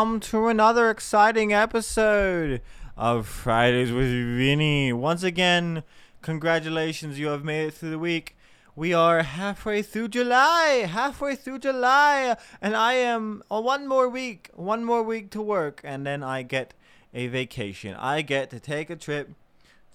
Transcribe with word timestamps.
welcome 0.00 0.18
to 0.18 0.48
another 0.48 0.88
exciting 0.88 1.52
episode 1.52 2.62
of 2.96 3.26
Fridays 3.26 3.92
with 3.92 4.08
Vinny. 4.08 4.94
Once 4.94 5.22
again, 5.22 5.82
congratulations, 6.22 7.18
you 7.18 7.26
have 7.26 7.44
made 7.44 7.66
it 7.66 7.74
through 7.74 7.90
the 7.90 7.98
week. 7.98 8.34
We 8.74 8.94
are 8.94 9.22
halfway 9.22 9.82
through 9.82 10.08
July, 10.08 10.86
halfway 10.88 11.36
through 11.36 11.58
July, 11.58 12.34
and 12.62 12.74
I 12.74 12.94
am 12.94 13.42
uh, 13.50 13.60
one 13.60 13.86
more 13.86 14.08
week, 14.08 14.48
one 14.54 14.86
more 14.86 15.02
week 15.02 15.28
to 15.32 15.42
work, 15.42 15.82
and 15.84 16.06
then 16.06 16.22
I 16.22 16.44
get 16.44 16.72
a 17.12 17.26
vacation. 17.26 17.94
I 17.94 18.22
get 18.22 18.48
to 18.50 18.58
take 18.58 18.88
a 18.88 18.96
trip 18.96 19.28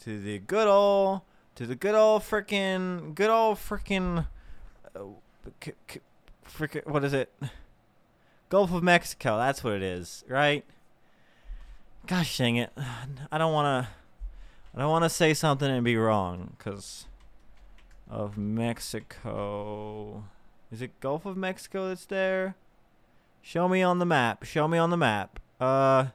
to 0.03 0.21
the 0.21 0.37
good 0.37 0.67
old, 0.67 1.21
to 1.55 1.65
the 1.65 1.75
good 1.75 1.95
old 1.95 2.21
frickin', 2.21 3.15
good 3.15 3.31
old 3.31 3.57
frickin', 3.57 4.27
uh, 4.95 4.99
c- 5.63 5.73
frickin', 6.47 6.85
what 6.85 7.03
is 7.03 7.13
it? 7.13 7.33
Gulf 8.49 8.71
of 8.71 8.83
Mexico. 8.83 9.37
That's 9.37 9.63
what 9.63 9.73
it 9.73 9.83
is, 9.83 10.23
right? 10.27 10.63
Gosh 12.07 12.37
dang 12.37 12.57
it! 12.57 12.71
I 13.31 13.37
don't 13.37 13.53
want 13.53 13.85
to. 13.85 13.89
I 14.75 14.79
don't 14.79 14.91
want 14.91 15.05
to 15.05 15.09
say 15.09 15.33
something 15.33 15.69
and 15.69 15.83
be 15.83 15.95
wrong, 15.95 16.55
cause 16.59 17.05
of 18.09 18.37
Mexico. 18.37 20.25
Is 20.71 20.81
it 20.81 20.99
Gulf 20.99 21.25
of 21.25 21.37
Mexico 21.37 21.87
that's 21.87 22.05
there? 22.05 22.55
Show 23.41 23.67
me 23.67 23.81
on 23.81 23.99
the 23.99 24.05
map. 24.05 24.43
Show 24.43 24.67
me 24.67 24.77
on 24.77 24.89
the 24.89 24.97
map. 24.97 25.39
Uh, 25.59 26.07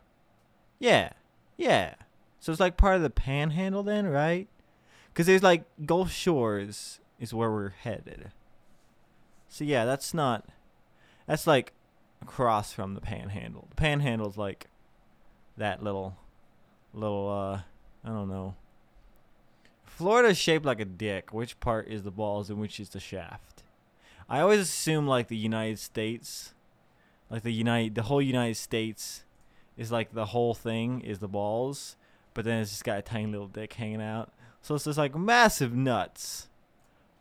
yeah, 0.78 1.10
yeah. 1.56 1.94
So 2.40 2.52
it's 2.52 2.60
like 2.60 2.76
part 2.76 2.96
of 2.96 3.02
the 3.02 3.10
Panhandle 3.10 3.82
then, 3.82 4.06
right? 4.06 4.48
Cause 5.14 5.26
there's 5.26 5.42
like 5.42 5.64
Gulf 5.84 6.10
Shores 6.10 7.00
is 7.18 7.34
where 7.34 7.50
we're 7.50 7.70
headed. 7.70 8.30
So 9.48 9.64
yeah, 9.64 9.84
that's 9.84 10.14
not. 10.14 10.46
That's 11.26 11.46
like 11.46 11.72
across 12.22 12.72
from 12.72 12.94
the 12.94 13.00
panhandle. 13.00 13.66
The 13.70 13.76
panhandle's 13.76 14.36
like 14.36 14.68
that 15.56 15.82
little 15.82 16.16
little 16.92 17.28
uh 17.28 17.60
I 18.04 18.08
don't 18.08 18.28
know. 18.28 18.54
Florida's 19.84 20.38
shaped 20.38 20.64
like 20.64 20.80
a 20.80 20.84
dick. 20.84 21.32
Which 21.32 21.60
part 21.60 21.88
is 21.88 22.02
the 22.02 22.10
balls 22.10 22.48
and 22.48 22.58
which 22.58 22.80
is 22.80 22.90
the 22.90 23.00
shaft? 23.00 23.62
I 24.28 24.40
always 24.40 24.60
assume 24.60 25.06
like 25.06 25.28
the 25.28 25.36
United 25.36 25.78
States 25.78 26.54
like 27.30 27.42
the 27.42 27.52
United 27.52 27.94
the 27.94 28.02
whole 28.02 28.22
United 28.22 28.56
States 28.56 29.24
is 29.76 29.92
like 29.92 30.12
the 30.12 30.26
whole 30.26 30.54
thing 30.54 31.00
is 31.00 31.20
the 31.20 31.28
balls, 31.28 31.96
but 32.34 32.44
then 32.44 32.60
it's 32.60 32.70
just 32.70 32.84
got 32.84 32.98
a 32.98 33.02
tiny 33.02 33.26
little 33.26 33.46
dick 33.46 33.72
hanging 33.72 34.02
out. 34.02 34.32
So 34.62 34.74
it's 34.74 34.84
just 34.84 34.98
like 34.98 35.14
massive 35.14 35.74
nuts. 35.74 36.48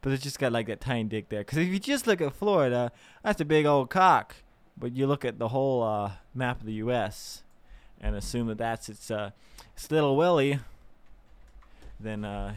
But 0.01 0.13
it's 0.13 0.23
just 0.23 0.39
got 0.39 0.51
like 0.51 0.67
that 0.67 0.81
tiny 0.81 1.05
dick 1.05 1.29
there. 1.29 1.41
Because 1.41 1.57
if 1.57 1.67
you 1.67 1.79
just 1.79 2.07
look 2.07 2.21
at 2.21 2.33
Florida, 2.33 2.91
that's 3.23 3.41
a 3.41 3.45
big 3.45 3.65
old 3.65 3.89
cock. 3.89 4.35
But 4.79 4.95
you 4.95 5.07
look 5.07 5.25
at 5.25 5.39
the 5.39 5.49
whole 5.49 5.83
uh, 5.83 6.11
map 6.33 6.61
of 6.61 6.65
the 6.65 6.73
U.S. 6.73 7.43
and 7.99 8.15
assume 8.15 8.47
that 8.47 8.57
that's 8.57 8.87
its 8.87 9.11
uh, 9.11 9.31
its 9.73 9.91
little 9.91 10.15
willy, 10.15 10.59
then 11.99 12.23
uh, 12.23 12.53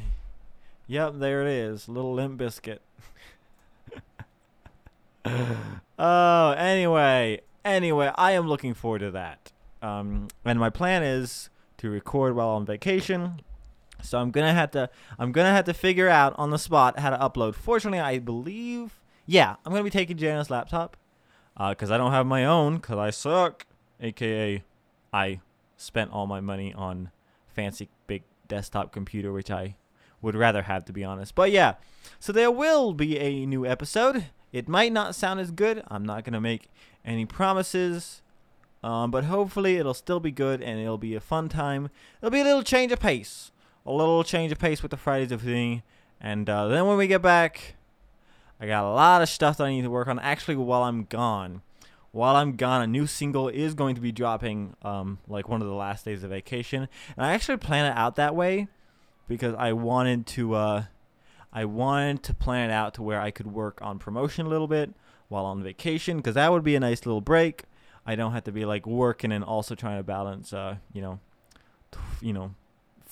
yep, 0.87 1.15
there 1.17 1.43
it 1.43 1.49
is, 1.49 1.89
little 1.89 2.15
limp 2.15 2.39
biscuit. 2.39 2.81
oh, 5.99 6.51
anyway, 6.53 7.41
anyway, 7.65 8.13
I 8.15 8.33
am 8.33 8.47
looking 8.47 8.75
forward 8.75 9.01
to 9.01 9.11
that. 9.13 9.51
Um, 9.81 10.29
and 10.45 10.61
my 10.61 10.71
plan 10.71 11.03
is 11.03 11.51
to 11.79 11.91
record 11.91 12.37
while 12.37 12.51
on 12.51 12.65
vacation. 12.65 13.41
So 14.03 14.19
I'm 14.19 14.31
gonna 14.31 14.53
have 14.53 14.71
to 14.73 14.91
I'm 15.19 15.33
gonna 15.33 15.53
have 15.53 15.65
to 15.67 15.75
figure 15.75 16.09
out 16.09 16.35
on 16.37 16.51
the 16.51 16.59
spot 16.59 16.99
how 16.99 17.11
to 17.11 17.19
upload. 17.19 17.55
Fortunately, 17.55 18.01
I 18.01 18.19
believe 18.19 19.01
yeah, 19.27 19.57
I'm 19.65 19.73
gonna 19.73 19.85
be 19.85 19.91
taking 19.91 20.17
Jana's 20.17 20.51
laptop 20.51 20.97
because 21.57 21.91
I 21.91 21.99
don't 21.99 22.13
have 22.13 22.27
my 22.27 22.45
own 22.45 22.77
because 22.77 22.99
I 22.99 23.11
suck. 23.11 23.67
AKA, 24.01 24.65
I 25.13 25.41
spent 25.77 26.11
all 26.11 26.27
my 26.27 26.41
money 26.41 26.75
on 26.75 27.11
fancy 27.47 27.89
big 28.07 28.25
desktop 28.49 28.93
computer, 28.93 29.33
which 29.33 29.51
I 29.51 29.77
would 30.21 30.35
rather 30.35 30.63
have 30.63 30.85
to 30.87 30.93
be 30.93 31.05
honest. 31.05 31.35
But 31.35 31.51
yeah, 31.51 31.75
so 32.19 32.33
there 32.33 32.51
will 32.51 32.93
be 32.93 33.19
a 33.19 33.47
new 33.47 33.67
episode. 33.67 34.27
It 34.53 34.69
might 34.69 34.93
not 34.93 35.15
sound 35.15 35.41
as 35.41 35.51
good. 35.51 35.83
I'm 35.89 36.05
not 36.05 36.25
gonna 36.25 36.41
make 36.41 36.69
any 37.05 37.27
promises. 37.27 38.23
Um, 38.85 39.13
but 39.13 39.25
hopefully 39.25 39.77
it'll 39.77 39.95
still 39.95 40.19
be 40.19 40.33
good 40.33 40.61
and 40.61 40.81
it'll 40.81 40.99
be 40.99 41.15
a 41.15 41.21
fun 41.21 41.49
time. 41.49 41.89
It'll 42.21 42.33
be 42.33 42.41
a 42.41 42.45
little 42.45 42.65
change 42.65 42.91
of 42.91 42.99
pace. 42.99 43.53
A 43.87 43.93
little 43.93 44.25
change 44.25 44.51
of 44.51 44.59
pace 44.59 44.83
with 44.83 44.91
the 44.91 44.97
Fridays 44.97 45.31
of 45.31 45.43
thing. 45.43 45.83
And 46.21 46.49
uh, 46.51 46.69
then 46.69 46.87
when 46.87 46.97
we 46.97 47.07
get 47.07 47.23
back, 47.23 47.77
I 48.63 48.67
got 48.67 48.85
a 48.85 48.93
lot 48.93 49.23
of 49.23 49.29
stuff 49.29 49.57
that 49.57 49.65
I 49.65 49.71
need 49.71 49.83
to 49.83 49.91
work 49.91 50.07
on. 50.07 50.21
Actually, 50.21 50.55
while 50.55 50.85
I'm 50.85 51.03
gone, 51.03 51.63
while 52.13 52.37
I'm 52.37 52.55
gone, 52.55 52.81
a 52.81 52.87
new 52.87 53.09
single 53.09 53.49
is 53.49 53.75
going 53.75 53.97
to 53.97 54.01
be 54.01 54.13
dropping 54.13 54.77
um, 54.83 55.19
like 55.27 55.49
one 55.49 55.61
of 55.61 55.67
the 55.67 55.75
last 55.75 56.05
days 56.05 56.23
of 56.23 56.31
vacation. 56.31 56.87
And 57.17 57.27
I 57.27 57.33
actually 57.33 57.57
plan 57.57 57.87
it 57.87 57.97
out 57.97 58.15
that 58.17 58.37
way 58.37 58.69
because 59.27 59.57
I 59.59 59.73
wanted 59.73 60.29
to 60.29 60.55
uh, 60.55 60.85
I 61.53 61.65
wanted 61.65 62.23
to 62.23 62.35
plan 62.35 62.71
it 62.71 62.73
out 62.73 62.95
to 62.95 63.03
where 63.03 63.21
I 63.21 63.33
could 63.33 63.49
work 63.49 63.81
on 63.83 63.99
promotion 63.99 64.47
a 64.47 64.49
little 64.49 64.69
bit 64.69 64.95
while 65.27 65.45
on 65.45 65.61
vacation 65.65 66.19
because 66.19 66.37
that 66.37 66.53
would 66.53 66.63
be 66.63 66.77
a 66.77 66.81
nice 66.81 67.05
little 67.05 67.21
break. 67.21 67.65
I 68.07 68.15
don't 68.15 68.31
have 68.31 68.45
to 68.45 68.53
be 68.53 68.65
like 68.65 68.87
working 68.87 69.33
and 69.33 69.43
also 69.43 69.75
trying 69.75 69.97
to 69.97 70.05
balance, 70.05 70.53
uh, 70.53 70.77
you 70.93 71.03
know, 71.03 71.19
you 72.21 72.33
know, 72.33 72.55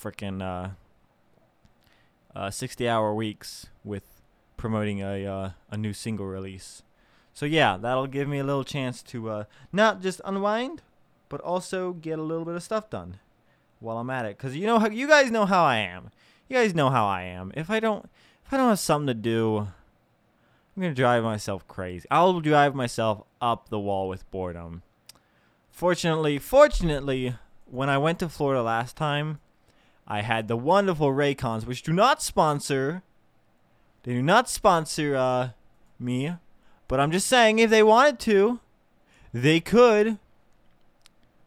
freaking 0.01 0.41
uh, 0.41 0.69
uh, 2.33 2.49
60 2.51 2.87
hour 2.87 3.13
weeks 3.13 3.67
with 3.83 4.03
promoting 4.61 5.01
a 5.01 5.25
uh, 5.25 5.49
a 5.71 5.75
new 5.75 5.91
single 5.91 6.27
release. 6.27 6.83
So 7.33 7.47
yeah, 7.47 7.77
that'll 7.77 8.07
give 8.07 8.27
me 8.27 8.37
a 8.37 8.43
little 8.43 8.63
chance 8.63 9.01
to 9.03 9.29
uh, 9.29 9.43
not 9.73 10.01
just 10.01 10.21
unwind, 10.23 10.83
but 11.29 11.41
also 11.41 11.93
get 11.93 12.19
a 12.19 12.21
little 12.21 12.45
bit 12.45 12.55
of 12.55 12.61
stuff 12.61 12.89
done 12.89 13.17
while 13.79 13.97
I'm 13.97 14.11
at 14.11 14.25
it. 14.25 14.37
Cause 14.37 14.55
you 14.55 14.67
know 14.67 14.77
how 14.77 14.89
you 14.89 15.07
guys 15.07 15.31
know 15.31 15.47
how 15.47 15.63
I 15.63 15.77
am. 15.77 16.11
You 16.47 16.55
guys 16.55 16.75
know 16.75 16.91
how 16.91 17.07
I 17.07 17.23
am. 17.23 17.51
If 17.55 17.71
I 17.71 17.79
don't 17.79 18.07
if 18.45 18.53
I 18.53 18.57
don't 18.57 18.69
have 18.69 18.79
something 18.79 19.07
to 19.07 19.15
do, 19.15 19.57
I'm 19.57 20.83
gonna 20.83 20.93
drive 20.93 21.23
myself 21.23 21.67
crazy. 21.67 22.07
I'll 22.11 22.39
drive 22.39 22.75
myself 22.75 23.23
up 23.41 23.69
the 23.69 23.79
wall 23.79 24.07
with 24.07 24.29
boredom. 24.29 24.83
Fortunately, 25.71 26.37
fortunately, 26.37 27.35
when 27.65 27.89
I 27.89 27.97
went 27.97 28.19
to 28.19 28.29
Florida 28.29 28.61
last 28.61 28.95
time, 28.95 29.39
I 30.07 30.21
had 30.21 30.47
the 30.47 30.57
wonderful 30.57 31.07
Raycons, 31.07 31.65
which 31.65 31.81
do 31.81 31.93
not 31.93 32.21
sponsor. 32.21 33.01
They 34.03 34.13
do 34.13 34.21
not 34.21 34.49
sponsor 34.49 35.15
uh, 35.15 35.49
me, 35.99 36.33
but 36.87 36.99
I'm 36.99 37.11
just 37.11 37.27
saying 37.27 37.59
if 37.59 37.69
they 37.69 37.83
wanted 37.83 38.19
to, 38.21 38.59
they 39.33 39.59
could. 39.59 40.17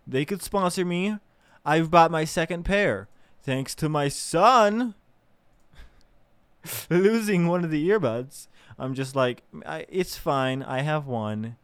They 0.07 0.25
could 0.25 0.43
sponsor 0.43 0.85
me. 0.85 1.19
I've 1.65 1.91
bought 1.91 2.11
my 2.11 2.25
second 2.25 2.65
pair, 2.65 3.09
thanks 3.43 3.75
to 3.77 3.89
my 3.89 4.09
son 4.09 4.95
losing 6.91 7.47
one 7.47 7.65
of 7.65 7.71
the 7.71 7.89
earbuds. 7.89 8.49
I'm 8.79 8.95
just 8.95 9.15
like, 9.15 9.43
it's 9.89 10.17
fine. 10.17 10.63
I 10.63 10.83
have 10.83 11.07
one. 11.07 11.57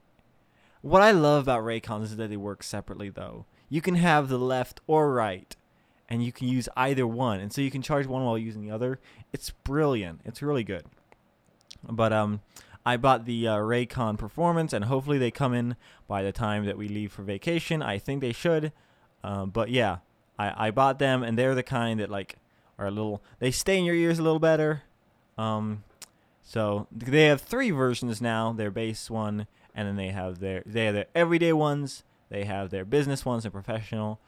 What 0.82 1.02
I 1.02 1.10
love 1.10 1.44
about 1.44 1.64
Raycons 1.64 2.04
is 2.04 2.16
that 2.16 2.30
they 2.30 2.36
work 2.36 2.62
separately, 2.62 3.10
though. 3.10 3.44
You 3.68 3.80
can 3.80 3.96
have 3.96 4.28
the 4.28 4.38
left 4.38 4.80
or 4.86 5.12
right, 5.12 5.54
and 6.10 6.24
you 6.24 6.32
can 6.32 6.48
use 6.48 6.68
either 6.76 7.06
one, 7.06 7.40
and 7.40 7.52
so 7.52 7.60
you 7.60 7.70
can 7.70 7.82
charge 7.82 8.06
one 8.06 8.24
while 8.24 8.36
using 8.36 8.62
the 8.62 8.70
other. 8.70 8.98
It's 9.32 9.50
brilliant. 9.50 10.20
It's 10.24 10.42
really 10.42 10.64
good. 10.64 10.84
But 11.88 12.12
um, 12.12 12.40
I 12.84 12.96
bought 12.96 13.24
the 13.24 13.46
uh, 13.46 13.56
Raycon 13.58 14.18
Performance, 14.18 14.72
and 14.72 14.86
hopefully 14.86 15.18
they 15.18 15.30
come 15.30 15.54
in 15.54 15.76
by 16.08 16.22
the 16.22 16.32
time 16.32 16.66
that 16.66 16.76
we 16.76 16.88
leave 16.88 17.12
for 17.12 17.22
vacation. 17.22 17.82
I 17.82 17.98
think 17.98 18.20
they 18.20 18.32
should. 18.32 18.72
Um, 19.22 19.50
but 19.50 19.70
yeah, 19.70 19.98
I 20.38 20.68
I 20.68 20.70
bought 20.70 20.98
them, 20.98 21.22
and 21.22 21.38
they're 21.38 21.54
the 21.54 21.62
kind 21.62 22.00
that 22.00 22.10
like 22.10 22.36
are 22.78 22.86
a 22.86 22.90
little. 22.90 23.22
They 23.38 23.50
stay 23.50 23.78
in 23.78 23.84
your 23.84 23.94
ears 23.94 24.18
a 24.18 24.22
little 24.22 24.40
better. 24.40 24.82
Um, 25.38 25.84
so 26.42 26.88
they 26.90 27.26
have 27.26 27.40
three 27.40 27.70
versions 27.70 28.20
now. 28.20 28.52
Their 28.52 28.70
base 28.70 29.08
one, 29.08 29.46
and 29.74 29.86
then 29.86 29.96
they 29.96 30.08
have 30.08 30.40
their 30.40 30.62
they 30.66 30.86
have 30.86 30.94
their 30.94 31.06
everyday 31.14 31.52
ones. 31.52 32.02
They 32.30 32.44
have 32.44 32.70
their 32.70 32.84
business 32.84 33.24
ones 33.24 33.44
and 33.44 33.52
professional. 33.52 34.20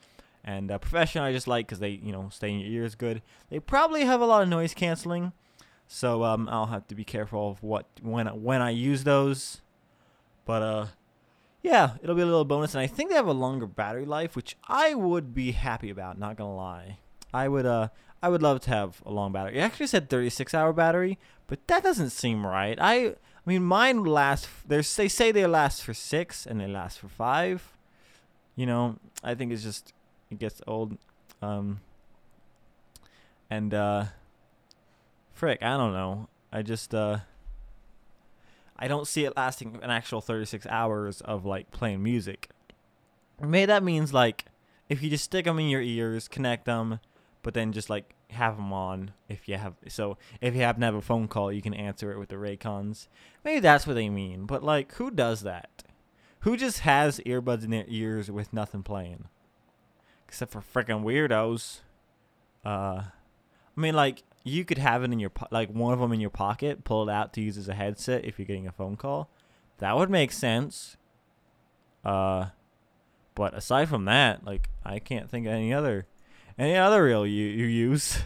And 0.43 0.71
uh, 0.71 0.77
professional 0.77 1.23
I 1.23 1.31
just 1.31 1.47
like 1.47 1.67
because 1.67 1.79
they 1.79 1.89
you 1.89 2.11
know 2.11 2.29
stay 2.31 2.51
in 2.51 2.59
your 2.59 2.69
ears 2.69 2.95
good. 2.95 3.21
They 3.49 3.59
probably 3.59 4.05
have 4.05 4.21
a 4.21 4.25
lot 4.25 4.43
of 4.43 4.49
noise 4.49 4.73
canceling, 4.73 5.31
so 5.87 6.23
um, 6.23 6.49
I'll 6.51 6.65
have 6.67 6.87
to 6.87 6.95
be 6.95 7.05
careful 7.05 7.51
of 7.51 7.63
what 7.63 7.85
when 8.01 8.27
when 8.41 8.61
I 8.61 8.71
use 8.71 9.03
those. 9.03 9.61
But 10.45 10.61
uh, 10.61 10.85
yeah, 11.61 11.93
it'll 12.03 12.15
be 12.15 12.21
a 12.21 12.25
little 12.25 12.43
bonus, 12.43 12.75
and 12.75 12.81
I 12.81 12.87
think 12.87 13.09
they 13.09 13.15
have 13.15 13.27
a 13.27 13.33
longer 13.33 13.65
battery 13.67 14.05
life, 14.05 14.35
which 14.35 14.57
I 14.67 14.95
would 14.95 15.33
be 15.33 15.53
happy 15.53 15.89
about. 15.89 16.19
Not 16.19 16.35
gonna 16.35 16.55
lie, 16.55 16.97
I 17.33 17.47
would 17.47 17.65
uh 17.65 17.87
I 18.21 18.29
would 18.29 18.41
love 18.41 18.61
to 18.61 18.69
have 18.69 19.01
a 19.05 19.11
long 19.11 19.31
battery. 19.31 19.57
It 19.57 19.61
actually 19.61 19.87
said 19.87 20.09
36 20.09 20.53
hour 20.53 20.71
battery, 20.71 21.19
but 21.47 21.67
that 21.67 21.83
doesn't 21.83 22.11
seem 22.11 22.45
right. 22.45 22.77
I 22.79 23.07
I 23.07 23.15
mean 23.45 23.63
mine 23.63 24.03
last. 24.03 24.47
They 24.67 24.81
say 24.81 25.31
they 25.31 25.45
last 25.47 25.83
for 25.83 25.93
six 25.93 26.45
and 26.45 26.59
they 26.59 26.67
last 26.67 26.99
for 26.99 27.07
five. 27.07 27.77
You 28.55 28.65
know, 28.65 28.97
I 29.23 29.35
think 29.35 29.51
it's 29.51 29.63
just 29.63 29.93
it 30.33 30.39
gets 30.39 30.61
old. 30.67 30.97
Um. 31.41 31.81
And 33.49 33.73
uh, 33.73 34.05
frick, 35.33 35.61
I 35.61 35.77
don't 35.77 35.93
know. 35.93 36.29
I 36.51 36.61
just 36.61 36.93
uh. 36.93 37.19
I 38.77 38.87
don't 38.87 39.07
see 39.07 39.23
it 39.23 39.37
lasting 39.37 39.79
an 39.81 39.91
actual 39.91 40.19
36 40.19 40.65
hours 40.67 41.21
of 41.21 41.45
like 41.45 41.71
playing 41.71 42.03
music. 42.03 42.49
maybe 43.39 43.67
that 43.67 43.83
means 43.83 44.13
like 44.13 44.45
if 44.89 45.01
you 45.01 45.09
just 45.09 45.23
stick 45.23 45.45
them 45.45 45.59
in 45.59 45.69
your 45.69 45.81
ears, 45.81 46.27
connect 46.27 46.65
them, 46.65 46.99
but 47.43 47.53
then 47.53 47.71
just 47.71 47.89
like 47.89 48.15
have 48.31 48.57
them 48.57 48.73
on 48.73 49.11
if 49.29 49.47
you 49.47 49.57
have 49.57 49.75
so 49.87 50.17
if 50.41 50.55
you 50.55 50.61
happen 50.61 50.81
to 50.81 50.85
have 50.87 50.95
a 50.95 51.01
phone 51.01 51.27
call 51.27 51.51
you 51.51 51.61
can 51.61 51.73
answer 51.73 52.11
it 52.11 52.17
with 52.17 52.29
the 52.29 52.35
raycons 52.35 53.07
maybe 53.45 53.59
that's 53.59 53.85
what 53.85 53.93
they 53.93 54.09
mean 54.09 54.45
but 54.45 54.63
like 54.63 54.91
who 54.93 55.11
does 55.11 55.41
that 55.41 55.83
who 56.39 56.57
just 56.57 56.79
has 56.79 57.19
earbuds 57.19 57.63
in 57.63 57.69
their 57.69 57.85
ears 57.87 58.31
with 58.31 58.51
nothing 58.51 58.81
playing 58.81 59.25
except 60.33 60.51
for 60.51 60.61
freaking 60.61 61.03
weirdos 61.03 61.81
uh 62.65 63.03
i 63.05 63.79
mean 63.79 63.95
like 63.95 64.23
you 64.43 64.65
could 64.65 64.77
have 64.77 65.03
it 65.03 65.11
in 65.11 65.19
your 65.19 65.29
po- 65.29 65.47
like 65.51 65.69
one 65.69 65.93
of 65.93 65.99
them 65.99 66.11
in 66.11 66.19
your 66.19 66.29
pocket 66.29 66.83
pull 66.83 67.07
it 67.07 67.11
out 67.11 67.33
to 67.33 67.41
use 67.41 67.57
as 67.57 67.69
a 67.69 67.73
headset 67.73 68.25
if 68.25 68.37
you're 68.37 68.45
getting 68.45 68.67
a 68.67 68.71
phone 68.71 68.97
call 68.97 69.29
that 69.77 69.95
would 69.95 70.09
make 70.09 70.31
sense 70.31 70.97
uh 72.03 72.47
but 73.35 73.53
aside 73.53 73.87
from 73.87 74.05
that 74.05 74.43
like 74.45 74.69
i 74.83 74.99
can't 74.99 75.29
think 75.29 75.45
of 75.45 75.53
any 75.53 75.73
other 75.73 76.07
any 76.57 76.75
other 76.75 77.03
real 77.03 77.25
you, 77.25 77.45
you 77.45 77.65
use. 77.65 78.19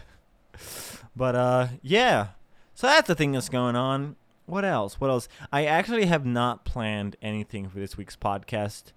but 1.16 1.34
uh 1.34 1.68
yeah. 1.82 2.28
So 2.74 2.86
that's 2.86 3.08
the 3.08 3.14
thing 3.14 3.32
that's 3.32 3.48
going 3.48 3.76
on. 3.76 4.16
What 4.46 4.64
else? 4.64 5.00
What 5.00 5.10
else? 5.10 5.28
I 5.52 5.64
actually 5.64 6.06
have 6.06 6.24
not 6.24 6.64
planned 6.64 7.16
anything 7.20 7.68
for 7.68 7.78
this 7.78 7.96
week's 7.96 8.16
podcast 8.16 8.92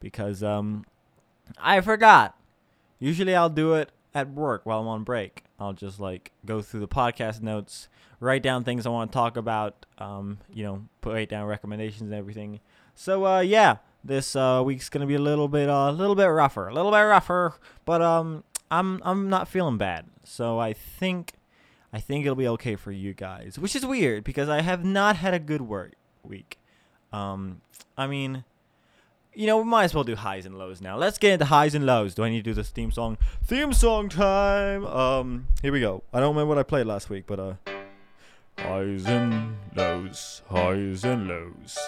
because 0.00 0.42
um 0.42 0.84
I 1.58 1.80
forgot. 1.80 2.36
Usually 2.98 3.34
I'll 3.34 3.50
do 3.50 3.74
it 3.74 3.90
at 4.14 4.30
work 4.30 4.62
while 4.64 4.80
I'm 4.80 4.88
on 4.88 5.04
break. 5.04 5.44
I'll 5.58 5.72
just 5.72 6.00
like 6.00 6.32
go 6.44 6.62
through 6.62 6.80
the 6.80 6.88
podcast 6.88 7.42
notes, 7.42 7.88
write 8.20 8.42
down 8.42 8.64
things 8.64 8.86
I 8.86 8.90
want 8.90 9.12
to 9.12 9.14
talk 9.14 9.36
about, 9.36 9.86
um, 9.98 10.38
you 10.52 10.64
know, 10.64 10.84
put 11.00 11.12
write 11.12 11.28
down 11.28 11.46
recommendations 11.46 12.02
and 12.02 12.14
everything. 12.14 12.60
So 12.94 13.26
uh 13.26 13.40
yeah, 13.40 13.76
this 14.04 14.34
uh 14.36 14.62
week's 14.64 14.88
gonna 14.88 15.06
be 15.06 15.14
a 15.14 15.20
little 15.20 15.48
bit 15.48 15.68
uh, 15.68 15.72
a 15.72 15.88
uh, 15.88 15.92
little 15.92 16.14
bit 16.14 16.26
rougher, 16.26 16.68
a 16.68 16.74
little 16.74 16.90
bit 16.90 16.98
rougher, 16.98 17.54
but 17.84 18.02
um 18.02 18.44
I'm 18.70 19.00
I'm 19.04 19.28
not 19.28 19.48
feeling 19.48 19.78
bad. 19.78 20.06
So 20.24 20.58
I 20.58 20.72
think 20.72 21.34
I 21.92 22.00
think 22.00 22.24
it'll 22.24 22.36
be 22.36 22.48
okay 22.48 22.76
for 22.76 22.92
you 22.92 23.14
guys, 23.14 23.58
which 23.58 23.76
is 23.76 23.86
weird 23.86 24.24
because 24.24 24.48
I 24.48 24.62
have 24.62 24.84
not 24.84 25.16
had 25.16 25.34
a 25.34 25.38
good 25.38 25.62
work 25.62 25.92
week. 26.22 26.58
Um, 27.12 27.60
I 27.96 28.06
mean, 28.06 28.44
you 29.36 29.46
know, 29.46 29.58
we 29.58 29.64
might 29.64 29.84
as 29.84 29.94
well 29.94 30.02
do 30.02 30.16
highs 30.16 30.46
and 30.46 30.58
lows 30.58 30.80
now. 30.80 30.96
Let's 30.96 31.18
get 31.18 31.34
into 31.34 31.44
highs 31.44 31.74
and 31.74 31.84
lows. 31.84 32.14
Do 32.14 32.24
I 32.24 32.30
need 32.30 32.38
to 32.38 32.50
do 32.50 32.54
this 32.54 32.70
theme 32.70 32.90
song? 32.90 33.18
Theme 33.44 33.74
song 33.74 34.08
time. 34.08 34.86
Um, 34.86 35.48
here 35.60 35.72
we 35.72 35.80
go. 35.80 36.02
I 36.10 36.20
don't 36.20 36.34
remember 36.34 36.48
what 36.48 36.58
I 36.58 36.62
played 36.62 36.86
last 36.86 37.10
week, 37.10 37.24
but 37.26 37.38
uh, 37.38 37.54
highs 38.58 39.04
and 39.04 39.58
lows, 39.76 40.40
highs 40.48 41.04
and 41.04 41.28
lows. 41.28 41.78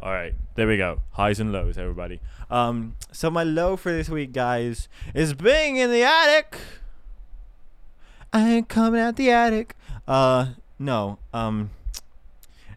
All 0.00 0.12
right, 0.12 0.32
there 0.54 0.68
we 0.68 0.76
go. 0.76 1.00
Highs 1.10 1.40
and 1.40 1.52
lows, 1.52 1.76
everybody. 1.76 2.20
Um, 2.48 2.94
so 3.10 3.30
my 3.30 3.42
low 3.42 3.76
for 3.76 3.90
this 3.90 4.08
week, 4.08 4.32
guys, 4.32 4.88
is 5.12 5.34
being 5.34 5.78
in 5.78 5.90
the 5.90 6.04
attic. 6.04 6.56
I 8.32 8.48
ain't 8.48 8.68
coming 8.68 9.00
out 9.00 9.16
the 9.16 9.30
attic. 9.30 9.74
Uh, 10.06 10.50
no. 10.78 11.18
Um, 11.34 11.70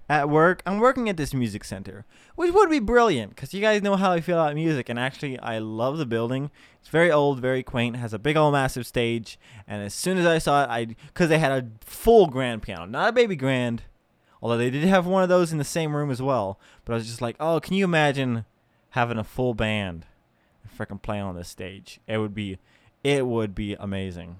at 0.07 0.29
work, 0.29 0.61
I'm 0.65 0.79
working 0.79 1.09
at 1.09 1.17
this 1.17 1.33
music 1.33 1.63
center, 1.63 2.05
which 2.35 2.53
would 2.53 2.69
be 2.69 2.79
brilliant 2.79 3.35
because 3.35 3.53
you 3.53 3.61
guys 3.61 3.81
know 3.81 3.95
how 3.95 4.11
I 4.11 4.21
feel 4.21 4.39
about 4.39 4.55
music, 4.55 4.89
and 4.89 4.99
actually, 4.99 5.39
I 5.39 5.59
love 5.59 5.97
the 5.97 6.05
building. 6.05 6.51
It's 6.79 6.89
very 6.89 7.11
old, 7.11 7.39
very 7.39 7.63
quaint, 7.63 7.95
has 7.95 8.13
a 8.13 8.19
big 8.19 8.37
old 8.37 8.53
massive 8.53 8.85
stage, 8.85 9.39
and 9.67 9.83
as 9.83 9.93
soon 9.93 10.17
as 10.17 10.25
I 10.25 10.37
saw 10.37 10.63
it, 10.63 10.69
I 10.69 10.85
because 10.85 11.29
they 11.29 11.39
had 11.39 11.51
a 11.51 11.67
full 11.83 12.27
grand 12.27 12.61
piano, 12.61 12.85
not 12.85 13.09
a 13.09 13.13
baby 13.13 13.35
grand 13.35 13.83
Although 14.45 14.57
they 14.57 14.69
did 14.69 14.83
have 14.83 15.07
one 15.07 15.23
of 15.23 15.29
those 15.29 15.51
in 15.51 15.57
the 15.57 15.63
same 15.63 15.95
room 15.95 16.11
as 16.11 16.21
well. 16.21 16.59
But 16.83 16.93
I 16.93 16.97
was 16.97 17.07
just 17.07 17.19
like, 17.19 17.35
oh, 17.39 17.59
can 17.59 17.73
you 17.73 17.83
imagine 17.83 18.45
having 18.91 19.17
a 19.17 19.23
full 19.23 19.55
band 19.55 20.05
and 20.61 20.77
freaking 20.77 21.01
playing 21.01 21.23
on 21.23 21.35
this 21.35 21.49
stage? 21.49 21.99
It 22.05 22.19
would 22.19 22.35
be, 22.35 22.59
it 23.03 23.25
would 23.25 23.55
be 23.55 23.73
amazing. 23.73 24.37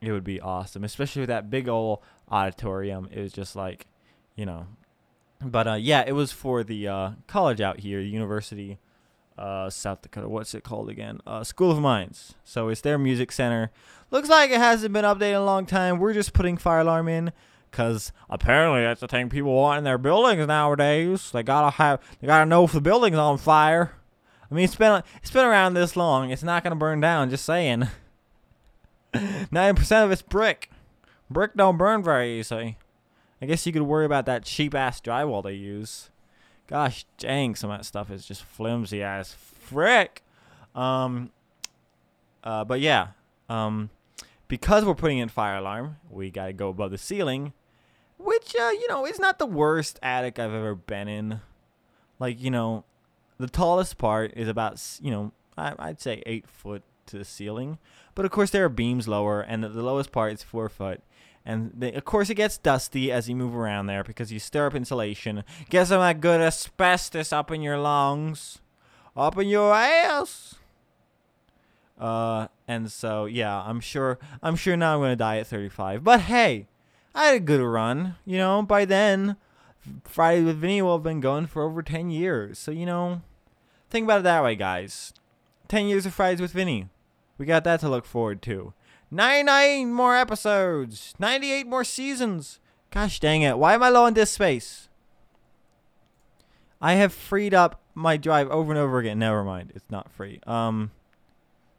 It 0.00 0.12
would 0.12 0.22
be 0.22 0.40
awesome, 0.40 0.84
especially 0.84 1.22
with 1.22 1.28
that 1.30 1.50
big 1.50 1.68
old 1.68 1.98
auditorium. 2.30 3.08
It 3.10 3.20
was 3.20 3.32
just 3.32 3.56
like, 3.56 3.88
you 4.36 4.46
know. 4.46 4.68
But 5.40 5.68
uh, 5.68 5.74
yeah, 5.74 6.04
it 6.06 6.12
was 6.12 6.32
for 6.32 6.64
the 6.64 6.88
uh, 6.88 7.10
college 7.26 7.60
out 7.60 7.80
here, 7.80 8.00
University, 8.00 8.78
uh, 9.36 9.70
South 9.70 10.02
Dakota. 10.02 10.28
What's 10.28 10.54
it 10.54 10.64
called 10.64 10.88
again? 10.88 11.20
Uh, 11.26 11.44
School 11.44 11.70
of 11.70 11.78
Mines. 11.78 12.34
So 12.44 12.68
it's 12.68 12.80
their 12.80 12.98
music 12.98 13.30
center. 13.30 13.70
Looks 14.10 14.28
like 14.28 14.50
it 14.50 14.58
hasn't 14.58 14.92
been 14.92 15.04
updated 15.04 15.30
in 15.30 15.34
a 15.36 15.44
long 15.44 15.66
time. 15.66 15.98
We're 15.98 16.14
just 16.14 16.32
putting 16.32 16.56
fire 16.56 16.80
alarm 16.80 17.08
in 17.08 17.32
because 17.70 18.12
apparently 18.28 18.82
that's 18.82 19.00
the 19.00 19.08
thing 19.08 19.28
people 19.28 19.54
want 19.54 19.78
in 19.78 19.84
their 19.84 19.98
buildings 19.98 20.46
nowadays. 20.46 21.30
They 21.30 21.42
gotta 21.42 21.70
have, 21.70 22.00
they 22.20 22.26
gotta 22.26 22.46
know 22.46 22.64
if 22.64 22.72
the 22.72 22.80
building's 22.80 23.18
on 23.18 23.38
fire. 23.38 23.92
I 24.50 24.54
mean, 24.54 24.64
it's 24.64 24.76
been 24.76 25.02
it's 25.22 25.30
been 25.30 25.44
around 25.44 25.74
this 25.74 25.94
long. 25.94 26.30
It's 26.30 26.42
not 26.42 26.64
gonna 26.64 26.76
burn 26.76 27.00
down. 27.00 27.30
Just 27.30 27.44
saying. 27.44 27.88
Ninety 29.50 29.78
percent 29.78 30.06
of 30.06 30.10
it's 30.10 30.22
brick. 30.22 30.70
Brick 31.30 31.54
don't 31.54 31.76
burn 31.76 32.02
very 32.02 32.40
easy. 32.40 32.78
I 33.40 33.46
guess 33.46 33.66
you 33.66 33.72
could 33.72 33.82
worry 33.82 34.04
about 34.04 34.26
that 34.26 34.44
cheap 34.44 34.74
ass 34.74 35.00
drywall 35.00 35.42
they 35.42 35.54
use. 35.54 36.10
Gosh 36.66 37.06
dang, 37.16 37.54
some 37.54 37.70
of 37.70 37.78
that 37.78 37.84
stuff 37.84 38.10
is 38.10 38.26
just 38.26 38.42
flimsy 38.44 39.02
as 39.02 39.32
frick. 39.32 40.22
Um, 40.74 41.30
uh, 42.44 42.64
but 42.64 42.80
yeah, 42.80 43.08
um, 43.48 43.90
because 44.48 44.84
we're 44.84 44.94
putting 44.94 45.18
in 45.18 45.28
fire 45.28 45.56
alarm, 45.56 45.96
we 46.10 46.30
gotta 46.30 46.52
go 46.52 46.68
above 46.68 46.90
the 46.90 46.98
ceiling 46.98 47.52
which 48.18 48.54
uh, 48.56 48.70
you 48.70 48.86
know 48.88 49.06
is 49.06 49.18
not 49.18 49.38
the 49.38 49.46
worst 49.46 49.98
attic 50.02 50.38
I've 50.38 50.52
ever 50.52 50.74
been 50.74 51.08
in. 51.08 51.40
Like 52.18 52.40
you 52.40 52.50
know, 52.50 52.84
the 53.38 53.46
tallest 53.46 53.96
part 53.96 54.32
is 54.36 54.48
about 54.48 54.82
you 55.00 55.10
know 55.10 55.32
I, 55.56 55.74
I'd 55.78 56.00
say 56.00 56.22
eight 56.26 56.48
foot 56.48 56.82
to 57.06 57.18
the 57.18 57.24
ceiling, 57.24 57.78
but 58.14 58.24
of 58.24 58.30
course 58.30 58.50
there 58.50 58.64
are 58.64 58.68
beams 58.70 59.08
lower, 59.08 59.40
and 59.40 59.62
the, 59.62 59.68
the 59.68 59.82
lowest 59.82 60.12
part 60.12 60.32
is 60.32 60.42
four 60.42 60.68
foot. 60.68 61.00
And 61.48 61.72
the, 61.74 61.96
of 61.96 62.04
course, 62.04 62.28
it 62.28 62.34
gets 62.34 62.58
dusty 62.58 63.10
as 63.10 63.26
you 63.26 63.34
move 63.34 63.56
around 63.56 63.86
there 63.86 64.04
because 64.04 64.30
you 64.30 64.38
stir 64.38 64.66
up 64.66 64.74
insulation. 64.74 65.44
Get 65.70 65.86
some 65.86 66.00
that 66.00 66.20
good 66.20 66.42
asbestos 66.42 67.32
up 67.32 67.50
in 67.50 67.62
your 67.62 67.78
lungs, 67.78 68.58
up 69.16 69.38
in 69.38 69.48
your 69.48 69.72
ass. 69.72 70.56
Uh, 71.98 72.48
and 72.68 72.92
so 72.92 73.24
yeah, 73.24 73.62
I'm 73.62 73.80
sure 73.80 74.18
I'm 74.42 74.56
sure 74.56 74.76
now 74.76 74.94
I'm 74.94 75.00
gonna 75.00 75.16
die 75.16 75.38
at 75.38 75.46
35. 75.46 76.04
But 76.04 76.20
hey, 76.20 76.66
I 77.14 77.24
had 77.28 77.36
a 77.36 77.40
good 77.40 77.62
run. 77.62 78.16
You 78.26 78.36
know, 78.36 78.62
by 78.62 78.84
then, 78.84 79.36
Friday 80.04 80.42
with 80.42 80.58
Vinny 80.58 80.82
will 80.82 80.98
have 80.98 81.02
been 81.02 81.20
going 81.20 81.46
for 81.46 81.62
over 81.62 81.82
10 81.82 82.10
years. 82.10 82.58
So, 82.58 82.70
you 82.70 82.84
know, 82.84 83.22
think 83.88 84.04
about 84.04 84.20
it 84.20 84.24
that 84.24 84.44
way, 84.44 84.54
guys. 84.54 85.14
10 85.68 85.86
years 85.86 86.04
of 86.04 86.12
Fridays 86.12 86.42
with 86.42 86.52
Vinny. 86.52 86.88
We 87.38 87.46
got 87.46 87.64
that 87.64 87.80
to 87.80 87.88
look 87.88 88.04
forward 88.04 88.42
to. 88.42 88.74
99 89.10 89.92
more 89.92 90.16
episodes, 90.16 91.14
98 91.18 91.66
more 91.66 91.84
seasons. 91.84 92.60
Gosh 92.90 93.20
dang 93.20 93.42
it. 93.42 93.58
Why 93.58 93.74
am 93.74 93.82
I 93.82 93.88
low 93.88 94.04
on 94.04 94.14
disk 94.14 94.34
space? 94.34 94.88
I 96.80 96.94
have 96.94 97.12
freed 97.12 97.54
up 97.54 97.80
my 97.94 98.16
drive 98.16 98.48
over 98.50 98.70
and 98.70 98.78
over 98.78 98.98
again. 98.98 99.18
Never 99.18 99.42
mind. 99.42 99.72
It's 99.74 99.90
not 99.90 100.10
free. 100.12 100.40
Um, 100.46 100.92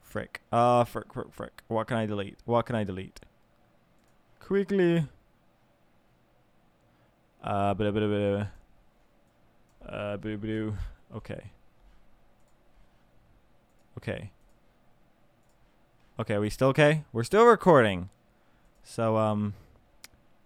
frick. 0.01 0.41
Uh, 0.51 0.83
frick, 0.83 1.13
frick, 1.13 1.31
frick. 1.31 1.63
What 1.67 1.87
can 1.87 1.97
I 1.97 2.05
delete? 2.05 2.37
What 2.45 2.65
can 2.65 2.75
I 2.75 2.83
delete? 2.83 3.19
Quickly. 4.39 5.07
Uh, 7.41 7.73
blah, 7.73 7.91
blah, 7.91 8.07
blah, 8.07 8.47
uh, 9.87 10.17
blah, 10.17 10.35
blah. 10.35 10.71
Okay. 11.15 11.51
Okay. 13.97 14.31
Okay, 16.19 16.37
we 16.37 16.49
still 16.49 16.67
okay? 16.69 17.05
We're 17.13 17.23
still 17.23 17.45
recording. 17.45 18.09
So, 18.83 19.15
um, 19.15 19.53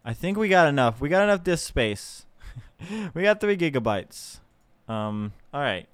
I 0.05 0.13
think 0.13 0.37
we 0.37 0.47
got 0.47 0.67
enough. 0.67 1.01
We 1.01 1.09
got 1.09 1.23
enough 1.23 1.43
disk 1.43 1.67
space. 1.67 2.27
we 3.15 3.23
got 3.23 3.41
three 3.41 3.57
gigabytes. 3.57 4.39
Um, 4.87 5.33
alright. 5.51 5.87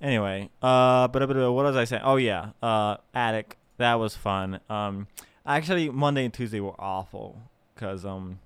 Anyway, 0.00 0.48
uh, 0.62 1.08
but 1.08 1.28
what 1.28 1.52
was 1.52 1.76
I 1.76 1.84
saying? 1.84 2.00
Oh 2.02 2.16
yeah, 2.16 2.52
uh, 2.62 2.96
attic. 3.12 3.58
That 3.76 3.96
was 3.96 4.16
fun. 4.16 4.60
Um, 4.70 5.08
actually, 5.44 5.90
Monday 5.90 6.24
and 6.24 6.32
Tuesday 6.32 6.60
were 6.60 6.80
awful 6.80 7.42
because 7.74 8.06
um, 8.06 8.38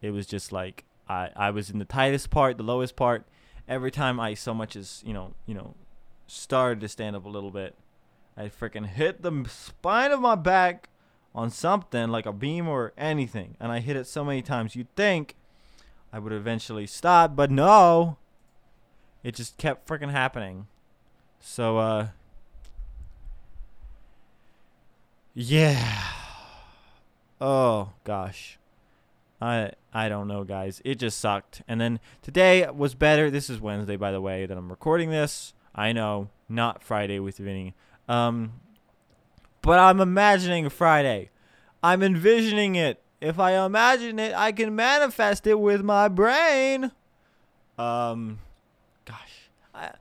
it 0.00 0.12
was 0.12 0.26
just 0.26 0.52
like 0.52 0.84
I 1.06 1.28
I 1.36 1.50
was 1.50 1.68
in 1.68 1.80
the 1.80 1.84
tightest 1.84 2.30
part, 2.30 2.56
the 2.56 2.62
lowest 2.62 2.96
part. 2.96 3.26
Every 3.68 3.90
time 3.90 4.18
I 4.18 4.32
so 4.32 4.54
much 4.54 4.74
as 4.74 5.02
you 5.04 5.12
know 5.12 5.34
you 5.44 5.54
know 5.54 5.74
started 6.26 6.80
to 6.80 6.88
stand 6.88 7.16
up 7.16 7.24
a 7.24 7.28
little 7.28 7.50
bit, 7.50 7.74
I 8.36 8.48
freaking 8.48 8.86
hit 8.86 9.22
the 9.22 9.44
spine 9.48 10.10
of 10.10 10.20
my 10.20 10.34
back 10.34 10.88
on 11.34 11.50
something 11.50 12.08
like 12.08 12.26
a 12.26 12.32
beam 12.32 12.68
or 12.68 12.92
anything, 12.96 13.56
and 13.60 13.70
I 13.70 13.80
hit 13.80 13.96
it 13.96 14.06
so 14.06 14.24
many 14.24 14.42
times. 14.42 14.76
You'd 14.76 14.94
think 14.96 15.36
I 16.12 16.18
would 16.18 16.32
eventually 16.32 16.86
stop, 16.86 17.34
but 17.34 17.50
no. 17.50 18.18
It 19.22 19.34
just 19.34 19.56
kept 19.56 19.88
freaking 19.88 20.10
happening. 20.10 20.66
So 21.40 21.78
uh 21.78 22.08
yeah. 25.32 26.02
Oh 27.40 27.90
gosh. 28.04 28.58
I 29.40 29.72
I 29.92 30.08
don't 30.08 30.28
know, 30.28 30.44
guys. 30.44 30.80
It 30.84 30.96
just 30.96 31.18
sucked. 31.18 31.62
And 31.66 31.80
then 31.80 32.00
today 32.22 32.68
was 32.70 32.94
better. 32.94 33.30
This 33.30 33.50
is 33.50 33.60
Wednesday, 33.60 33.96
by 33.96 34.12
the 34.12 34.20
way, 34.20 34.46
that 34.46 34.56
I'm 34.56 34.70
recording 34.70 35.10
this. 35.10 35.54
I 35.74 35.92
know, 35.92 36.28
not 36.48 36.82
Friday 36.82 37.18
with 37.18 37.38
Vinny. 37.38 37.74
Um, 38.08 38.60
but 39.62 39.78
I'm 39.78 40.00
imagining 40.00 40.68
Friday. 40.68 41.30
I'm 41.82 42.02
envisioning 42.02 42.74
it. 42.74 43.02
If 43.20 43.38
I 43.38 43.64
imagine 43.64 44.18
it, 44.18 44.34
I 44.34 44.52
can 44.52 44.74
manifest 44.74 45.46
it 45.46 45.58
with 45.58 45.82
my 45.82 46.08
brain. 46.08 46.92
Um, 47.78 48.40
gosh, 49.04 49.50
I 49.74 49.92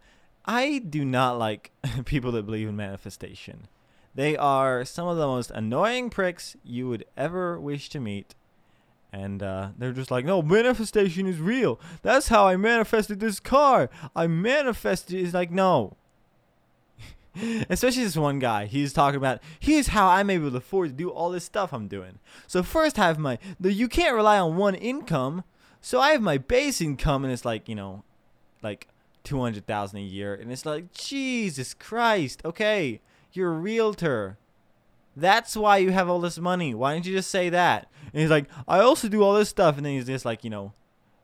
I 0.46 0.80
do 0.80 1.06
not 1.06 1.40
like 1.40 1.72
people 2.06 2.32
that 2.34 2.46
believe 2.46 2.68
in 2.68 2.76
manifestation. 2.76 3.68
They 4.16 4.38
are 4.38 4.86
some 4.86 5.08
of 5.08 5.18
the 5.18 5.26
most 5.26 5.52
annoying 5.52 6.10
pricks 6.10 6.56
you 6.64 6.88
would 6.90 7.06
ever 7.18 7.60
wish 7.60 7.90
to 7.90 8.00
meet. 8.00 8.36
And 9.12 9.42
uh, 9.44 9.70
they're 9.78 9.92
just 9.92 10.12
like, 10.12 10.26
no, 10.26 10.42
manifestation 10.42 11.28
is 11.28 11.40
real. 11.40 11.80
That's 12.02 12.30
how 12.30 12.48
I 12.48 12.58
manifested 12.58 13.20
this 13.20 13.40
car. 13.40 13.90
I 14.16 14.28
manifested. 14.28 15.20
It's 15.20 15.34
like, 15.34 15.52
no. 15.52 15.98
Especially 17.70 18.04
this 18.04 18.18
one 18.18 18.40
guy. 18.40 18.66
He's 18.66 18.94
talking 18.94 19.18
about, 19.18 19.42
here's 19.60 19.88
how 19.88 20.08
I'm 20.08 20.30
able 20.30 20.52
to 20.52 20.58
afford 20.58 20.90
to 20.90 20.96
do 20.96 21.10
all 21.10 21.30
this 21.30 21.46
stuff 21.46 21.74
I'm 21.74 21.88
doing. 21.88 22.20
So 22.48 22.64
first 22.64 23.00
I 23.00 23.08
have 23.08 23.20
my, 23.20 23.40
the, 23.60 23.74
you 23.74 23.88
can't 23.88 24.16
rely 24.16 24.40
on 24.40 24.58
one 24.58 24.76
income. 24.76 25.44
So 25.82 26.00
I 26.00 26.12
have 26.12 26.22
my 26.22 26.38
base 26.38 26.80
income, 26.80 27.24
and 27.24 27.34
it's 27.34 27.44
like, 27.44 27.68
you 27.68 27.76
know, 27.76 28.04
like 28.62 28.88
200,000 29.26 29.98
a 29.98 30.02
year. 30.02 30.34
And 30.34 30.52
it's 30.52 30.66
like, 30.66 30.94
Jesus 30.94 31.74
Christ. 31.74 32.42
Okay 32.46 33.02
you're 33.36 33.52
a 33.52 33.58
realtor. 33.58 34.38
That's 35.16 35.56
why 35.56 35.78
you 35.78 35.92
have 35.92 36.10
all 36.10 36.20
this 36.20 36.40
money. 36.40 36.74
Why 36.74 36.94
didn't 36.94 37.06
you 37.06 37.16
just 37.16 37.30
say 37.30 37.50
that? 37.50 37.88
And 38.14 38.22
he's 38.22 38.32
like, 38.32 38.46
I 38.68 38.80
also 38.80 39.08
do 39.08 39.22
all 39.22 39.34
this 39.34 39.50
stuff. 39.50 39.78
And 39.78 39.86
then 39.86 39.94
he's 39.94 40.06
just 40.06 40.26
like, 40.26 40.44
you 40.44 40.50
know, 40.50 40.74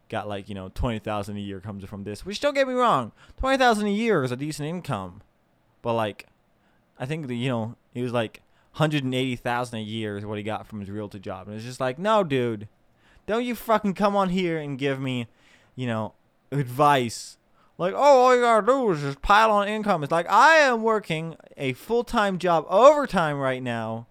got 0.09 0.27
like, 0.27 0.49
you 0.49 0.55
know, 0.55 0.69
20,000 0.69 1.37
a 1.37 1.39
year 1.39 1.59
comes 1.59 1.83
from 1.85 2.03
this. 2.03 2.25
Which 2.25 2.39
don't 2.39 2.53
get 2.53 2.67
me 2.67 2.73
wrong. 2.73 3.11
20,000 3.37 3.87
a 3.87 3.91
year 3.91 4.23
is 4.23 4.31
a 4.31 4.35
decent 4.35 4.67
income. 4.67 5.21
But 5.81 5.93
like, 5.93 6.27
I 6.97 7.05
think, 7.05 7.27
the, 7.27 7.37
you 7.37 7.49
know, 7.49 7.75
he 7.93 8.01
was 8.01 8.11
like 8.11 8.41
180,000 8.73 9.79
a 9.79 9.81
year 9.81 10.17
is 10.17 10.25
what 10.25 10.37
he 10.37 10.43
got 10.43 10.67
from 10.67 10.79
his 10.79 10.89
realtor 10.89 11.19
job. 11.19 11.47
And 11.47 11.55
it's 11.55 11.65
just 11.65 11.79
like, 11.79 11.97
no, 11.99 12.23
dude. 12.23 12.67
Don't 13.25 13.45
you 13.45 13.55
fucking 13.55 13.93
come 13.93 14.15
on 14.15 14.29
here 14.29 14.57
and 14.57 14.77
give 14.77 14.99
me, 14.99 15.27
you 15.75 15.85
know, 15.87 16.13
advice 16.51 17.37
like, 17.79 17.93
oh, 17.93 17.97
all 17.97 18.35
you 18.35 18.41
gotta 18.41 18.67
do 18.67 18.91
is 18.91 18.99
just 18.99 19.21
pile 19.21 19.51
on 19.51 19.69
income. 19.69 20.03
It's 20.03 20.11
like 20.11 20.29
I 20.29 20.57
am 20.57 20.83
working 20.83 21.37
a 21.55 21.71
full 21.73 22.03
time 22.03 22.37
job 22.37 22.65
overtime 22.67 23.39
right 23.39 23.63
now. 23.63 24.05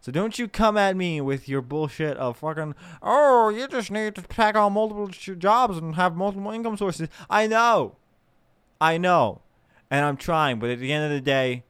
So 0.00 0.10
don't 0.10 0.38
you 0.38 0.48
come 0.48 0.78
at 0.78 0.96
me 0.96 1.20
with 1.20 1.46
your 1.46 1.60
bullshit 1.60 2.16
of 2.16 2.38
fucking, 2.38 2.74
oh, 3.02 3.50
you 3.50 3.68
just 3.68 3.90
need 3.90 4.14
to 4.14 4.22
pack 4.22 4.56
on 4.56 4.72
multiple 4.72 5.08
jobs 5.08 5.76
and 5.76 5.96
have 5.96 6.16
multiple 6.16 6.50
income 6.50 6.78
sources. 6.78 7.08
I 7.28 7.46
know. 7.46 7.96
I 8.80 8.96
know. 8.96 9.42
And 9.90 10.04
I'm 10.04 10.16
trying, 10.16 10.58
but 10.58 10.70
at 10.70 10.80
the 10.80 10.92
end 10.92 11.04
of 11.04 11.10
the 11.10 11.20
day, 11.20 11.64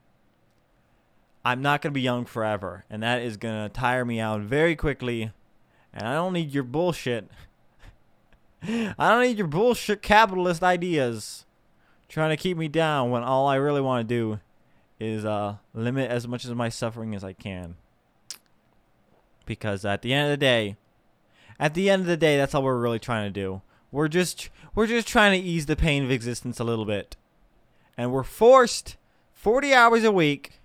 I'm 1.45 1.63
not 1.63 1.83
going 1.83 1.93
to 1.93 1.95
be 1.95 2.01
young 2.01 2.25
forever. 2.25 2.85
And 2.91 3.03
that 3.03 3.23
is 3.23 3.37
going 3.37 3.63
to 3.63 3.69
tire 3.69 4.05
me 4.05 4.19
out 4.21 4.41
very 4.41 4.75
quickly. 4.75 5.33
And 5.93 6.09
I 6.09 6.15
don't 6.15 6.33
need 6.33 6.53
your 6.53 6.65
bullshit. 6.65 7.29
I 8.63 8.95
don't 8.99 9.23
need 9.23 9.39
your 9.39 9.47
bullshit 9.47 10.03
capitalist 10.03 10.63
ideas 10.63 11.47
trying 12.09 12.31
to 12.31 12.37
keep 12.37 12.57
me 12.57 12.69
down 12.69 13.11
when 13.11 13.23
all 13.23 13.47
I 13.47 13.57
really 13.57 13.81
want 13.81 14.09
to 14.09 14.15
do 14.15 14.41
is 14.99 15.25
uh, 15.25 15.57
limit 15.75 16.11
as 16.11 16.27
much 16.27 16.45
of 16.45 16.57
my 16.57 16.69
suffering 16.69 17.15
as 17.15 17.23
I 17.23 17.33
can. 17.33 17.77
Because 19.45 19.85
at 19.85 20.03
the 20.03 20.13
end 20.13 20.27
of 20.27 20.31
the 20.31 20.45
day, 20.45 20.77
at 21.59 21.75
the 21.75 21.91
end 21.91 22.03
of 22.03 22.09
the 22.09 22.17
day, 22.17 22.37
that's 22.37 22.55
all 22.55 22.63
we're 22.63 22.79
really 22.79 22.99
trying 22.99 23.27
to 23.27 23.31
do. 23.31 23.63
We're 23.93 24.09
just 24.09 24.51
we're 24.75 24.87
just 24.87 25.07
trying 25.07 25.41
to 25.41 25.47
ease 25.47 25.67
the 25.67 25.77
pain 25.77 26.05
of 26.05 26.11
existence 26.11 26.59
a 26.59 26.65
little 26.65 26.85
bit. 26.85 27.17
And 27.97 28.13
we're 28.13 28.23
forced 28.23 28.97
40 29.33 29.73
hours 29.73 30.05
a 30.05 30.13
week 30.13 30.61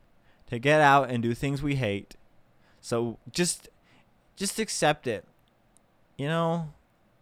to 0.48 0.60
get 0.60 0.82
out 0.82 1.10
and 1.10 1.24
do 1.24 1.34
things 1.34 1.62
we 1.62 1.76
hate. 1.76 2.16
So 2.82 3.18
just 3.32 3.70
just 4.36 4.60
accept 4.60 5.08
it. 5.08 5.26
You 6.18 6.28
know, 6.28 6.70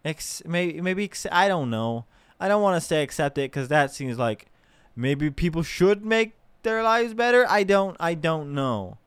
Ex- 0.05 0.41
maybe 0.45 0.81
maybe 0.81 1.03
ex- 1.03 1.27
I 1.31 1.47
don't 1.47 1.69
know. 1.69 2.05
I 2.39 2.47
don't 2.47 2.61
want 2.61 2.81
to 2.81 2.87
say 2.87 3.03
accept 3.03 3.37
it 3.37 3.51
because 3.51 3.67
that 3.67 3.91
seems 3.93 4.17
like 4.17 4.47
maybe 4.95 5.29
people 5.29 5.61
should 5.61 6.05
make 6.05 6.33
their 6.63 6.81
lives 6.83 7.13
better. 7.13 7.45
I 7.49 7.63
don't. 7.63 7.97
I 7.99 8.13
don't 8.13 8.53
know. 8.53 8.97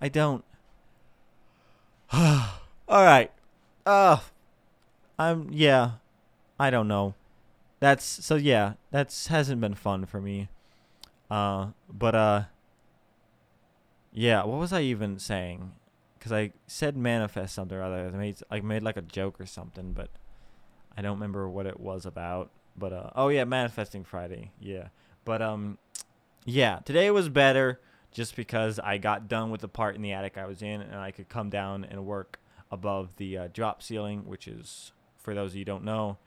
I 0.00 0.08
don't. 0.08 0.44
All 2.12 2.48
right. 2.88 3.30
Uh, 3.84 4.18
I'm 5.18 5.48
yeah. 5.52 5.92
I 6.58 6.70
don't 6.70 6.88
know. 6.88 7.14
That's 7.80 8.04
so 8.04 8.36
yeah. 8.36 8.74
That's 8.90 9.28
hasn't 9.28 9.60
been 9.60 9.74
fun 9.74 10.06
for 10.06 10.20
me. 10.20 10.48
Uh, 11.30 11.68
but 11.88 12.14
uh. 12.14 12.42
Yeah, 14.12 14.44
what 14.44 14.58
was 14.58 14.72
I 14.72 14.80
even 14.80 15.18
saying? 15.18 15.72
Because 16.18 16.32
I 16.32 16.52
said 16.66 16.96
manifest 16.96 17.54
something 17.54 17.76
or 17.76 17.82
other. 17.82 18.10
I 18.12 18.16
made 18.16 18.36
like 18.50 18.64
made 18.64 18.82
like 18.82 18.96
a 18.96 19.02
joke 19.02 19.40
or 19.40 19.46
something, 19.46 19.92
but 19.92 20.10
I 20.96 21.02
don't 21.02 21.14
remember 21.14 21.48
what 21.48 21.66
it 21.66 21.78
was 21.78 22.04
about, 22.04 22.50
but 22.76 22.92
uh, 22.92 23.10
oh 23.14 23.28
yeah, 23.28 23.44
manifesting 23.44 24.02
Friday. 24.02 24.50
Yeah, 24.58 24.88
but 25.24 25.40
um, 25.40 25.78
yeah, 26.44 26.80
today 26.84 27.10
was 27.12 27.28
better 27.28 27.80
just 28.10 28.34
because 28.34 28.80
I 28.80 28.98
got 28.98 29.28
done 29.28 29.50
with 29.50 29.60
the 29.60 29.68
part 29.68 29.94
in 29.94 30.02
the 30.02 30.12
attic 30.12 30.36
I 30.36 30.46
was 30.46 30.62
in, 30.62 30.80
and 30.80 30.96
I 30.96 31.12
could 31.12 31.28
come 31.28 31.50
down 31.50 31.84
and 31.84 32.04
work 32.04 32.40
above 32.72 33.14
the 33.16 33.38
uh, 33.38 33.48
drop 33.52 33.82
ceiling, 33.82 34.26
which 34.26 34.48
is 34.48 34.92
for 35.16 35.34
those 35.34 35.52
of 35.52 35.56
you 35.56 35.64
don't 35.64 35.84
know, 35.84 36.18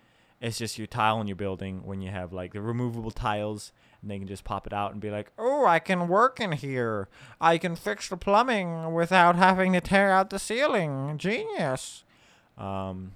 it's 0.41 0.57
just 0.57 0.77
your 0.77 0.88
tile 0.88 1.21
in 1.21 1.27
your 1.27 1.36
building 1.36 1.81
when 1.86 2.01
you 2.01 2.10
have 2.10 2.33
like 2.33 2.53
the 2.53 2.62
removable 2.62 3.12
tiles 3.12 3.71
and 4.01 4.10
they 4.10 4.17
can 4.17 4.27
just 4.27 4.43
pop 4.43 4.65
it 4.65 4.74
out 4.74 4.91
and 4.91 5.00
be 5.00 5.12
like, 5.12 5.31
"Oh, 5.38 5.65
I 5.67 5.77
can 5.77 6.07
work 6.07 6.39
in 6.39 6.53
here. 6.53 7.07
I 7.39 7.60
can 7.60 7.75
fix 7.75 8.10
the 8.10 8.17
plumbing 8.17 8.93
without 8.93 9.36
having 9.36 9.74
to 9.74 9.81
tear 9.81 10.12
out 10.12 10.31
the 10.31 10.39
ceiling. 10.39 11.17
Genius." 11.19 12.03
Um, 12.57 13.12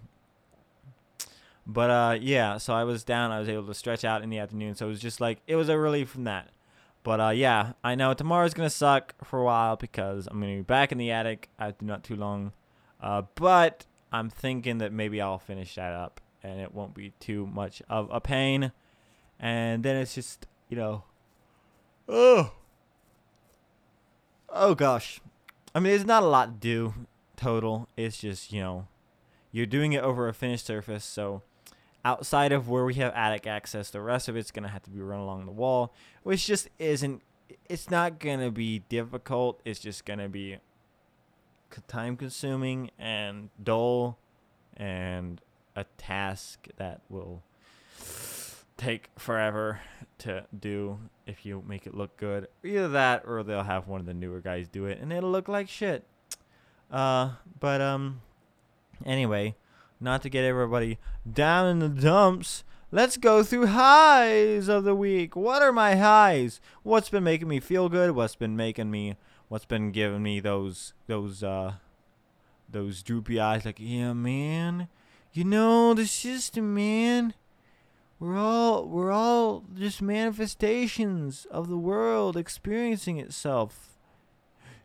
but 1.66 1.90
uh, 1.90 2.18
yeah, 2.22 2.58
so 2.58 2.76
I 2.76 2.84
was 2.84 3.04
down. 3.04 3.32
I 3.32 3.40
was 3.40 3.50
able 3.50 3.66
to 3.66 3.74
stretch 3.74 4.06
out 4.06 4.22
in 4.22 4.30
the 4.30 4.38
afternoon. 4.38 4.76
So 4.76 4.86
it 4.86 4.90
was 4.90 5.02
just 5.02 5.20
like 5.20 5.40
it 5.48 5.56
was 5.56 5.70
a 5.70 5.78
relief 5.80 6.10
from 6.10 6.26
that. 6.26 6.50
But 7.02 7.20
uh, 7.20 7.30
yeah, 7.30 7.74
I 7.84 7.96
know 7.96 8.14
tomorrow's 8.14 8.54
gonna 8.54 8.70
suck 8.70 9.16
for 9.24 9.40
a 9.40 9.44
while 9.44 9.76
because 9.76 10.28
I'm 10.28 10.40
gonna 10.40 10.58
be 10.58 10.62
back 10.62 10.92
in 10.92 11.00
the 11.00 11.10
attic 11.10 11.50
after 11.58 11.84
not 11.84 12.04
too 12.04 12.16
long. 12.16 12.54
Uh, 13.02 13.24
but 13.34 13.86
I'm 14.12 14.30
thinking 14.30 14.78
that 14.78 14.94
maybe 14.94 15.20
I'll 15.20 15.40
finish 15.40 15.74
that 15.76 15.94
up 15.94 16.22
and 16.46 16.62
it 16.62 16.74
won't 16.74 16.94
be 16.94 17.12
too 17.20 17.48
much 17.48 17.82
of 17.90 18.08
a 18.12 18.22
pain. 18.22 18.72
And 19.40 19.84
then 19.84 19.96
it's 19.98 20.16
just 20.16 20.46
you 20.70 20.78
know, 20.78 21.04
oh, 22.08 22.54
oh 24.50 24.76
gosh. 24.76 25.20
I 25.74 25.80
mean, 25.80 25.92
there's 25.92 26.06
not 26.06 26.24
a 26.24 26.28
lot 26.28 26.46
to 26.46 26.60
do 26.60 26.94
total. 27.36 27.90
It's 27.98 28.18
just 28.18 28.54
you 28.54 28.62
know, 28.62 28.88
you're 29.52 29.66
doing 29.66 29.94
it 29.94 30.04
over 30.04 30.28
a 30.28 30.34
finished 30.34 30.66
surface, 30.66 31.04
so 31.04 31.42
outside 32.06 32.52
of 32.52 32.70
where 32.70 32.86
we 32.86 32.94
have 32.96 33.12
attic 33.14 33.48
access, 33.48 33.90
the 33.90 34.00
rest 34.00 34.30
of 34.30 34.38
it's 34.38 34.52
going 34.52 34.64
to 34.64 34.70
have 34.70 34.84
to 34.84 34.92
be 34.92 35.02
run 35.02 35.20
along 35.20 35.48
the 35.48 35.52
wall, 35.52 35.92
which 36.22 36.46
just 36.46 36.70
isn't, 36.78 37.24
it's 37.68 37.90
not 37.90 38.20
going 38.20 38.40
to 38.40 38.52
be 38.52 38.80
difficult. 38.88 39.60
It's 39.66 39.80
just 39.80 40.06
going 40.06 40.20
to 40.20 40.30
be 40.30 40.60
time 41.88 42.16
consuming 42.16 42.92
and 43.00 43.50
dull 43.62 44.20
and 44.78 45.42
a 45.76 45.84
task 45.98 46.68
that 46.78 47.02
will 47.10 47.44
take 48.78 49.10
forever 49.18 49.82
to 50.18 50.46
do 50.58 51.00
if 51.26 51.46
you 51.46 51.64
make 51.68 51.88
it 51.88 51.94
look 51.94 52.18
good. 52.18 52.48
Either 52.64 52.90
that 52.90 53.24
or 53.26 53.44
they'll 53.44 53.64
have 53.64 53.88
one 53.88 54.00
of 54.00 54.06
the 54.06 54.14
newer 54.14 54.40
guys 54.40 54.68
do 54.68 54.86
it 54.86 55.00
and 55.00 55.12
it'll 55.12 55.32
look 55.32 55.48
like 55.48 55.70
shit. 55.70 56.06
Uh, 56.92 57.32
but 57.60 57.82
um 57.82 58.22
anyway, 59.06 59.56
not 60.00 60.22
to 60.22 60.30
get 60.30 60.44
everybody 60.44 60.98
down 61.32 61.68
in 61.68 61.80
the 61.80 61.90
dumps, 61.90 62.64
let's 62.92 63.18
go 63.18 63.44
through 63.44 63.68
highs 63.68 64.68
of 64.68 64.84
the 64.84 64.96
week. 64.96 65.36
What 65.36 65.62
are 65.62 65.72
my 65.74 65.96
highs? 65.96 66.60
What's 66.84 67.10
been 67.10 67.24
making 67.24 67.48
me 67.48 67.60
feel 67.60 67.90
good? 67.90 68.12
What's 68.12 68.36
been 68.36 68.56
making 68.56 68.92
me 68.92 69.16
what's 69.48 69.66
been 69.66 69.92
giving 69.92 70.24
me 70.24 70.40
those 70.40 70.94
those 71.08 71.44
uh 71.44 71.76
those 72.70 73.04
droopy 73.04 73.40
eyes 73.40 73.64
like, 73.66 73.80
"Yeah, 73.80 74.14
man. 74.14 74.88
You 75.36 75.44
know, 75.44 75.94
the 75.94 76.08
system, 76.08 76.74
man. 76.74 77.34
We're 78.22 78.38
all 78.38 78.88
we're 78.88 79.12
all 79.12 79.66
just 79.78 80.02
manifestations 80.02 81.46
of 81.52 81.68
the 81.68 81.78
world 81.78 82.38
experiencing 82.38 83.18
itself." 83.20 84.00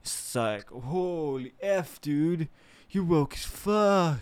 It's 0.02 0.34
like, 0.34 0.68
"Holy 0.68 1.52
F, 1.62 2.00
dude. 2.00 2.48
You're 2.90 3.04
woke 3.04 3.34
as 3.34 3.44
fuck." 3.44 4.18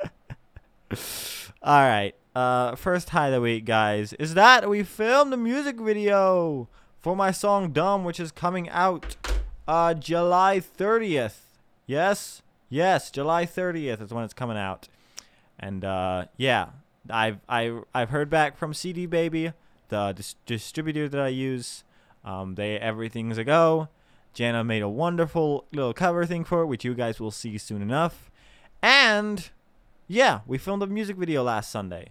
All 1.62 1.82
right. 1.82 2.14
Uh, 2.34 2.74
first 2.76 3.10
high 3.10 3.26
of 3.26 3.34
the 3.34 3.40
week, 3.42 3.66
guys, 3.66 4.14
is 4.14 4.32
that 4.32 4.70
we 4.70 4.82
filmed 4.82 5.34
a 5.34 5.36
music 5.36 5.78
video 5.78 6.70
for 7.00 7.14
my 7.14 7.32
song 7.32 7.72
"Dumb," 7.72 8.02
which 8.02 8.18
is 8.18 8.32
coming 8.32 8.70
out 8.70 9.16
uh 9.66 9.92
July 9.92 10.58
30th. 10.58 11.40
Yes, 11.84 12.40
yes, 12.70 13.10
July 13.10 13.44
30th 13.44 14.00
is 14.00 14.10
when 14.10 14.24
it's 14.24 14.32
coming 14.32 14.56
out. 14.56 14.88
And 15.58 15.84
uh, 15.84 16.26
yeah, 16.36 16.68
I've 17.10 17.38
I 17.48 17.80
I've 17.94 18.10
heard 18.10 18.30
back 18.30 18.56
from 18.56 18.74
CD 18.74 19.06
Baby. 19.06 19.52
the 19.88 20.12
dis- 20.12 20.36
distributor 20.46 21.08
that 21.08 21.20
I 21.20 21.28
use. 21.28 21.84
Um, 22.24 22.54
they 22.54 22.78
everything's 22.78 23.38
a 23.38 23.44
go. 23.44 23.88
Jana 24.34 24.62
made 24.62 24.82
a 24.82 24.88
wonderful 24.88 25.64
little 25.72 25.94
cover 25.94 26.24
thing 26.26 26.44
for 26.44 26.60
it, 26.62 26.66
which 26.66 26.84
you 26.84 26.94
guys 26.94 27.18
will 27.18 27.30
see 27.30 27.58
soon 27.58 27.82
enough. 27.82 28.30
And 28.82 29.50
yeah, 30.06 30.40
we 30.46 30.58
filmed 30.58 30.82
a 30.82 30.86
music 30.86 31.16
video 31.16 31.42
last 31.42 31.70
Sunday. 31.70 32.10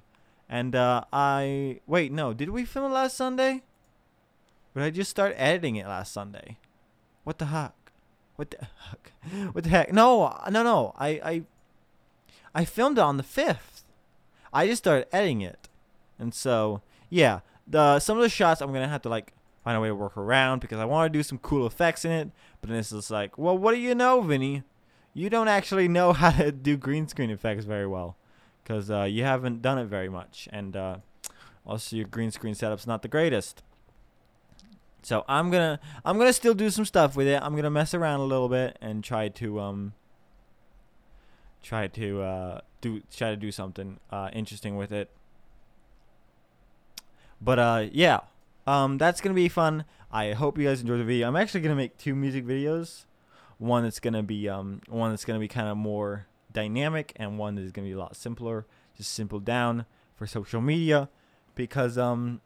And 0.49 0.75
uh, 0.75 1.03
I 1.13 1.79
wait, 1.87 2.11
no, 2.11 2.33
did 2.33 2.49
we 2.49 2.65
film 2.65 2.91
it 2.91 2.95
last 2.95 3.15
Sunday? 3.15 3.63
But 4.73 4.83
I 4.83 4.89
just 4.89 5.09
start 5.11 5.33
editing 5.37 5.75
it 5.75 5.87
last 5.87 6.11
Sunday. 6.13 6.57
What 7.23 7.37
the 7.37 7.45
heck? 7.45 7.73
What 8.35 8.51
the 8.51 8.57
heck? 8.89 9.13
What 9.53 9.63
the 9.63 9.69
heck? 9.69 9.93
No, 9.93 10.37
no, 10.49 10.63
no. 10.63 10.93
I 10.97 11.07
I 11.23 11.43
I 12.57 12.65
filmed 12.65 12.97
it 12.97 13.01
on 13.01 13.17
the 13.17 13.23
fifth. 13.23 13.83
I 14.51 14.65
just 14.65 14.81
started 14.81 15.07
editing 15.15 15.41
it, 15.41 15.69
and 16.17 16.33
so 16.33 16.81
yeah, 17.07 17.41
the 17.67 17.99
some 17.99 18.17
of 18.17 18.23
the 18.23 18.29
shots 18.29 18.61
I'm 18.61 18.73
gonna 18.73 18.87
have 18.87 19.03
to 19.03 19.09
like 19.09 19.33
find 19.63 19.77
a 19.77 19.79
way 19.79 19.89
to 19.89 19.95
work 19.95 20.17
around 20.17 20.61
because 20.61 20.79
I 20.79 20.85
want 20.85 21.13
to 21.13 21.19
do 21.19 21.21
some 21.21 21.37
cool 21.37 21.67
effects 21.67 22.03
in 22.03 22.11
it. 22.11 22.31
But 22.59 22.71
then 22.71 22.79
it's 22.79 22.89
just 22.89 23.11
like, 23.11 23.37
well, 23.37 23.55
what 23.55 23.73
do 23.75 23.77
you 23.79 23.93
know, 23.93 24.21
Vinny? 24.21 24.63
You 25.13 25.29
don't 25.29 25.47
actually 25.47 25.87
know 25.97 26.13
how 26.13 26.31
to 26.31 26.51
do 26.51 26.77
green 26.77 27.07
screen 27.07 27.29
effects 27.29 27.65
very 27.65 27.85
well 27.85 28.15
because 28.63 28.89
uh, 28.89 29.03
you 29.03 29.23
haven't 29.23 29.61
done 29.61 29.77
it 29.77 29.85
very 29.85 30.09
much, 30.09 30.49
and 30.51 30.75
uh, 30.75 30.97
also 31.63 31.95
your 31.95 32.07
green 32.07 32.31
screen 32.31 32.55
setup's 32.55 32.87
not 32.87 33.03
the 33.03 33.07
greatest. 33.07 33.61
So 35.03 35.25
I'm 35.27 35.51
gonna 35.51 35.79
I'm 36.03 36.17
gonna 36.17 36.33
still 36.33 36.55
do 36.55 36.71
some 36.71 36.85
stuff 36.85 37.15
with 37.15 37.27
it. 37.27 37.39
I'm 37.39 37.55
gonna 37.55 37.69
mess 37.69 37.93
around 37.93 38.21
a 38.21 38.25
little 38.25 38.49
bit 38.49 38.79
and 38.81 39.03
try 39.03 39.29
to 39.29 39.59
um 39.59 39.93
try 41.61 41.87
to 41.87 42.21
uh 42.21 42.61
do 42.81 43.01
try 43.15 43.31
to 43.31 43.37
do 43.37 43.51
something 43.51 43.99
uh 44.11 44.29
interesting 44.33 44.77
with 44.77 44.91
it. 44.91 45.09
But 47.41 47.59
uh 47.59 47.85
yeah, 47.91 48.21
um 48.65 48.97
that's 48.97 49.21
gonna 49.21 49.35
be 49.35 49.49
fun. 49.49 49.85
I 50.11 50.33
hope 50.33 50.57
you 50.57 50.67
guys 50.67 50.81
enjoy 50.81 50.97
the 50.97 51.03
video. 51.03 51.27
I'm 51.27 51.35
actually 51.35 51.61
gonna 51.61 51.75
make 51.75 51.97
two 51.97 52.15
music 52.15 52.45
videos. 52.45 53.05
One 53.57 53.83
that's 53.83 53.99
gonna 53.99 54.23
be 54.23 54.47
um 54.47 54.81
one 54.87 55.11
that's 55.11 55.25
gonna 55.25 55.39
be 55.39 55.47
kind 55.47 55.67
of 55.67 55.77
more 55.77 56.27
dynamic 56.51 57.13
and 57.15 57.37
one 57.37 57.55
that's 57.55 57.71
gonna 57.71 57.87
be 57.87 57.93
a 57.93 57.99
lot 57.99 58.15
simpler, 58.15 58.65
just 58.95 59.11
simple 59.13 59.39
down 59.39 59.85
for 60.15 60.25
social 60.25 60.61
media, 60.61 61.09
because 61.55 61.97
um 61.97 62.41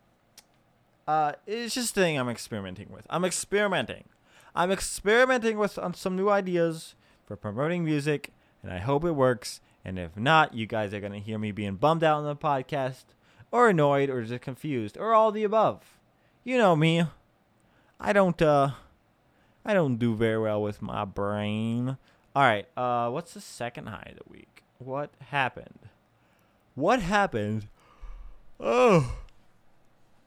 uh, 1.08 1.34
it's 1.46 1.74
just 1.75 1.98
a 1.98 2.01
thing 2.01 2.18
I'm 2.18 2.30
experimenting 2.30 2.89
with. 2.89 3.06
I'm 3.10 3.25
experimenting. 3.25 4.06
I'm 4.56 4.72
experimenting 4.72 5.58
with 5.58 5.77
some 5.96 6.15
new 6.15 6.30
ideas 6.30 6.96
for 7.25 7.36
promoting 7.36 7.84
music, 7.84 8.32
and 8.63 8.72
I 8.72 8.80
hope 8.80 9.03
it 9.03 9.12
works. 9.12 9.62
And 9.84 9.98
if 9.98 10.15
not, 10.15 10.53
you 10.53 10.68
guys 10.68 10.94
are 10.94 11.00
gonna 11.00 11.20
hear 11.20 11.38
me 11.38 11.51
being 11.51 11.75
bummed 11.75 12.03
out 12.03 12.18
on 12.18 12.25
the 12.25 12.36
podcast, 12.36 13.06
or 13.51 13.70
annoyed, 13.70 14.10
or 14.10 14.24
just 14.24 14.41
confused, 14.41 14.98
or 14.98 15.13
all 15.13 15.32
the 15.32 15.44
above. 15.44 15.98
You 16.44 16.58
know 16.58 16.75
me. 16.75 17.06
I 18.00 18.13
don't 18.13 18.41
uh, 18.41 18.72
I 19.65 19.74
don't 19.74 19.98
do 19.98 20.15
very 20.15 20.39
well 20.39 20.62
with 20.62 20.82
my 20.82 21.06
brain. 21.06 21.98
All 22.36 22.44
right. 22.44 22.68
Uh, 22.77 23.10
what's 23.10 23.34
the 23.34 23.41
second 23.41 23.88
high 23.88 24.08
of 24.12 24.18
the 24.18 24.32
week? 24.32 24.63
What 24.80 25.12
happened? 25.30 25.80
What 26.75 27.01
happened? 27.01 27.68
Oh. 28.60 29.18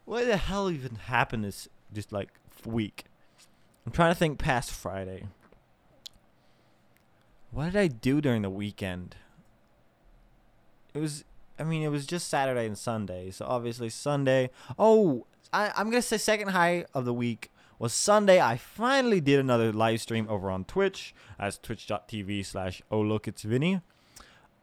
What 0.05 0.27
the 0.27 0.37
hell 0.37 0.71
even 0.71 0.97
happened 0.97 1.45
this 1.45 1.69
just 1.93 2.13
like 2.13 2.29
week? 2.65 3.05
I'm 3.87 3.93
trying 3.93 4.13
to 4.13 4.19
think 4.19 4.39
past 4.39 4.71
Friday. 4.71 5.27
What 7.55 7.67
did 7.67 7.77
I 7.77 7.87
do 7.87 8.21
during 8.21 8.43
the 8.43 8.51
weekend? 8.51 9.15
It 10.93 10.99
was 10.99 11.25
I 11.57 11.63
mean 11.63 11.83
it 11.83 11.89
was 11.89 12.05
just 12.05 12.29
Saturday 12.29 12.67
and 12.67 12.77
Sunday. 12.77 13.31
So 13.31 13.47
obviously 13.49 13.89
Sunday. 13.91 14.51
Oh, 14.77 15.27
I 15.53 15.73
I'm 15.77 15.91
to 15.93 16.03
say 16.03 16.19
second 16.19 16.49
high 16.49 16.85
of 16.93 17.05
the 17.05 17.15
week 17.15 17.53
was 17.79 17.93
Sunday. 17.93 18.41
I 18.41 18.57
finally 18.57 19.21
did 19.21 19.39
another 19.39 19.73
live 19.73 20.01
stream 20.01 20.27
over 20.29 20.51
on 20.51 20.65
Twitch 20.65 21.15
as 21.39 21.57
twitch.tv 21.59 22.45
slash 22.45 22.83
oh 22.91 23.01
look 23.01 23.29
it's 23.29 23.43
Vinny. 23.43 23.81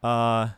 Uh 0.02 0.50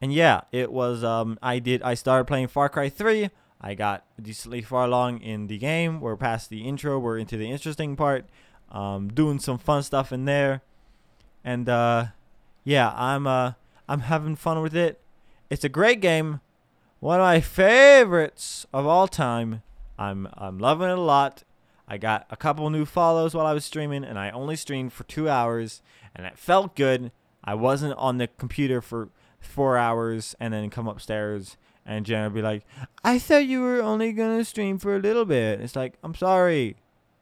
and 0.00 0.12
yeah, 0.12 0.40
it 0.50 0.72
was 0.72 1.04
um 1.04 1.38
I 1.40 1.60
did 1.60 1.82
I 1.82 1.94
started 1.94 2.24
playing 2.24 2.48
Far 2.48 2.68
Cry 2.68 2.88
3 2.88 3.30
I 3.60 3.74
got 3.74 4.06
decently 4.20 4.62
far 4.62 4.86
along 4.86 5.20
in 5.20 5.46
the 5.46 5.58
game. 5.58 6.00
We're 6.00 6.16
past 6.16 6.50
the 6.50 6.66
intro. 6.66 6.98
We're 6.98 7.18
into 7.18 7.36
the 7.36 7.50
interesting 7.50 7.94
part. 7.94 8.24
Um, 8.70 9.08
doing 9.08 9.38
some 9.38 9.58
fun 9.58 9.82
stuff 9.82 10.12
in 10.12 10.24
there, 10.24 10.62
and 11.44 11.68
uh, 11.68 12.06
yeah, 12.64 12.92
I'm 12.96 13.26
uh, 13.26 13.52
I'm 13.88 14.00
having 14.00 14.36
fun 14.36 14.62
with 14.62 14.74
it. 14.74 15.00
It's 15.48 15.64
a 15.64 15.68
great 15.68 16.00
game, 16.00 16.40
one 17.00 17.20
of 17.20 17.24
my 17.24 17.40
favorites 17.40 18.66
of 18.72 18.86
all 18.86 19.08
time. 19.08 19.62
I'm 19.98 20.28
I'm 20.34 20.58
loving 20.58 20.88
it 20.88 20.98
a 20.98 21.00
lot. 21.00 21.44
I 21.88 21.98
got 21.98 22.26
a 22.30 22.36
couple 22.36 22.70
new 22.70 22.84
follows 22.84 23.34
while 23.34 23.46
I 23.46 23.52
was 23.52 23.64
streaming, 23.64 24.04
and 24.04 24.18
I 24.18 24.30
only 24.30 24.56
streamed 24.56 24.92
for 24.92 25.04
two 25.04 25.28
hours, 25.28 25.82
and 26.14 26.26
it 26.26 26.38
felt 26.38 26.76
good. 26.76 27.10
I 27.42 27.54
wasn't 27.54 27.98
on 27.98 28.18
the 28.18 28.28
computer 28.28 28.80
for 28.80 29.08
four 29.40 29.78
hours 29.78 30.36
and 30.38 30.52
then 30.52 30.68
come 30.68 30.86
upstairs 30.86 31.56
and 31.86 32.06
Jenna 32.06 32.28
would 32.28 32.34
be 32.34 32.42
like, 32.42 32.64
I 33.02 33.18
thought 33.18 33.46
you 33.46 33.62
were 33.62 33.80
only 33.80 34.12
to 34.14 34.44
stream 34.44 34.78
for 34.78 34.94
a 34.94 35.00
little 35.00 35.24
bit. 35.24 35.60
It's 35.60 35.74
like, 35.74 35.94
I'm 36.04 36.14
sorry. 36.14 36.76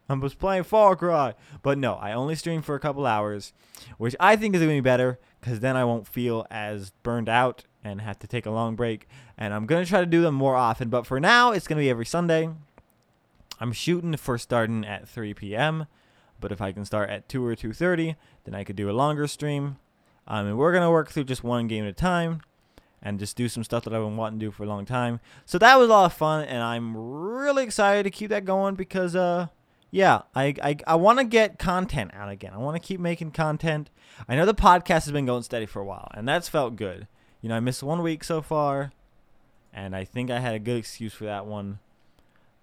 I 0.08 0.14
was 0.14 0.34
playing 0.34 0.64
Far 0.64 0.96
Cry. 0.96 1.34
But 1.62 1.78
no, 1.78 1.94
I 1.94 2.12
only 2.12 2.34
stream 2.34 2.62
for 2.62 2.74
a 2.74 2.80
couple 2.80 3.06
hours, 3.06 3.52
which 3.98 4.16
I 4.18 4.36
think 4.36 4.54
is 4.54 4.60
going 4.60 4.76
to 4.76 4.82
be 4.82 4.84
better 4.84 5.18
because 5.40 5.60
then 5.60 5.76
I 5.76 5.84
won't 5.84 6.08
feel 6.08 6.46
as 6.50 6.92
burned 7.02 7.28
out 7.28 7.64
and 7.84 8.00
have 8.00 8.18
to 8.20 8.26
take 8.26 8.46
a 8.46 8.50
long 8.50 8.74
break. 8.76 9.08
And 9.36 9.52
I'm 9.52 9.66
going 9.66 9.84
to 9.84 9.88
try 9.88 10.00
to 10.00 10.06
do 10.06 10.22
them 10.22 10.34
more 10.34 10.56
often. 10.56 10.88
But 10.88 11.06
for 11.06 11.20
now, 11.20 11.52
it's 11.52 11.66
going 11.66 11.78
to 11.78 11.84
be 11.84 11.90
every 11.90 12.06
Sunday. 12.06 12.48
I'm 13.60 13.72
shooting 13.72 14.16
for 14.16 14.38
starting 14.38 14.84
at 14.84 15.08
3 15.08 15.34
p.m. 15.34 15.86
But 16.40 16.52
if 16.52 16.60
I 16.60 16.72
can 16.72 16.84
start 16.84 17.10
at 17.10 17.28
2 17.28 17.44
or 17.44 17.54
2.30, 17.54 18.16
then 18.44 18.54
I 18.54 18.64
could 18.64 18.76
do 18.76 18.90
a 18.90 18.92
longer 18.92 19.26
stream. 19.26 19.76
Um, 20.26 20.46
and 20.46 20.58
we're 20.58 20.72
going 20.72 20.84
to 20.84 20.90
work 20.90 21.10
through 21.10 21.24
just 21.24 21.42
one 21.42 21.66
game 21.66 21.84
at 21.84 21.90
a 21.90 21.94
time 21.94 22.42
and 23.02 23.18
just 23.18 23.36
do 23.36 23.48
some 23.48 23.64
stuff 23.64 23.84
that 23.84 23.94
I've 23.94 24.02
been 24.02 24.16
wanting 24.16 24.38
to 24.40 24.46
do 24.46 24.50
for 24.50 24.64
a 24.64 24.66
long 24.66 24.84
time. 24.84 25.20
So 25.46 25.58
that 25.58 25.78
was 25.78 25.88
a 25.88 25.92
lot 25.92 26.06
of 26.06 26.12
fun, 26.12 26.44
and 26.44 26.62
I'm 26.62 26.96
really 26.96 27.64
excited 27.64 28.02
to 28.04 28.10
keep 28.10 28.30
that 28.30 28.44
going 28.44 28.74
because, 28.74 29.14
uh, 29.14 29.48
yeah, 29.90 30.22
I 30.34 30.54
I, 30.62 30.76
I 30.86 30.94
want 30.96 31.18
to 31.18 31.24
get 31.24 31.58
content 31.58 32.12
out 32.14 32.30
again. 32.30 32.52
I 32.54 32.58
want 32.58 32.80
to 32.80 32.86
keep 32.86 33.00
making 33.00 33.32
content. 33.32 33.90
I 34.28 34.36
know 34.36 34.46
the 34.46 34.54
podcast 34.54 35.04
has 35.04 35.12
been 35.12 35.26
going 35.26 35.42
steady 35.42 35.66
for 35.66 35.80
a 35.80 35.84
while, 35.84 36.08
and 36.14 36.28
that's 36.28 36.48
felt 36.48 36.76
good. 36.76 37.06
You 37.40 37.48
know, 37.48 37.56
I 37.56 37.60
missed 37.60 37.82
one 37.82 38.02
week 38.02 38.24
so 38.24 38.42
far, 38.42 38.92
and 39.72 39.94
I 39.94 40.04
think 40.04 40.30
I 40.30 40.40
had 40.40 40.54
a 40.54 40.58
good 40.58 40.76
excuse 40.76 41.14
for 41.14 41.24
that 41.24 41.46
one. 41.46 41.78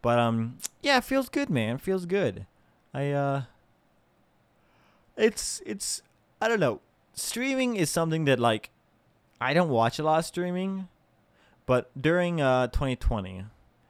But 0.01 0.19
um, 0.19 0.57
yeah, 0.81 0.97
it 0.97 1.03
feels 1.03 1.29
good, 1.29 1.49
man. 1.49 1.75
It 1.75 1.81
feels 1.81 2.05
good. 2.05 2.45
I 2.93 3.11
uh, 3.11 3.41
it's 5.17 5.61
it's 5.65 6.01
I 6.41 6.47
don't 6.47 6.59
know. 6.59 6.81
Streaming 7.13 7.75
is 7.75 7.89
something 7.89 8.25
that 8.25 8.39
like 8.39 8.69
I 9.41 9.53
don't 9.53 9.69
watch 9.69 9.97
a 9.97 10.03
lot 10.03 10.19
of 10.19 10.25
streaming, 10.25 10.89
but 11.65 11.89
during 11.99 12.39
uh 12.39 12.67
2020, 12.67 13.45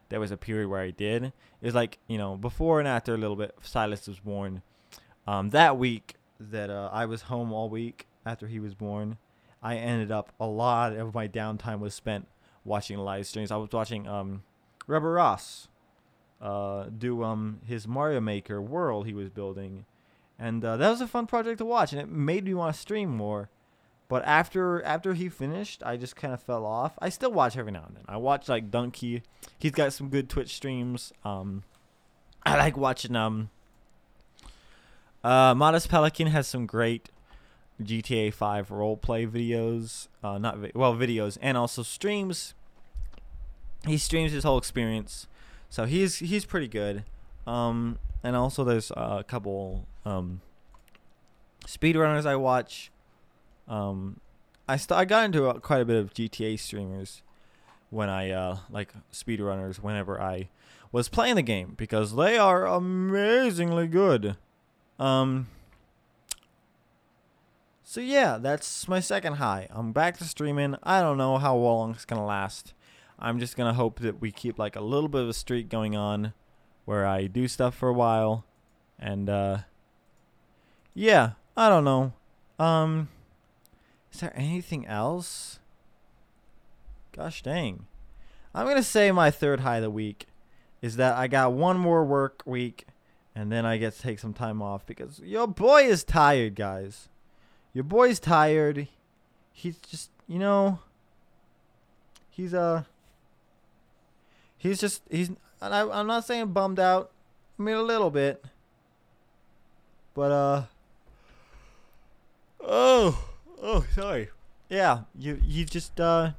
there 0.09 0.19
was 0.19 0.31
a 0.31 0.37
period 0.37 0.69
where 0.69 0.81
I 0.81 0.91
did. 0.91 1.25
It 1.25 1.33
was 1.61 1.75
like 1.75 1.99
you 2.07 2.17
know 2.17 2.35
before 2.35 2.79
and 2.79 2.87
after 2.87 3.13
a 3.13 3.17
little 3.17 3.35
bit. 3.35 3.55
Silas 3.61 4.07
was 4.07 4.19
born. 4.19 4.61
Um, 5.27 5.49
that 5.49 5.77
week 5.77 6.15
that 6.39 6.69
uh, 6.69 6.89
I 6.91 7.05
was 7.05 7.23
home 7.23 7.51
all 7.51 7.69
week 7.69 8.07
after 8.25 8.47
he 8.47 8.59
was 8.59 8.73
born, 8.73 9.17
I 9.61 9.77
ended 9.77 10.11
up 10.11 10.31
a 10.39 10.45
lot 10.45 10.93
of 10.93 11.13
my 11.13 11.27
downtime 11.27 11.79
was 11.79 11.93
spent 11.93 12.27
watching 12.63 12.97
live 12.97 13.25
streams. 13.27 13.51
I 13.51 13.57
was 13.57 13.69
watching 13.71 14.07
um, 14.07 14.43
Rubber 14.87 15.13
Ross 15.13 15.67
uh, 16.41 16.85
do 16.95 17.23
um 17.23 17.59
his 17.65 17.87
Mario 17.87 18.19
Maker 18.19 18.61
world 18.61 19.05
he 19.05 19.13
was 19.13 19.29
building, 19.29 19.85
and 20.37 20.63
uh, 20.63 20.77
that 20.77 20.89
was 20.89 21.01
a 21.01 21.07
fun 21.07 21.27
project 21.27 21.59
to 21.59 21.65
watch, 21.65 21.91
and 21.91 22.01
it 22.01 22.09
made 22.09 22.45
me 22.45 22.53
want 22.53 22.75
to 22.75 22.79
stream 22.79 23.09
more. 23.09 23.49
But 24.07 24.23
after 24.25 24.83
after 24.83 25.13
he 25.13 25.29
finished, 25.29 25.81
I 25.83 25.97
just 25.97 26.15
kind 26.15 26.33
of 26.33 26.41
fell 26.41 26.65
off. 26.65 26.93
I 26.99 27.09
still 27.09 27.31
watch 27.31 27.57
every 27.57 27.71
now 27.71 27.85
and 27.87 27.95
then. 27.95 28.03
I 28.07 28.17
watch 28.17 28.47
like 28.47 28.69
Dunkey. 28.69 29.23
He's 29.57 29.71
got 29.71 29.93
some 29.93 30.09
good 30.09 30.29
Twitch 30.29 30.55
streams. 30.55 31.11
Um, 31.23 31.63
I 32.45 32.57
like 32.57 32.77
watching 32.77 33.15
um. 33.15 33.49
Uh, 35.23 35.55
Modest 35.55 35.89
Pelican 35.89 36.27
has 36.27 36.47
some 36.47 36.67
great 36.67 37.09
GTA 37.81 38.31
5 38.31 38.69
roleplay 38.69 39.27
videos. 39.27 40.07
Uh, 40.23 40.37
not 40.37 40.57
vi- 40.59 40.71
well 40.75 40.93
videos 40.93 41.39
and 41.41 41.57
also 41.57 41.81
streams. 41.81 42.53
He 43.87 43.97
streams 43.97 44.31
his 44.31 44.43
whole 44.43 44.57
experience, 44.57 45.27
so 45.69 45.85
he's 45.85 46.17
he's 46.19 46.45
pretty 46.45 46.67
good. 46.67 47.03
Um, 47.47 47.97
and 48.23 48.35
also 48.35 48.63
there's 48.63 48.91
uh, 48.91 49.17
a 49.19 49.23
couple 49.23 49.87
um 50.05 50.41
speedrunners 51.65 52.25
I 52.27 52.35
watch. 52.35 52.91
Um, 53.67 54.19
I 54.67 54.77
st- 54.77 54.97
I 54.97 55.05
got 55.05 55.25
into 55.25 55.51
quite 55.61 55.81
a 55.81 55.85
bit 55.85 55.97
of 55.97 56.13
GTA 56.13 56.59
streamers 56.59 57.21
when 57.89 58.09
I 58.09 58.31
uh 58.31 58.57
like 58.69 58.93
speedrunners 59.13 59.77
whenever 59.77 60.19
I 60.19 60.49
was 60.91 61.09
playing 61.09 61.35
the 61.35 61.41
game 61.41 61.73
because 61.77 62.15
they 62.15 62.37
are 62.37 62.65
amazingly 62.65 63.87
good. 63.87 64.37
Um. 64.99 65.47
So 67.83 68.01
yeah, 68.01 68.37
that's 68.39 68.87
my 68.87 68.99
second 68.99 69.33
high. 69.35 69.67
I'm 69.69 69.91
back 69.91 70.17
to 70.17 70.23
streaming. 70.23 70.75
I 70.83 71.01
don't 71.01 71.17
know 71.17 71.37
how 71.37 71.55
long 71.55 71.91
it's 71.91 72.05
gonna 72.05 72.25
last. 72.25 72.73
I'm 73.19 73.39
just 73.39 73.55
gonna 73.55 73.73
hope 73.73 73.99
that 73.99 74.19
we 74.19 74.31
keep 74.31 74.57
like 74.57 74.75
a 74.75 74.81
little 74.81 75.09
bit 75.09 75.21
of 75.21 75.29
a 75.29 75.33
streak 75.33 75.69
going 75.69 75.95
on, 75.95 76.33
where 76.85 77.05
I 77.05 77.27
do 77.27 77.47
stuff 77.47 77.75
for 77.75 77.89
a 77.89 77.93
while, 77.93 78.43
and 78.99 79.29
uh, 79.29 79.59
yeah, 80.93 81.31
I 81.55 81.69
don't 81.69 81.83
know. 81.83 82.13
Um, 82.57 83.09
is 84.15 84.21
there 84.21 84.33
anything 84.33 84.87
else? 84.87 85.59
Gosh 87.11 87.43
dang. 87.43 87.85
I'm 88.53 88.65
gonna 88.65 88.81
say 88.81 89.11
my 89.11 89.29
third 89.29 89.59
high 89.59 89.77
of 89.77 89.83
the 89.83 89.89
week 89.89 90.27
is 90.81 90.95
that 90.95 91.17
I 91.17 91.27
got 91.27 91.51
one 91.51 91.77
more 91.77 92.05
work 92.05 92.41
week, 92.45 92.85
and 93.35 93.51
then 93.51 93.65
I 93.65 93.75
get 93.75 93.93
to 93.93 94.01
take 94.01 94.19
some 94.19 94.33
time 94.33 94.61
off 94.61 94.85
because 94.85 95.19
your 95.19 95.47
boy 95.47 95.81
is 95.81 96.05
tired, 96.05 96.55
guys. 96.55 97.09
Your 97.73 97.83
boy's 97.83 98.21
tired. 98.21 98.87
He's 99.51 99.77
just, 99.79 100.11
you 100.27 100.39
know, 100.39 100.79
he's 102.29 102.53
uh 102.53 102.83
he's 104.57 104.79
just 104.79 105.01
he's 105.11 105.27
and 105.59 105.75
I 105.75 105.81
I'm 105.89 106.07
not 106.07 106.23
saying 106.23 106.53
bummed 106.53 106.79
out. 106.79 107.11
I 107.59 107.63
mean 107.63 107.75
a 107.75 107.81
little 107.81 108.11
bit. 108.11 108.45
But 110.13 110.31
uh 110.31 110.63
Oh, 112.61 113.34
oh, 113.65 113.85
sorry. 113.93 114.29
Yeah, 114.69 115.01
you 115.17 115.39
you 115.43 115.65
just 115.65 115.99
uh 115.99 116.31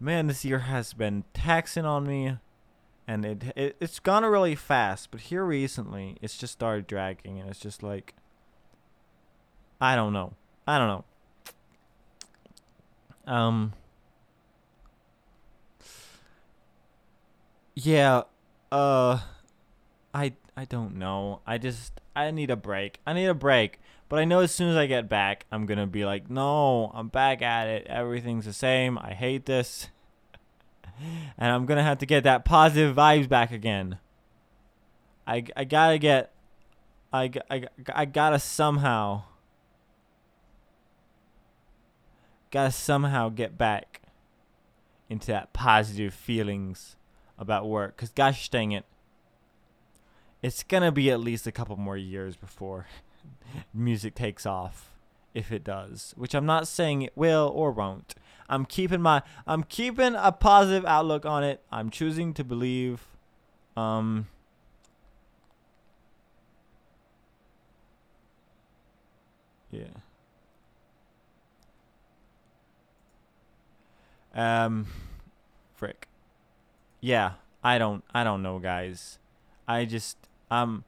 man, 0.00 0.28
this 0.28 0.44
year 0.44 0.60
has 0.60 0.92
been 0.92 1.24
taxing 1.34 1.84
on 1.84 2.06
me 2.06 2.38
and 3.06 3.24
it, 3.24 3.42
it 3.56 3.76
it's 3.80 3.98
gone 3.98 4.24
really 4.24 4.54
fast, 4.54 5.10
but 5.10 5.20
here 5.20 5.44
recently 5.44 6.16
it's 6.22 6.36
just 6.36 6.52
started 6.52 6.86
dragging 6.86 7.38
and 7.38 7.50
it's 7.50 7.60
just 7.60 7.82
like 7.82 8.14
I 9.80 9.94
don't 9.94 10.12
know. 10.12 10.34
I 10.66 10.78
don't 10.78 11.04
know. 13.26 13.32
Um 13.32 13.72
Yeah, 17.74 18.22
uh 18.72 19.20
I 20.14 20.32
I 20.56 20.64
don't 20.64 20.96
know. 20.96 21.40
I 21.46 21.58
just 21.58 22.00
I 22.16 22.30
need 22.30 22.50
a 22.50 22.56
break. 22.56 23.00
I 23.06 23.12
need 23.12 23.26
a 23.26 23.34
break. 23.34 23.78
But 24.08 24.20
I 24.20 24.24
know 24.24 24.40
as 24.40 24.52
soon 24.52 24.70
as 24.70 24.76
I 24.76 24.86
get 24.86 25.08
back, 25.08 25.46
I'm 25.50 25.66
going 25.66 25.78
to 25.78 25.86
be 25.86 26.04
like, 26.04 26.30
"No, 26.30 26.92
I'm 26.94 27.08
back 27.08 27.42
at 27.42 27.66
it. 27.66 27.86
Everything's 27.88 28.44
the 28.44 28.52
same. 28.52 28.98
I 28.98 29.12
hate 29.12 29.46
this." 29.46 29.88
and 31.38 31.52
I'm 31.52 31.66
going 31.66 31.78
to 31.78 31.82
have 31.82 31.98
to 31.98 32.06
get 32.06 32.24
that 32.24 32.44
positive 32.44 32.94
vibes 32.94 33.28
back 33.28 33.50
again. 33.50 33.98
I 35.26 35.44
I 35.56 35.64
got 35.64 35.90
to 35.90 35.98
get 35.98 36.32
I 37.12 37.30
I 37.50 37.64
I 37.94 38.04
got 38.04 38.30
to 38.30 38.38
somehow 38.38 39.22
got 42.50 42.64
to 42.64 42.70
somehow 42.70 43.28
get 43.28 43.58
back 43.58 44.02
into 45.08 45.28
that 45.28 45.52
positive 45.52 46.14
feelings 46.14 46.96
about 47.38 47.68
work 47.68 47.96
cuz 47.96 48.10
gosh 48.10 48.48
dang 48.48 48.72
it 48.72 48.84
it's 50.42 50.62
gonna 50.62 50.90
be 50.90 51.10
at 51.10 51.20
least 51.20 51.46
a 51.46 51.52
couple 51.52 51.76
more 51.76 51.96
years 51.96 52.34
before 52.34 52.86
music 53.72 54.14
takes 54.14 54.44
off 54.46 54.92
if 55.34 55.50
it 55.52 55.62
does 55.64 56.14
which 56.16 56.34
i'm 56.34 56.46
not 56.46 56.66
saying 56.66 57.02
it 57.02 57.12
will 57.16 57.50
or 57.54 57.70
won't. 57.70 58.14
I'm 58.48 58.64
keeping 58.64 59.02
my 59.02 59.22
i'm 59.46 59.64
keeping 59.64 60.14
a 60.14 60.30
positive 60.32 60.84
outlook 60.86 61.26
on 61.26 61.42
it. 61.42 61.62
I'm 61.72 61.90
choosing 61.90 62.32
to 62.34 62.44
believe 62.44 63.06
um 63.76 64.28
yeah. 69.70 69.88
Um 74.34 74.86
frick. 75.74 76.08
Yeah 77.00 77.32
i 77.64 77.78
don't 77.78 78.04
i 78.14 78.22
don't 78.22 78.42
know 78.42 78.58
guys. 78.60 79.18
I 79.66 79.84
just 79.84 80.16
um. 80.50 80.84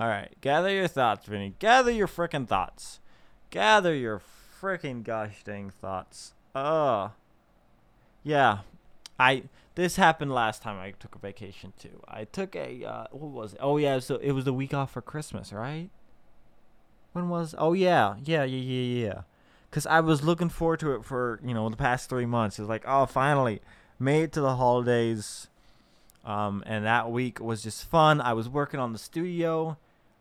All 0.00 0.08
right, 0.08 0.34
gather 0.40 0.70
your 0.70 0.88
thoughts, 0.88 1.26
Vinny. 1.26 1.54
Gather 1.58 1.90
your 1.90 2.08
freaking 2.08 2.48
thoughts. 2.48 3.00
Gather 3.50 3.94
your 3.94 4.22
freaking 4.60 5.04
gosh 5.04 5.42
dang 5.44 5.68
thoughts. 5.68 6.32
Uh. 6.54 7.10
Yeah, 8.22 8.60
I. 9.18 9.42
This 9.74 9.96
happened 9.96 10.32
last 10.32 10.62
time 10.62 10.80
I 10.80 10.92
took 10.92 11.14
a 11.14 11.18
vacation 11.18 11.74
too. 11.78 12.02
I 12.08 12.24
took 12.24 12.56
a 12.56 12.82
uh, 12.82 13.06
what 13.10 13.30
was 13.30 13.52
it? 13.52 13.58
Oh 13.60 13.76
yeah, 13.76 13.98
so 13.98 14.16
it 14.16 14.32
was 14.32 14.46
the 14.46 14.54
week 14.54 14.72
off 14.72 14.90
for 14.90 15.02
Christmas, 15.02 15.52
right? 15.52 15.90
When 17.12 17.28
was? 17.28 17.54
Oh 17.58 17.74
yeah, 17.74 18.14
yeah, 18.24 18.44
yeah, 18.44 18.58
yeah, 18.58 19.06
yeah. 19.06 19.22
Cause 19.70 19.86
I 19.86 20.00
was 20.00 20.22
looking 20.22 20.48
forward 20.48 20.80
to 20.80 20.94
it 20.94 21.04
for 21.04 21.40
you 21.44 21.52
know 21.52 21.68
the 21.68 21.76
past 21.76 22.08
three 22.08 22.26
months. 22.26 22.58
It 22.58 22.62
was 22.62 22.70
like, 22.70 22.84
oh, 22.86 23.04
finally 23.04 23.60
made 23.98 24.22
it 24.22 24.32
to 24.32 24.40
the 24.40 24.56
holidays. 24.56 25.48
Um, 26.24 26.62
and 26.66 26.86
that 26.86 27.10
week 27.10 27.38
was 27.38 27.62
just 27.62 27.84
fun. 27.84 28.22
I 28.22 28.32
was 28.32 28.48
working 28.48 28.80
on 28.80 28.94
the 28.94 28.98
studio. 28.98 29.76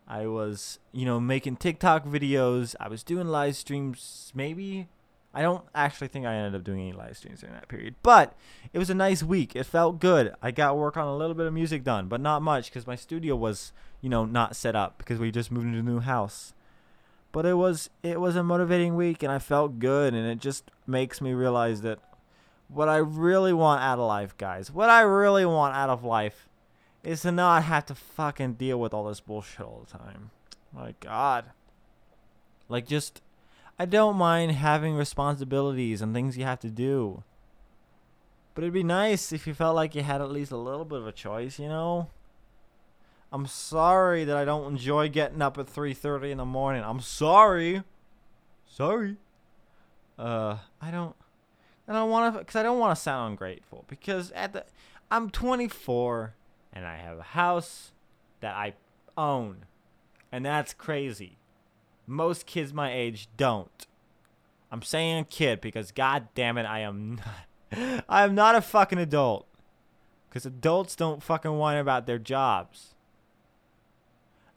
I 0.10 0.26
was, 0.26 0.80
you 0.92 1.06
know, 1.06 1.20
making 1.20 1.58
TikTok 1.58 2.04
videos. 2.04 2.76
I 2.80 2.88
was 2.88 3.04
doing 3.04 3.28
live 3.28 3.56
streams, 3.56 4.32
maybe. 4.34 4.88
I 5.32 5.44
don't 5.44 5.64
actually 5.76 6.08
think 6.08 6.26
I 6.26 6.34
ended 6.34 6.60
up 6.60 6.66
doing 6.66 6.80
any 6.80 6.92
live 6.92 7.16
streams 7.16 7.42
during 7.42 7.54
that 7.54 7.68
period, 7.68 7.94
but 8.02 8.34
it 8.74 8.80
was 8.80 8.90
a 8.90 8.96
nice 8.96 9.22
week. 9.22 9.56
It 9.56 9.66
felt 9.66 10.00
good. 10.00 10.34
I 10.42 10.50
got 10.50 10.76
work 10.76 10.98
on 10.98 11.06
a 11.06 11.16
little 11.16 11.36
bit 11.36 11.46
of 11.46 11.54
music 11.54 11.84
done, 11.84 12.08
but 12.08 12.20
not 12.20 12.42
much 12.42 12.66
because 12.66 12.88
my 12.88 12.96
studio 12.96 13.36
was, 13.36 13.72
you 14.02 14.10
know, 14.10 14.26
not 14.26 14.56
set 14.56 14.76
up 14.76 14.98
because 14.98 15.20
we 15.20 15.30
just 15.30 15.52
moved 15.52 15.68
into 15.68 15.80
a 15.80 15.84
new 15.84 16.00
house. 16.00 16.54
But 17.32 17.46
it 17.46 17.54
was 17.54 17.92
it 18.02 18.20
was 18.20 18.36
a 18.36 18.42
motivating 18.42 18.96
week, 18.96 19.22
and 19.22 19.32
I 19.32 19.38
felt 19.38 19.78
good, 19.78 20.16
and 20.16 20.26
it 20.28 20.40
just 20.40 20.72
makes 20.88 21.22
me 21.22 21.34
realize 21.34 21.82
that 21.82 22.00
what 22.68 22.90
I 22.90 22.98
really 22.98 23.54
want 23.54 23.84
out 23.84 24.00
of 24.00 24.08
life, 24.08 24.36
guys, 24.36 24.72
what 24.72 24.90
I 24.90 25.02
really 25.02 25.46
want 25.46 25.76
out 25.76 25.92
of 25.92 26.04
life 26.04 26.49
is 27.10 27.24
to 27.24 27.32
not 27.32 27.64
have 27.64 27.88
to 27.88 27.96
fucking 27.96 28.54
deal 28.54 28.80
with 28.80 28.94
all 28.94 29.06
this 29.06 29.20
bullshit 29.20 29.66
all 29.66 29.86
the 29.86 29.98
time. 29.98 30.30
My 30.72 30.94
God. 31.00 31.46
Like, 32.68 32.88
just, 32.88 33.22
I 33.80 33.86
don't 33.86 34.16
mind 34.16 34.52
having 34.52 34.94
responsibilities 34.94 36.04
and 36.04 36.14
things 36.14 36.38
you 36.38 36.44
have 36.44 36.60
to 36.60 36.70
do. 36.70 37.24
But 38.54 38.64
it'd 38.64 38.74
be 38.74 38.84
nice 38.84 39.32
if 39.32 39.48
you 39.48 39.56
felt 39.56 39.76
like 39.76 39.96
you 39.96 40.04
had 40.04 40.22
at 40.22 40.30
least 40.30 40.52
a 40.52 40.58
little 40.58 40.86
bit 40.86 41.00
of 41.00 41.08
a 41.08 41.12
choice, 41.12 41.58
you 41.58 41.68
know? 41.68 42.10
I'm 43.32 43.48
sorry 43.48 44.24
that 44.26 44.38
I 44.38 44.46
don't 44.46 44.72
enjoy 44.74 45.10
getting 45.10 45.42
up 45.42 45.58
at 45.58 45.68
3:30 45.68 46.32
in 46.32 46.38
the 46.38 46.46
morning. 46.46 46.84
I'm 46.84 47.00
sorry. 47.00 47.84
Sorry. 48.68 49.18
Uh, 50.18 50.58
I 50.82 50.92
don't 50.92 51.16
I 51.88 51.94
don't 51.94 52.10
want 52.12 52.34
to, 52.34 52.40
because 52.40 52.56
I 52.56 52.64
don't 52.64 52.78
want 52.78 52.96
to 52.96 53.02
sound 53.02 53.32
ungrateful. 53.32 53.86
Because 53.88 54.32
at 54.32 54.54
the, 54.54 54.66
I'm 55.10 55.32
24, 55.32 56.36
and 56.74 56.86
I 56.86 56.98
have 56.98 57.18
a 57.18 57.24
house 57.24 57.92
that 58.42 58.56
I 58.56 58.74
own, 59.18 59.66
and 60.32 60.46
that's 60.46 60.74
crazy. 60.74 61.38
Most 62.08 62.46
kids 62.46 62.74
my 62.74 62.94
age 62.94 63.28
don't. 63.38 63.88
I'm 64.72 64.82
saying 64.82 65.20
a 65.20 65.24
kid 65.24 65.62
because 65.62 65.92
god 65.92 66.28
damn 66.36 66.58
it, 66.58 66.66
I 66.66 66.80
am 66.80 67.16
not. 67.16 68.04
I 68.10 68.24
am 68.24 68.36
not 68.36 68.56
a 68.56 68.62
fucking 68.62 69.00
adult. 69.00 69.46
Because 70.30 70.46
adults 70.46 70.96
don't 70.96 71.24
fucking 71.24 71.58
whine 71.58 71.78
about 71.78 72.06
their 72.06 72.20
jobs. 72.20 72.94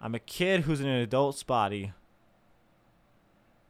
I'm 0.01 0.15
a 0.15 0.19
kid 0.19 0.63
who's 0.63 0.81
in 0.81 0.87
an 0.87 1.01
adult's 1.01 1.43
body 1.43 1.93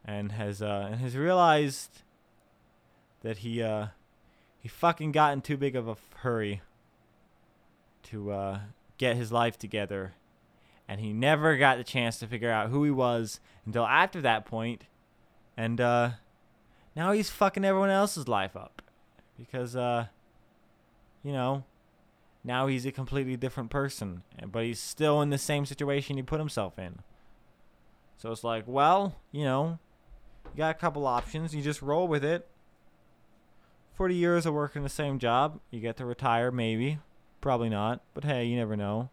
and 0.05 0.33
has 0.33 0.61
uh 0.63 0.89
and 0.91 1.01
has 1.01 1.17
realized 1.17 2.03
that 3.21 3.39
he 3.39 3.63
uh 3.63 3.89
he 4.59 4.69
fucking 4.69 5.13
got 5.13 5.33
in 5.33 5.43
too 5.43 5.57
big 5.57 5.77
of 5.77 5.87
a 5.89 5.97
hurry 6.17 6.61
to 8.13 8.31
uh 8.31 8.61
get 8.99 9.17
his 9.17 9.33
life 9.33 9.59
together. 9.59 10.13
And 10.89 11.01
he 11.01 11.13
never 11.13 11.57
got 11.57 11.79
the 11.79 11.85
chance 11.85 12.19
to 12.19 12.27
figure 12.27 12.51
out 12.51 12.69
who 12.69 12.85
he 12.85 12.91
was 12.91 13.41
until 13.67 13.87
after 13.87 14.21
that 14.21 14.45
point. 14.45 14.85
And 15.57 15.81
uh 15.81 16.11
now 16.95 17.13
he's 17.13 17.31
fucking 17.31 17.65
everyone 17.65 17.91
else's 17.91 18.29
life 18.29 18.55
up. 18.57 18.83
Because 19.37 19.75
uh 19.75 20.07
you 21.23 21.33
know 21.33 21.65
now 22.45 22.67
he's 22.67 22.87
a 22.87 22.93
completely 22.93 23.37
different 23.37 23.71
person. 23.71 24.23
But 24.47 24.65
he's 24.65 24.81
still 24.81 25.23
in 25.23 25.31
the 25.31 25.39
same 25.39 25.67
situation 25.67 26.17
he 26.17 26.23
put 26.23 26.41
himself 26.41 26.79
in. 26.79 27.01
So 28.19 28.31
it's 28.31 28.45
like 28.45 28.65
well 28.67 29.17
you 29.33 29.45
know 29.45 29.79
you 30.53 30.59
got 30.59 30.77
a 30.77 30.79
couple 30.79 31.07
options. 31.07 31.55
You 31.55 31.63
just 31.63 31.81
roll 31.81 32.07
with 32.07 32.25
it. 32.25 32.47
40 33.95 34.15
years 34.15 34.47
of 34.47 34.55
working 34.55 34.83
the 34.83 34.89
same 34.89 35.19
job, 35.19 35.61
you 35.71 35.81
get 35.81 35.97
to 35.99 36.07
retire, 36.07 36.51
maybe. 36.51 36.99
Probably 37.43 37.69
not, 37.69 38.01
but 38.15 38.23
hey, 38.23 38.45
you 38.45 38.57
never 38.57 38.77
know. 38.77 39.11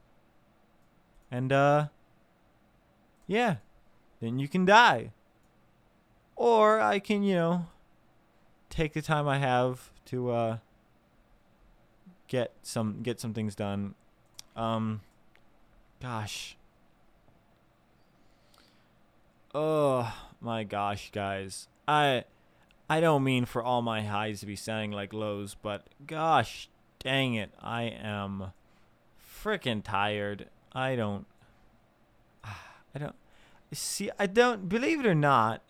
And, 1.31 1.51
uh, 1.51 1.87
yeah, 3.25 3.55
then 4.21 4.37
you 4.37 4.47
can 4.47 4.65
die. 4.65 5.11
Or 6.35 6.79
I 6.79 6.99
can, 6.99 7.23
you 7.23 7.33
know, 7.33 7.65
take 8.69 8.93
the 8.93 9.01
time 9.01 9.27
I 9.27 9.39
have 9.39 9.91
to, 10.05 10.29
uh, 10.29 10.57
get 12.27 12.53
some, 12.61 13.01
get 13.01 13.19
some 13.19 13.33
things 13.33 13.55
done. 13.55 13.95
Um, 14.55 15.01
gosh. 15.99 16.55
Oh 19.55 20.15
my 20.39 20.63
gosh, 20.63 21.09
guys. 21.11 21.67
I, 21.87 22.25
I 22.87 22.99
don't 22.99 23.23
mean 23.23 23.45
for 23.45 23.63
all 23.63 23.81
my 23.81 24.03
highs 24.03 24.41
to 24.41 24.45
be 24.45 24.55
sounding 24.55 24.91
like 24.91 25.13
lows, 25.13 25.55
but 25.59 25.87
gosh 26.05 26.69
dang 26.99 27.33
it, 27.35 27.51
I 27.59 27.83
am 27.83 28.51
freaking 29.43 29.83
tired. 29.83 30.49
I 30.73 30.95
don't. 30.95 31.25
I 32.43 32.99
don't. 32.99 33.15
See, 33.71 34.09
I 34.19 34.27
don't. 34.27 34.67
Believe 34.67 34.99
it 34.99 35.05
or 35.05 35.15
not, 35.15 35.61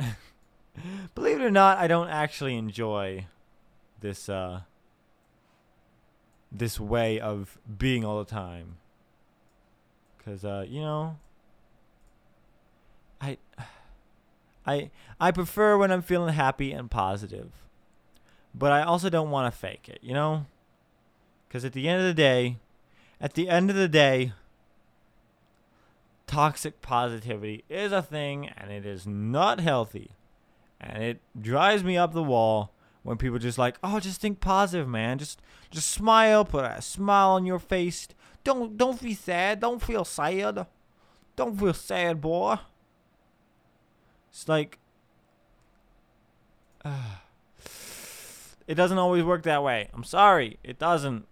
believe 1.16 1.40
it 1.40 1.44
or 1.44 1.52
not, 1.52 1.78
I 1.78 1.88
don't 1.88 2.10
actually 2.10 2.56
enjoy 2.56 3.28
this 4.02 4.30
uh 4.30 4.62
this 6.52 6.80
way 6.80 7.20
of 7.20 7.58
being 7.78 8.04
all 8.04 8.20
the 8.20 8.30
time. 8.30 8.78
Cause 10.26 10.44
uh, 10.44 10.66
you 10.68 10.82
know, 10.82 11.18
I 13.22 13.38
I 14.66 14.92
I 15.20 15.32
prefer 15.32 15.78
when 15.78 15.92
I'm 15.92 16.02
feeling 16.02 16.34
happy 16.34 16.72
and 16.72 16.90
positive. 16.90 17.52
But 18.54 18.72
I 18.72 18.82
also 18.82 19.10
don't 19.10 19.30
want 19.30 19.54
to 19.54 19.58
fake 19.58 19.88
it, 19.88 20.00
you 20.02 20.14
know? 20.14 20.48
Cuz 21.50 21.66
at 21.66 21.74
the 21.74 21.88
end 21.88 22.02
of 22.02 22.08
the 22.08 22.14
day, 22.14 22.58
at 23.20 23.34
the 23.34 23.50
end 23.50 23.70
of 23.70 23.76
the 23.76 23.88
day, 23.88 24.34
toxic 26.28 26.82
positivity 26.82 27.64
is 27.70 27.92
a 27.92 28.02
thing 28.02 28.50
and 28.50 28.72
it 28.72 28.86
is 28.86 29.08
not 29.08 29.60
healthy. 29.60 30.12
And 30.80 31.04
it 31.04 31.22
drives 31.40 31.84
me 31.84 31.98
up 31.98 32.14
the 32.14 32.24
wall 32.24 32.72
when 33.04 33.18
people 33.18 33.40
just 33.40 33.58
like, 33.58 33.78
"Oh, 33.84 34.00
just 34.00 34.22
think 34.22 34.40
positive, 34.40 34.88
man. 34.88 35.18
Just 35.18 35.42
just 35.72 35.90
smile, 35.90 36.46
put 36.46 36.66
a 36.66 36.82
smile 36.82 37.32
on 37.32 37.46
your 37.46 37.60
face. 37.60 38.08
Don't 38.44 38.78
don't 38.78 39.02
be 39.02 39.14
sad. 39.14 39.60
Don't 39.60 39.82
feel 39.82 40.06
sad. 40.06 40.68
Don't 41.36 41.60
feel 41.60 41.74
sad, 41.74 42.22
boy." 42.22 42.58
It's 44.30 44.48
like 44.48 44.78
uh, 46.86 47.18
it 48.68 48.76
doesn't 48.76 48.98
always 48.98 49.24
work 49.24 49.44
that 49.44 49.64
way. 49.64 49.90
I'm 49.94 50.04
sorry. 50.04 50.60
It 50.64 50.80
doesn't. 50.80 51.26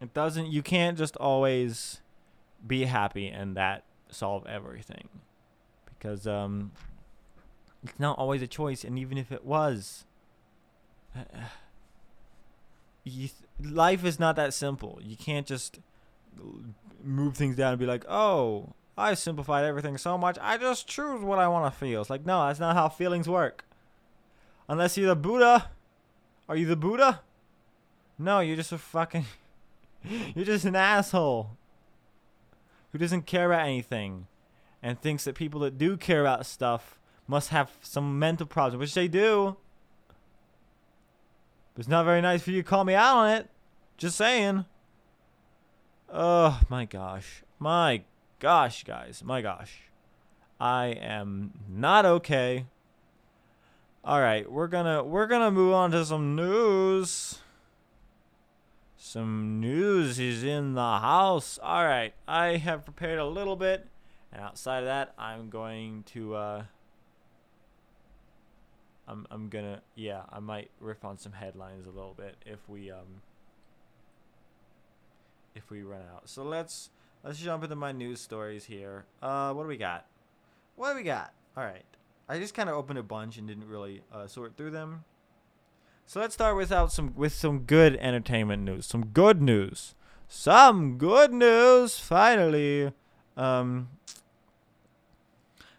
It 0.00 0.14
doesn't. 0.14 0.46
You 0.46 0.62
can't 0.62 0.96
just 0.96 1.16
always 1.16 2.00
be 2.66 2.84
happy 2.84 3.28
and 3.28 3.56
that 3.56 3.84
solve 4.10 4.46
everything. 4.46 5.08
Because 5.86 6.26
um 6.26 6.72
it's 7.82 7.98
not 7.98 8.18
always 8.18 8.42
a 8.42 8.46
choice 8.46 8.84
and 8.84 8.98
even 8.98 9.18
if 9.18 9.30
it 9.30 9.44
was 9.44 10.04
th- 13.04 13.32
life 13.62 14.04
is 14.04 14.18
not 14.18 14.36
that 14.36 14.54
simple. 14.54 15.00
You 15.02 15.16
can't 15.16 15.46
just 15.46 15.80
move 17.02 17.36
things 17.36 17.56
down 17.56 17.72
and 17.72 17.80
be 17.80 17.86
like, 17.86 18.04
"Oh, 18.08 18.74
I 18.98 19.14
simplified 19.14 19.64
everything 19.64 19.96
so 19.96 20.18
much. 20.18 20.36
I 20.42 20.58
just 20.58 20.88
choose 20.88 21.22
what 21.22 21.38
I 21.38 21.46
want 21.46 21.72
to 21.72 21.78
feel. 21.78 22.00
It's 22.00 22.10
like, 22.10 22.26
no, 22.26 22.46
that's 22.46 22.58
not 22.58 22.74
how 22.74 22.88
feelings 22.88 23.28
work. 23.28 23.64
Unless 24.68 24.98
you're 24.98 25.06
the 25.06 25.16
Buddha. 25.16 25.70
Are 26.48 26.56
you 26.56 26.66
the 26.66 26.76
Buddha? 26.76 27.20
No, 28.18 28.40
you're 28.40 28.56
just 28.56 28.72
a 28.72 28.78
fucking. 28.78 29.24
you're 30.34 30.44
just 30.44 30.64
an 30.64 30.76
asshole. 30.76 31.50
Who 32.92 32.98
doesn't 32.98 33.26
care 33.26 33.46
about 33.46 33.66
anything. 33.66 34.26
And 34.82 35.00
thinks 35.00 35.24
that 35.24 35.34
people 35.34 35.60
that 35.60 35.76
do 35.76 35.96
care 35.96 36.20
about 36.20 36.46
stuff 36.46 36.98
must 37.26 37.50
have 37.50 37.72
some 37.82 38.18
mental 38.18 38.46
problems, 38.46 38.80
which 38.80 38.94
they 38.94 39.08
do. 39.08 39.56
But 41.74 41.80
it's 41.80 41.88
not 41.88 42.04
very 42.04 42.20
nice 42.20 42.42
for 42.42 42.50
you 42.50 42.62
to 42.62 42.68
call 42.68 42.84
me 42.84 42.94
out 42.94 43.16
on 43.16 43.30
it. 43.30 43.50
Just 43.96 44.16
saying. 44.16 44.64
Oh 46.12 46.60
my 46.68 46.84
gosh. 46.84 47.42
My 47.58 48.02
gosh, 48.38 48.84
guys, 48.84 49.22
my 49.24 49.42
gosh. 49.42 49.82
I 50.60 50.86
am 50.86 51.52
not 51.68 52.06
okay. 52.06 52.66
All 54.04 54.20
right, 54.20 54.50
we're 54.50 54.68
going 54.68 54.86
to 54.86 55.02
we're 55.02 55.26
going 55.26 55.42
to 55.42 55.50
move 55.50 55.74
on 55.74 55.90
to 55.90 56.04
some 56.04 56.34
news. 56.34 57.40
Some 59.08 59.58
news 59.58 60.18
is 60.18 60.44
in 60.44 60.74
the 60.74 60.98
house. 60.98 61.58
All 61.62 61.86
right, 61.86 62.12
I 62.26 62.58
have 62.58 62.84
prepared 62.84 63.18
a 63.18 63.24
little 63.24 63.56
bit, 63.56 63.86
and 64.30 64.42
outside 64.42 64.80
of 64.80 64.84
that, 64.84 65.14
I'm 65.18 65.48
going 65.48 66.02
to 66.08 66.34
uh 66.34 66.62
I'm 69.06 69.26
I'm 69.30 69.48
to 69.48 69.80
yeah, 69.94 70.24
I 70.30 70.40
might 70.40 70.70
riff 70.78 71.06
on 71.06 71.16
some 71.16 71.32
headlines 71.32 71.86
a 71.86 71.90
little 71.90 72.12
bit 72.12 72.36
if 72.44 72.58
we 72.68 72.90
um 72.90 73.22
if 75.54 75.70
we 75.70 75.82
run 75.82 76.02
out. 76.14 76.28
So 76.28 76.42
let's 76.42 76.90
Let's 77.24 77.40
jump 77.40 77.64
into 77.64 77.76
my 77.76 77.92
news 77.92 78.20
stories 78.20 78.66
here. 78.66 79.06
Uh, 79.20 79.52
what 79.52 79.62
do 79.62 79.68
we 79.68 79.76
got? 79.76 80.04
What 80.76 80.90
do 80.90 80.96
we 80.96 81.02
got? 81.02 81.32
All 81.56 81.64
right. 81.64 81.84
I 82.28 82.38
just 82.38 82.54
kind 82.54 82.68
of 82.68 82.76
opened 82.76 82.98
a 82.98 83.02
bunch 83.02 83.38
and 83.38 83.48
didn't 83.48 83.68
really 83.68 84.02
uh, 84.12 84.26
sort 84.26 84.56
through 84.56 84.70
them. 84.70 85.04
So 86.08 86.20
let's 86.20 86.32
start 86.32 86.56
without 86.56 86.90
some 86.90 87.12
with 87.14 87.34
some 87.34 87.60
good 87.60 87.94
entertainment 87.96 88.62
news. 88.62 88.86
Some 88.86 89.08
good 89.08 89.42
news. 89.42 89.94
Some 90.26 90.96
good 90.96 91.34
news. 91.34 91.98
Finally. 91.98 92.92
Um. 93.36 93.90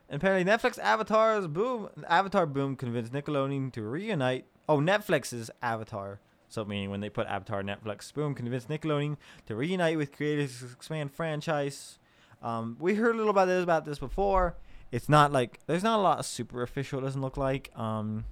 Apparently, 0.07 0.45
Netflix 0.45 0.77
Avatar's 0.77 1.47
boom. 1.47 1.89
Avatar 2.07 2.45
boom 2.45 2.75
convinced 2.75 3.11
Nickelodeon 3.11 3.73
to 3.73 3.81
reunite. 3.81 4.45
Oh, 4.67 4.77
Netflix's 4.77 5.49
Avatar 5.63 6.19
so 6.47 6.63
meaning 6.63 6.91
when 6.91 6.99
they 6.99 7.09
put 7.09 7.25
Avatar 7.25 7.63
Netflix, 7.63 8.13
boom, 8.13 8.35
convinced 8.35 8.69
Nickelodeon 8.69 9.17
to 9.47 9.55
reunite 9.55 9.97
with 9.97 10.11
creators 10.11 10.59
to 10.59 10.65
expand 10.65 11.11
franchise. 11.11 11.97
Um, 12.43 12.77
we 12.79 12.93
heard 12.93 13.15
a 13.15 13.17
little 13.17 13.31
about 13.31 13.45
this 13.45 13.63
about 13.63 13.85
this 13.85 13.97
before. 13.97 14.57
It's 14.91 15.09
not 15.09 15.31
like 15.31 15.59
there's 15.65 15.83
not 15.83 15.97
a 15.97 16.01
lot 16.03 16.19
of 16.19 16.27
super 16.27 16.61
official. 16.61 16.99
It 16.99 17.03
doesn't 17.03 17.21
look 17.21 17.35
like. 17.35 17.71
Um, 17.75 18.25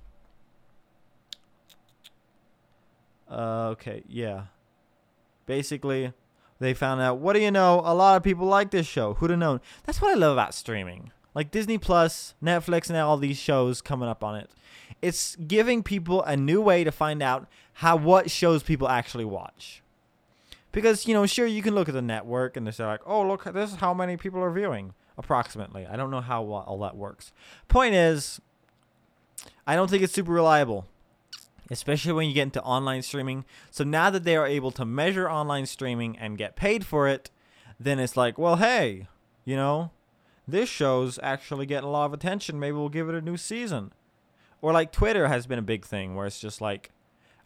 uh, 3.30 3.70
okay, 3.72 4.04
yeah. 4.08 4.44
Basically, 5.46 6.14
they 6.60 6.74
found 6.74 7.02
out. 7.02 7.20
What 7.20 7.34
do 7.34 7.40
you 7.40 7.52
know? 7.52 7.82
A 7.84 7.94
lot 7.94 8.18
of 8.18 8.24
people 8.24 8.48
like 8.48 8.72
this 8.72 8.88
show. 8.88 9.14
Who'd 9.16 9.30
have 9.30 9.40
known? 9.40 9.62
That's 9.86 10.02
what 10.02 10.12
I 10.12 10.16
love 10.16 10.34
about 10.34 10.54
streaming. 10.54 11.12
Like 11.34 11.52
Disney 11.52 11.78
Plus, 11.78 12.34
Netflix, 12.44 12.90
and 12.90 12.98
all 12.98 13.18
these 13.18 13.38
shows 13.38 13.82
coming 13.82 14.10
up 14.10 14.24
on 14.24 14.36
it. 14.36 14.50
It's 15.02 15.36
giving 15.36 15.84
people 15.84 16.24
a 16.24 16.36
new 16.36 16.62
way 16.62 16.84
to 16.84 16.92
find 16.92 17.22
out 17.22 17.48
how 17.74 17.96
what 17.96 18.32
shows 18.32 18.64
people 18.64 18.90
actually 18.90 19.26
watch. 19.26 19.84
Because, 20.72 21.08
you 21.08 21.14
know, 21.14 21.26
sure 21.26 21.46
you 21.46 21.62
can 21.62 21.76
look 21.76 21.88
at 21.88 21.94
the 21.94 22.02
network 22.02 22.58
and 22.58 22.66
they 22.66 22.72
say 22.72 22.86
like, 22.86 23.02
"Oh, 23.06 23.22
look, 23.22 23.44
this 23.46 23.72
is 23.72 23.78
how 23.78 23.94
many 23.94 24.18
people 24.18 24.42
are 24.42 24.52
viewing." 24.52 24.94
Approximately. 25.20 25.88
I 25.88 25.96
don't 25.96 26.12
know 26.12 26.22
how 26.22 26.44
all 26.44 26.78
that 26.80 26.96
works. 26.96 27.32
Point 27.68 27.96
is, 27.96 28.40
I 29.66 29.76
don't 29.76 29.90
think 29.90 30.04
it's 30.04 30.14
super 30.14 30.32
reliable 30.32 30.86
especially 31.70 32.14
when 32.14 32.28
you 32.28 32.34
get 32.34 32.44
into 32.44 32.62
online 32.64 33.02
streaming. 33.02 33.46
So 33.72 33.84
now 33.84 34.10
that 34.10 34.24
they 34.24 34.36
are 34.36 34.48
able 34.48 34.72
to 34.72 34.86
measure 34.86 35.30
online 35.30 35.66
streaming 35.66 36.18
and 36.18 36.38
get 36.38 36.56
paid 36.56 36.86
for 36.86 37.08
it, 37.08 37.30
then 37.80 38.00
it's 38.00 38.18
like, 38.18 38.38
well, 38.38 38.58
hey, 38.58 39.08
you 39.46 39.56
know, 39.56 39.92
this 40.48 40.70
show's 40.70 41.20
actually 41.22 41.66
getting 41.66 41.88
a 41.88 41.92
lot 41.92 42.06
of 42.06 42.14
attention. 42.14 42.60
Maybe 42.60 42.78
we'll 42.78 42.90
give 42.90 43.10
it 43.10 43.16
a 43.16 43.22
new 43.22 43.38
season. 43.38 43.94
Or 44.62 44.72
like 44.72 44.92
Twitter 44.92 45.28
has 45.28 45.46
been 45.46 45.60
a 45.60 45.64
big 45.64 45.86
thing 45.86 46.16
where 46.16 46.26
it's 46.26 46.40
just 46.40 46.62
like, 46.62 46.92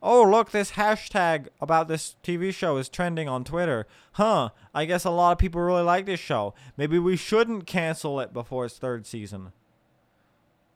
oh, 0.02 0.24
look, 0.24 0.52
this 0.52 0.72
hashtag 0.72 1.48
about 1.60 1.88
this 1.88 2.16
TV 2.24 2.54
show 2.54 2.78
is 2.78 2.90
trending 2.90 3.28
on 3.28 3.44
Twitter. 3.44 3.86
Huh, 4.14 4.50
I 4.74 4.86
guess 4.86 5.06
a 5.06 5.12
lot 5.12 5.34
of 5.34 5.38
people 5.38 5.62
really 5.62 5.84
like 5.84 6.06
this 6.06 6.20
show. 6.20 6.54
Maybe 6.78 6.98
we 7.00 7.16
shouldn't 7.16 7.68
cancel 7.68 8.20
it 8.20 8.34
before 8.34 8.66
its 8.66 8.78
third 8.78 9.06
season. 9.06 9.52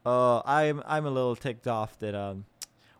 Uh, 0.06 0.42
I'm 0.46 0.84
I'm 0.86 1.06
a 1.06 1.10
little 1.10 1.36
ticked 1.36 1.68
off 1.68 1.98
that 1.98 2.14
um 2.14 2.46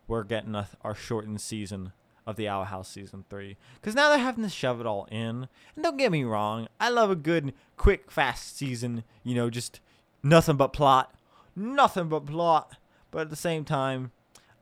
we're 0.08 0.24
getting 0.24 0.54
a, 0.54 0.68
our 0.82 0.94
shortened 0.94 1.40
season 1.40 1.92
of 2.26 2.36
the 2.36 2.48
Owl 2.48 2.64
House 2.64 2.88
season 2.88 3.24
three 3.30 3.56
because 3.80 3.94
now 3.94 4.08
they're 4.08 4.18
having 4.18 4.44
to 4.44 4.50
shove 4.50 4.80
it 4.80 4.86
all 4.86 5.06
in. 5.10 5.48
And 5.74 5.82
don't 5.82 5.96
get 5.96 6.12
me 6.12 6.24
wrong, 6.24 6.68
I 6.80 6.90
love 6.90 7.10
a 7.10 7.16
good, 7.16 7.52
quick, 7.76 8.10
fast 8.10 8.56
season. 8.56 9.04
You 9.22 9.34
know, 9.34 9.50
just 9.50 9.80
nothing 10.22 10.56
but 10.56 10.72
plot, 10.72 11.14
nothing 11.54 12.08
but 12.08 12.26
plot. 12.26 12.76
But 13.10 13.22
at 13.22 13.30
the 13.30 13.36
same 13.36 13.64
time, 13.64 14.10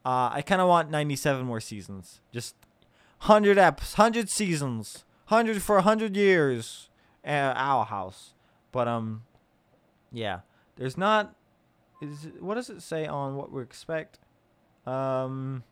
uh, 0.04 0.30
I 0.33 0.42
kind 0.42 0.61
of 0.61 0.68
want 0.68 0.90
97 0.90 1.44
more 1.44 1.61
seasons. 1.61 2.20
Just 2.33 2.54
100 3.22 3.57
eps, 3.57 3.96
100 3.96 4.28
seasons, 4.28 5.04
100 5.28 5.62
for 5.62 5.76
100 5.76 6.16
years. 6.16 6.90
Uh, 7.26 7.54
Owl 7.57 7.85
House. 7.85 8.35
But, 8.70 8.87
um, 8.87 9.22
yeah. 10.12 10.40
There's 10.76 10.98
not. 10.98 11.35
Is 12.02 12.28
what 12.40 12.57
does 12.57 12.68
it 12.68 12.83
say 12.83 13.07
on 13.07 13.37
what 13.37 13.52
we 13.52 13.62
expect? 13.62 14.18
Um. 14.87 15.62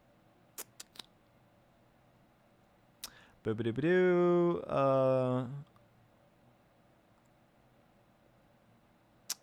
Uh. 4.66 5.44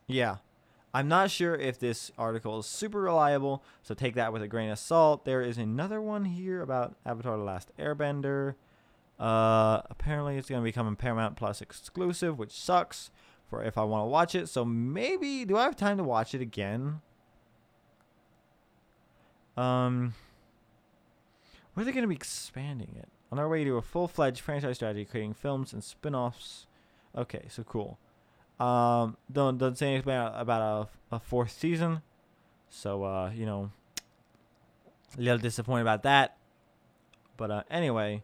Yeah. 0.08 0.38
I'm 0.92 1.08
not 1.08 1.30
sure 1.30 1.54
if 1.54 1.78
this 1.78 2.12
article 2.18 2.58
is 2.60 2.66
super 2.66 3.00
reliable, 3.02 3.64
so 3.84 3.94
take 3.94 4.16
that 4.16 4.34
with 4.34 4.42
a 4.42 4.48
grain 4.48 4.72
of 4.72 4.80
salt. 4.80 5.24
There 5.24 5.42
is 5.42 5.60
another 5.60 6.02
one 6.02 6.26
here 6.26 6.64
about 6.64 6.96
Avatar 7.06 7.38
The 7.38 7.44
Last 7.44 7.70
Airbender. 7.78 8.56
Uh, 9.20 9.82
apparently, 9.90 10.38
it's 10.38 10.50
going 10.50 10.62
to 10.62 10.64
become 10.64 10.88
a 10.88 10.96
Paramount 10.96 11.36
Plus 11.36 11.62
exclusive, 11.62 12.40
which 12.40 12.52
sucks 12.52 13.12
for 13.50 13.64
if 13.64 13.78
I 13.78 13.84
want 13.84 14.04
to 14.04 14.08
watch 14.08 14.34
it. 14.34 14.50
So 14.50 14.66
maybe, 14.66 15.46
do 15.46 15.58
I 15.58 15.64
have 15.64 15.76
time 15.76 15.98
to 15.98 16.04
watch 16.04 16.34
it 16.34 16.42
again? 16.42 17.02
Um, 19.60 20.14
where 21.74 21.82
are 21.82 21.86
they 21.86 21.92
going 21.92 22.04
to 22.04 22.08
be 22.08 22.16
expanding 22.16 22.96
it? 22.98 23.10
On 23.32 23.38
our 23.38 23.48
way 23.48 23.64
to 23.64 23.78
a 23.78 23.82
full-fledged 23.82 24.40
franchise 24.40 24.78
strategy, 24.78 25.06
creating 25.06 25.34
films 25.34 25.74
and 25.74 25.84
spin-offs. 25.84 26.66
Okay, 27.16 27.46
so 27.50 27.64
cool. 27.64 28.00
Um, 28.60 29.18
don't 29.32 29.58
don't 29.58 29.78
say 29.78 29.94
anything 29.94 30.12
about, 30.14 30.42
about 30.42 30.90
a, 31.12 31.16
a 31.16 31.20
fourth 31.20 31.52
season. 31.52 32.02
So 32.70 33.04
uh, 33.04 33.32
you 33.34 33.46
know, 33.46 33.72
a 35.18 35.22
little 35.22 35.38
disappointed 35.38 35.84
about 35.84 36.04
that. 36.04 36.38
But 37.38 37.52
uh, 37.52 37.64
anyway, 37.70 38.24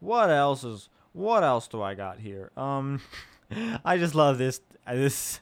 what 0.00 0.30
else 0.30 0.64
is 0.64 0.88
what 1.12 1.42
else 1.42 1.68
do 1.68 1.82
I 1.82 1.94
got 1.94 2.20
here? 2.20 2.50
Um, 2.56 3.00
I 3.84 3.98
just 3.98 4.14
love 4.14 4.38
this 4.38 4.60
uh, 4.86 4.94
this 4.94 5.40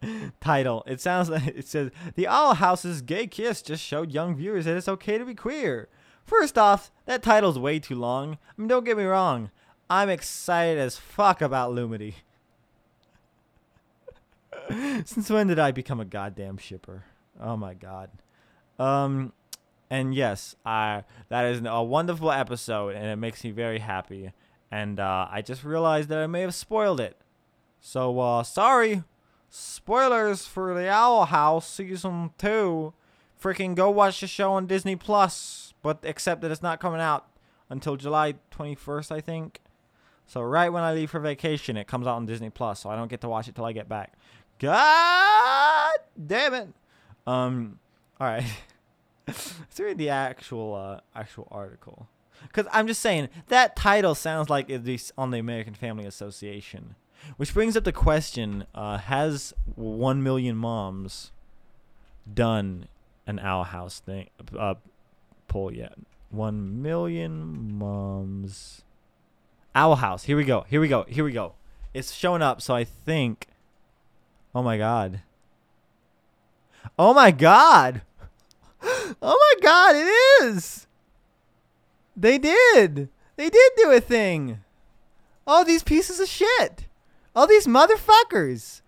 title. 0.40 0.82
It 0.86 1.00
sounds 1.00 1.28
like 1.30 1.46
it 1.48 1.66
says 1.66 1.90
the 2.14 2.26
Owl 2.26 2.54
House's 2.54 3.02
gay 3.02 3.26
kiss 3.26 3.62
just 3.62 3.82
showed 3.82 4.12
young 4.12 4.36
viewers 4.36 4.64
that 4.64 4.76
it's 4.76 4.88
okay 4.88 5.18
to 5.18 5.24
be 5.24 5.34
queer. 5.34 5.88
First 6.24 6.58
off, 6.58 6.90
that 7.04 7.22
title's 7.22 7.58
way 7.58 7.78
too 7.78 7.94
long. 7.94 8.34
I 8.34 8.60
mean, 8.60 8.68
don't 8.68 8.84
get 8.84 8.96
me 8.96 9.04
wrong. 9.04 9.50
I'm 9.88 10.08
excited 10.08 10.78
as 10.78 10.96
fuck 10.96 11.40
about 11.40 11.72
Lumity. 11.72 12.14
Since 15.04 15.30
when 15.30 15.46
did 15.46 15.58
I 15.60 15.70
become 15.70 16.00
a 16.00 16.04
goddamn 16.04 16.58
shipper? 16.58 17.04
Oh 17.40 17.56
my 17.56 17.74
god. 17.74 18.10
Um, 18.78 19.32
and 19.88 20.14
yes, 20.14 20.56
I 20.64 21.04
that 21.28 21.44
is 21.46 21.62
a 21.64 21.82
wonderful 21.82 22.32
episode, 22.32 22.96
and 22.96 23.06
it 23.06 23.16
makes 23.16 23.44
me 23.44 23.52
very 23.52 23.78
happy. 23.78 24.32
And 24.70 24.98
uh, 24.98 25.28
I 25.30 25.42
just 25.42 25.62
realized 25.62 26.08
that 26.08 26.18
I 26.18 26.26
may 26.26 26.40
have 26.40 26.54
spoiled 26.54 26.98
it. 26.98 27.16
So 27.80 28.18
uh, 28.18 28.42
sorry, 28.42 29.04
spoilers 29.50 30.46
for 30.46 30.74
the 30.74 30.88
Owl 30.88 31.26
House 31.26 31.68
season 31.68 32.30
two. 32.38 32.92
Freaking 33.40 33.74
go 33.74 33.90
watch 33.90 34.20
the 34.20 34.26
show 34.26 34.52
on 34.52 34.66
Disney 34.66 34.96
Plus, 34.96 35.74
but 35.82 35.98
except 36.02 36.40
that 36.40 36.50
it's 36.50 36.62
not 36.62 36.80
coming 36.80 37.00
out 37.00 37.26
until 37.68 37.96
July 37.96 38.34
21st, 38.50 39.12
I 39.12 39.20
think. 39.20 39.60
So 40.26 40.40
right 40.40 40.70
when 40.70 40.82
I 40.82 40.92
leave 40.92 41.10
for 41.10 41.20
vacation, 41.20 41.76
it 41.76 41.86
comes 41.86 42.06
out 42.06 42.16
on 42.16 42.26
Disney 42.26 42.50
Plus, 42.50 42.80
so 42.80 42.90
I 42.90 42.96
don't 42.96 43.08
get 43.08 43.20
to 43.20 43.28
watch 43.28 43.46
it 43.46 43.54
till 43.54 43.64
I 43.64 43.72
get 43.72 43.88
back. 43.88 44.14
God 44.58 45.92
damn 46.26 46.54
it. 46.54 46.68
Um, 47.26 47.78
all 48.20 48.26
right. 48.26 48.44
Let's 49.26 49.78
read 49.78 49.98
the 49.98 50.08
actual 50.08 50.74
uh, 50.74 51.00
actual 51.14 51.48
article. 51.50 52.08
Because 52.42 52.66
I'm 52.72 52.86
just 52.86 53.00
saying 53.00 53.28
that 53.48 53.76
title 53.76 54.14
sounds 54.14 54.48
like 54.48 54.70
it's 54.70 55.12
on 55.18 55.30
the 55.30 55.38
American 55.38 55.74
Family 55.74 56.06
Association, 56.06 56.94
which 57.36 57.52
brings 57.54 57.76
up 57.76 57.84
the 57.84 57.92
question: 57.92 58.66
uh, 58.74 58.98
Has 58.98 59.54
one 59.74 60.22
million 60.22 60.56
moms 60.56 61.32
done 62.32 62.86
an 63.26 63.38
Owl 63.38 63.64
House 63.64 64.00
thing 64.00 64.28
uh, 64.58 64.74
poll 65.48 65.72
yet? 65.72 65.94
One 66.30 66.82
million 66.82 67.78
moms. 67.78 68.82
Owl 69.74 69.96
House. 69.96 70.24
Here 70.24 70.36
we 70.36 70.44
go. 70.44 70.64
Here 70.68 70.80
we 70.80 70.88
go. 70.88 71.04
Here 71.08 71.24
we 71.24 71.32
go. 71.32 71.54
It's 71.94 72.12
showing 72.12 72.42
up, 72.42 72.60
so 72.60 72.74
I 72.74 72.84
think. 72.84 73.46
Oh 74.54 74.62
my 74.62 74.78
god. 74.78 75.20
Oh 76.98 77.14
my 77.14 77.30
god. 77.30 78.02
Oh 79.22 79.54
my 79.60 79.62
god, 79.62 79.96
it 79.96 80.44
is. 80.44 80.86
They 82.16 82.38
did. 82.38 83.08
They 83.36 83.50
did 83.50 83.72
do 83.76 83.90
a 83.90 84.00
thing. 84.00 84.60
All 85.46 85.64
these 85.64 85.82
pieces 85.82 86.20
of 86.20 86.28
shit. 86.28 86.85
All 87.36 87.46
these 87.46 87.66
motherfuckers. 87.66 88.80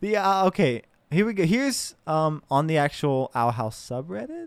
The 0.00 0.16
uh, 0.16 0.46
okay, 0.46 0.82
here 1.10 1.26
we 1.26 1.34
go. 1.34 1.44
Here's 1.44 1.96
um 2.06 2.42
on 2.48 2.68
the 2.68 2.78
actual 2.78 3.32
Owl 3.34 3.50
House 3.50 3.90
subreddit. 3.90 4.46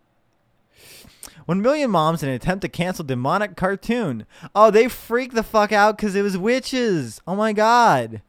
One 1.45 1.61
million 1.61 1.91
moms 1.91 2.23
in 2.23 2.29
an 2.29 2.35
attempt 2.35 2.61
to 2.61 2.69
cancel 2.69 3.03
demonic 3.03 3.57
cartoon. 3.57 4.25
Oh, 4.55 4.71
they 4.71 4.87
freaked 4.87 5.35
the 5.35 5.43
fuck 5.43 5.73
out 5.73 5.97
because 5.97 6.15
it 6.15 6.21
was 6.21 6.37
witches. 6.37 7.21
Oh 7.27 7.35
my 7.35 7.51
god. 7.51 8.21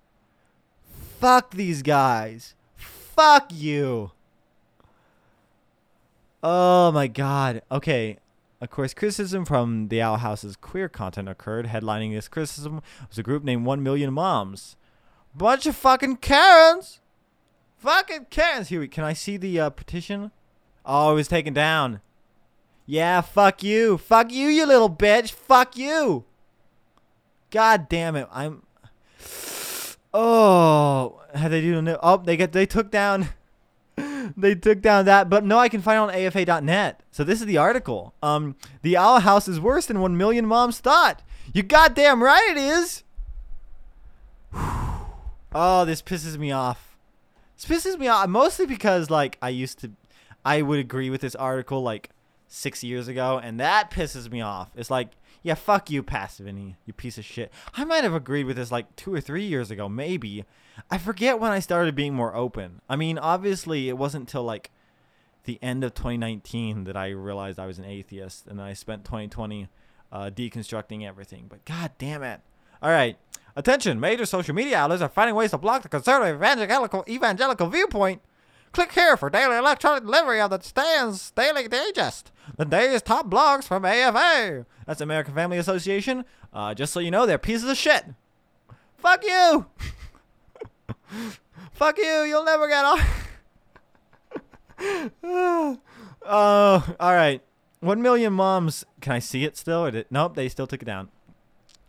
Fuck 1.21 1.53
these 1.53 1.83
guys. 1.83 2.55
Fuck 2.77 3.53
you. 3.53 4.11
Oh 6.43 6.91
my 6.91 7.07
god. 7.07 7.63
Okay. 7.71 8.19
Of 8.61 8.71
course, 8.71 8.95
criticism 8.95 9.45
from 9.45 9.89
the 9.89 10.03
Owl 10.03 10.17
House's 10.17 10.57
queer 10.57 10.89
content 10.89 11.29
occurred. 11.29 11.67
Headlining 11.67 12.13
this 12.13 12.29
criticism 12.29 12.83
was 13.09 13.19
a 13.19 13.23
group 13.23 13.45
named 13.45 13.65
One 13.65 13.83
Million 13.83 14.13
Moms. 14.13 14.77
Bunch 15.37 15.67
of 15.67 15.77
fucking 15.77 16.17
Karens. 16.17 17.01
Fucking 17.79 18.27
Karens. 18.31 18.69
Here, 18.69 18.81
we 18.81 18.89
can 18.89 19.05
I 19.05 19.13
see 19.13 19.37
the 19.37 19.61
uh, 19.61 19.71
petition? 19.71 20.31
Oh, 20.87 21.13
it 21.13 21.15
was 21.15 21.29
taken 21.29 21.55
down. 21.55 22.01
Yeah, 22.87 23.21
fuck 23.21 23.63
you. 23.63 23.99
Fuck 23.99 24.31
you, 24.31 24.49
you 24.49 24.67
little 24.67 24.91
bitch. 24.91 25.31
Fuck 25.31 25.77
you. 25.77 26.25
God 27.51 27.89
damn 27.89 28.17
it. 28.17 28.29
I'm. 28.31 28.63
Oh, 30.13 31.21
how 31.35 31.49
they 31.49 31.61
do? 31.61 31.97
Oh, 32.03 32.19
they 32.19 32.37
get 32.37 32.53
they 32.53 32.67
took 32.67 32.91
down 32.91 33.31
they 34.37 34.55
took 34.55 34.81
down 34.81 35.05
that, 35.05 35.29
but 35.29 35.45
no, 35.45 35.59
I 35.59 35.69
can 35.69 35.81
find 35.81 35.97
it 35.97 36.01
on 36.01 36.11
AFA.net. 36.11 37.03
So 37.11 37.25
this 37.25 37.41
is 37.41 37.47
the 37.47 37.59
article. 37.59 38.15
Um, 38.23 38.57
the 38.83 38.97
Owl 38.97 39.21
House 39.21 39.49
is 39.49 39.61
worse 39.61 39.87
than 39.87 40.01
one 40.01 40.17
million 40.17 40.47
moms 40.47 40.79
thought. 40.81 41.23
You 41.53 41.63
goddamn 41.63 42.23
right 42.23 42.51
it 42.51 42.57
is. 42.57 43.03
oh, 45.55 45.85
this 45.85 46.03
pisses 46.03 46.37
me 46.39 46.53
off. 46.53 46.97
This 47.57 47.85
pisses 47.85 47.99
me 47.99 48.09
off 48.09 48.29
mostly 48.29 48.67
because 48.67 49.11
like 49.11 49.39
I 49.41 49.51
used 49.51 49.79
to, 49.81 49.93
I 50.45 50.63
would 50.63 50.79
agree 50.79 51.11
with 51.11 51.21
this 51.21 51.35
article 51.35 51.83
like 51.83 52.11
six 52.49 52.83
years 52.85 53.09
ago, 53.09 53.41
and 53.43 53.59
that 53.61 53.91
pisses 53.91 54.31
me 54.31 54.41
off. 54.41 54.71
It's 54.77 54.91
like, 54.91 55.11
yeah, 55.43 55.55
fuck 55.55 55.91
you, 55.91 56.03
Passivini, 56.03 56.77
you 56.87 56.93
piece 56.93 57.19
of 57.19 57.25
shit. 57.25 57.53
I 57.75 57.85
might 57.85 58.05
have 58.05 58.15
agreed 58.15 58.45
with 58.45 58.57
this 58.57 58.73
like 58.73 58.95
two 58.97 59.13
or 59.13 59.21
three 59.21 59.45
years 59.45 59.71
ago, 59.71 59.89
maybe. 59.89 60.45
I 60.91 60.99
forget 60.99 61.39
when 61.39 61.53
I 61.53 61.61
started 61.61 61.95
being 61.95 62.15
more 62.15 62.35
open. 62.35 62.81
I 62.89 62.97
mean, 62.97 63.19
obviously, 63.19 63.89
it 63.89 63.99
wasn't 63.99 64.23
until 64.23 64.43
like 64.43 64.71
the 65.45 65.59
end 65.63 65.85
of 65.85 65.95
2019 65.95 66.85
that 66.85 66.97
I 66.97 67.11
realized 67.11 67.59
I 67.59 67.67
was 67.67 67.79
an 67.79 67.85
atheist, 67.85 68.47
and 68.47 68.61
I 68.61 68.73
spent 68.73 69.05
2020 69.05 69.69
uh, 70.11 70.31
deconstructing 70.31 71.07
everything. 71.07 71.47
But 71.49 71.65
god 71.65 71.93
damn 71.99 72.23
it! 72.23 72.41
All 72.83 72.91
right, 72.91 73.19
attention! 73.57 74.01
Major 74.01 74.27
social 74.27 74.55
media 74.55 74.79
outlets 74.79 75.03
are 75.03 75.09
finding 75.09 75.35
ways 75.35 75.51
to 75.51 75.59
block 75.59 75.83
the 75.83 75.89
conservative 75.89 76.37
evangelical 76.37 77.05
evangelical 77.09 77.69
viewpoint. 77.69 78.23
Click 78.73 78.93
here 78.93 79.17
for 79.17 79.31
daily 79.31 79.57
electronic 79.57 80.03
delivery 80.03 80.41
of 80.41 80.51
the 80.51 80.61
Stands 80.61 81.31
Daily 81.31 81.69
Digest, 81.69 82.33
the 82.57 82.65
day's 82.65 83.03
top 83.03 83.31
blogs 83.31 83.65
from 83.65 83.85
AFA. 83.85 84.67
That's 84.87 85.01
American 85.01 85.35
Family 85.35 85.59
Association. 85.59 86.25
Uh, 86.53 86.75
just 86.75 86.93
so 86.93 87.01
you 87.01 87.11
know, 87.11 87.25
they're 87.25 87.39
pieces 87.39 87.69
of 87.69 87.77
shit. 87.77 88.05
Fuck 88.97 89.25
you. 89.25 89.67
Fuck 91.73 91.99
you. 91.99 92.23
You'll 92.23 92.45
never 92.45 92.69
get 92.69 92.85
off. 92.85 93.29
oh, 95.23 95.79
all 97.01 97.13
right. 97.13 97.43
One 97.81 98.01
million 98.03 98.33
moms. 98.33 98.85
Can 99.01 99.13
I 99.13 99.19
see 99.19 99.45
it 99.45 99.57
still? 99.57 99.85
Or 99.85 99.91
did, 99.91 100.07
nope, 100.11 100.35
they 100.35 100.49
still 100.49 100.67
took 100.67 100.83
it 100.83 100.87
down. 100.87 101.11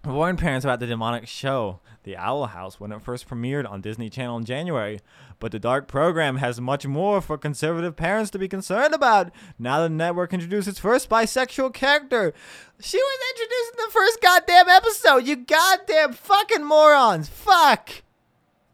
Warned 0.06 0.38
parents 0.38 0.64
about 0.64 0.80
the 0.80 0.86
demonic 0.86 1.28
show, 1.28 1.80
The 2.04 2.16
Owl 2.16 2.46
House, 2.46 2.80
when 2.80 2.92
it 2.92 3.02
first 3.02 3.28
premiered 3.28 3.68
on 3.70 3.82
Disney 3.82 4.08
Channel 4.10 4.38
in 4.38 4.46
January. 4.46 5.00
But 5.40 5.52
the 5.52 5.58
dark 5.58 5.88
program 5.88 6.38
has 6.38 6.62
much 6.62 6.86
more 6.86 7.22
for 7.22 7.40
conservative 7.40 7.96
parents 7.96 8.30
to 8.32 8.40
be 8.40 8.48
concerned 8.48 8.94
about. 8.94 9.32
Now 9.58 9.82
the 9.82 9.90
network 9.90 10.32
introduced 10.32 10.68
its 10.68 10.78
first 10.78 11.10
bisexual 11.10 11.74
character. 11.74 12.34
She 12.80 12.98
was 12.98 13.20
introduced 13.32 13.72
in 13.74 13.86
the 13.86 13.92
first 13.92 14.22
goddamn 14.22 14.70
episode. 14.70 15.26
You 15.28 15.38
goddamn 15.38 16.14
fucking 16.14 16.64
morons. 16.64 17.28
Fuck. 17.28 17.90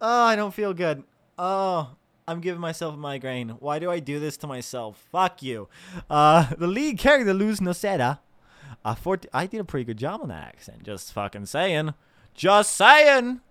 Oh, 0.02 0.24
I 0.24 0.36
don't 0.36 0.54
feel 0.54 0.74
good. 0.74 1.04
Oh, 1.38 1.92
I'm 2.28 2.42
giving 2.42 2.62
myself 2.62 2.96
a 2.96 2.98
migraine. 2.98 3.50
Why 3.60 3.80
do 3.80 3.90
I 3.90 4.00
do 4.00 4.20
this 4.20 4.36
to 4.38 4.48
myself? 4.48 5.02
Fuck 5.12 5.42
you. 5.42 5.70
Uh, 6.10 6.54
the 6.58 6.68
lead 6.68 6.98
character, 6.98 7.34
Luz 7.34 7.62
Noceda. 7.62 8.20
14, 8.84 9.30
I 9.34 9.46
did 9.46 9.60
a 9.60 9.64
pretty 9.64 9.86
good 9.86 9.98
job 9.98 10.22
on 10.22 10.30
that 10.30 10.48
accent. 10.48 10.84
Just 10.84 11.14
fucking 11.14 11.46
saying. 11.46 11.94
Just 12.34 12.76
saying. 12.76 13.42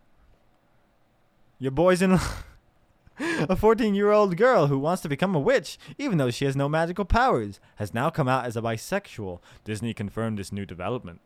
Your 1.58 1.70
boy's 1.70 2.02
in 2.02 2.18
a 3.20 3.56
14 3.56 3.94
year 3.94 4.10
old 4.10 4.36
girl 4.36 4.66
who 4.68 4.78
wants 4.78 5.02
to 5.02 5.08
become 5.08 5.34
a 5.34 5.40
witch, 5.40 5.78
even 5.98 6.18
though 6.18 6.30
she 6.30 6.46
has 6.46 6.56
no 6.56 6.68
magical 6.68 7.04
powers, 7.04 7.60
has 7.76 7.94
now 7.94 8.10
come 8.10 8.28
out 8.28 8.46
as 8.46 8.56
a 8.56 8.62
bisexual. 8.62 9.40
Disney 9.64 9.92
confirmed 9.92 10.38
this 10.38 10.52
new 10.52 10.64
development. 10.64 11.20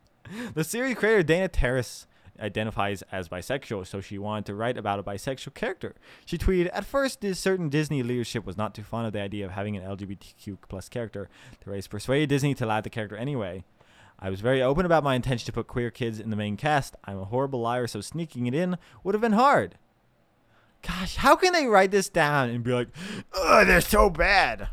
the 0.54 0.64
series 0.64 0.96
creator 0.96 1.22
Dana 1.22 1.48
Terrace 1.48 2.06
identifies 2.40 3.02
as 3.10 3.28
bisexual, 3.28 3.86
so 3.86 4.00
she 4.00 4.18
wanted 4.18 4.46
to 4.46 4.54
write 4.54 4.76
about 4.76 4.98
a 4.98 5.02
bisexual 5.02 5.54
character. 5.54 5.94
She 6.24 6.38
tweeted, 6.38 6.70
"At 6.72 6.84
first, 6.84 7.20
this 7.20 7.38
certain 7.38 7.68
Disney 7.68 8.02
leadership 8.02 8.44
was 8.44 8.56
not 8.56 8.74
too 8.74 8.82
fond 8.82 9.06
of 9.06 9.12
the 9.12 9.20
idea 9.20 9.44
of 9.44 9.52
having 9.52 9.76
an 9.76 9.82
LGBTQ 9.82 10.58
plus 10.68 10.88
character. 10.88 11.28
Terrace 11.64 11.86
persuaded 11.86 12.28
Disney 12.28 12.54
to 12.54 12.70
add 12.70 12.84
the 12.84 12.90
character 12.90 13.16
anyway. 13.16 13.64
I 14.18 14.30
was 14.30 14.40
very 14.40 14.60
open 14.60 14.84
about 14.84 15.04
my 15.04 15.14
intention 15.14 15.46
to 15.46 15.52
put 15.52 15.68
queer 15.68 15.90
kids 15.90 16.18
in 16.18 16.30
the 16.30 16.36
main 16.36 16.56
cast. 16.56 16.96
I'm 17.04 17.18
a 17.18 17.24
horrible 17.24 17.60
liar, 17.60 17.86
so 17.86 18.00
sneaking 18.00 18.46
it 18.46 18.54
in 18.54 18.76
would 19.04 19.14
have 19.14 19.22
been 19.22 19.32
hard." 19.32 19.76
Gosh, 20.82 21.16
how 21.16 21.34
can 21.34 21.52
they 21.52 21.66
write 21.66 21.90
this 21.90 22.08
down 22.08 22.50
and 22.50 22.62
be 22.62 22.72
like, 22.72 22.88
"Oh, 23.32 23.64
they're 23.64 23.80
so 23.80 24.10
bad"? 24.10 24.68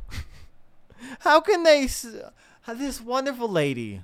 how 1.19 1.39
can 1.39 1.63
they 1.63 1.87
this 1.87 3.01
wonderful 3.01 3.47
lady 3.47 4.03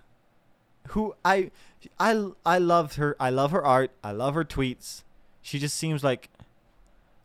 who 0.92 1.16
I 1.24 1.52
I 2.00 2.28
I 2.46 2.58
loved 2.58 2.96
her. 2.96 3.16
I 3.20 3.30
love 3.30 3.52
her 3.52 3.64
art. 3.64 3.92
I 4.04 4.12
love 4.12 4.36
her 4.36 4.46
tweets. 4.46 5.04
She 5.42 5.60
just 5.60 5.76
seems 5.76 6.04
like 6.04 6.30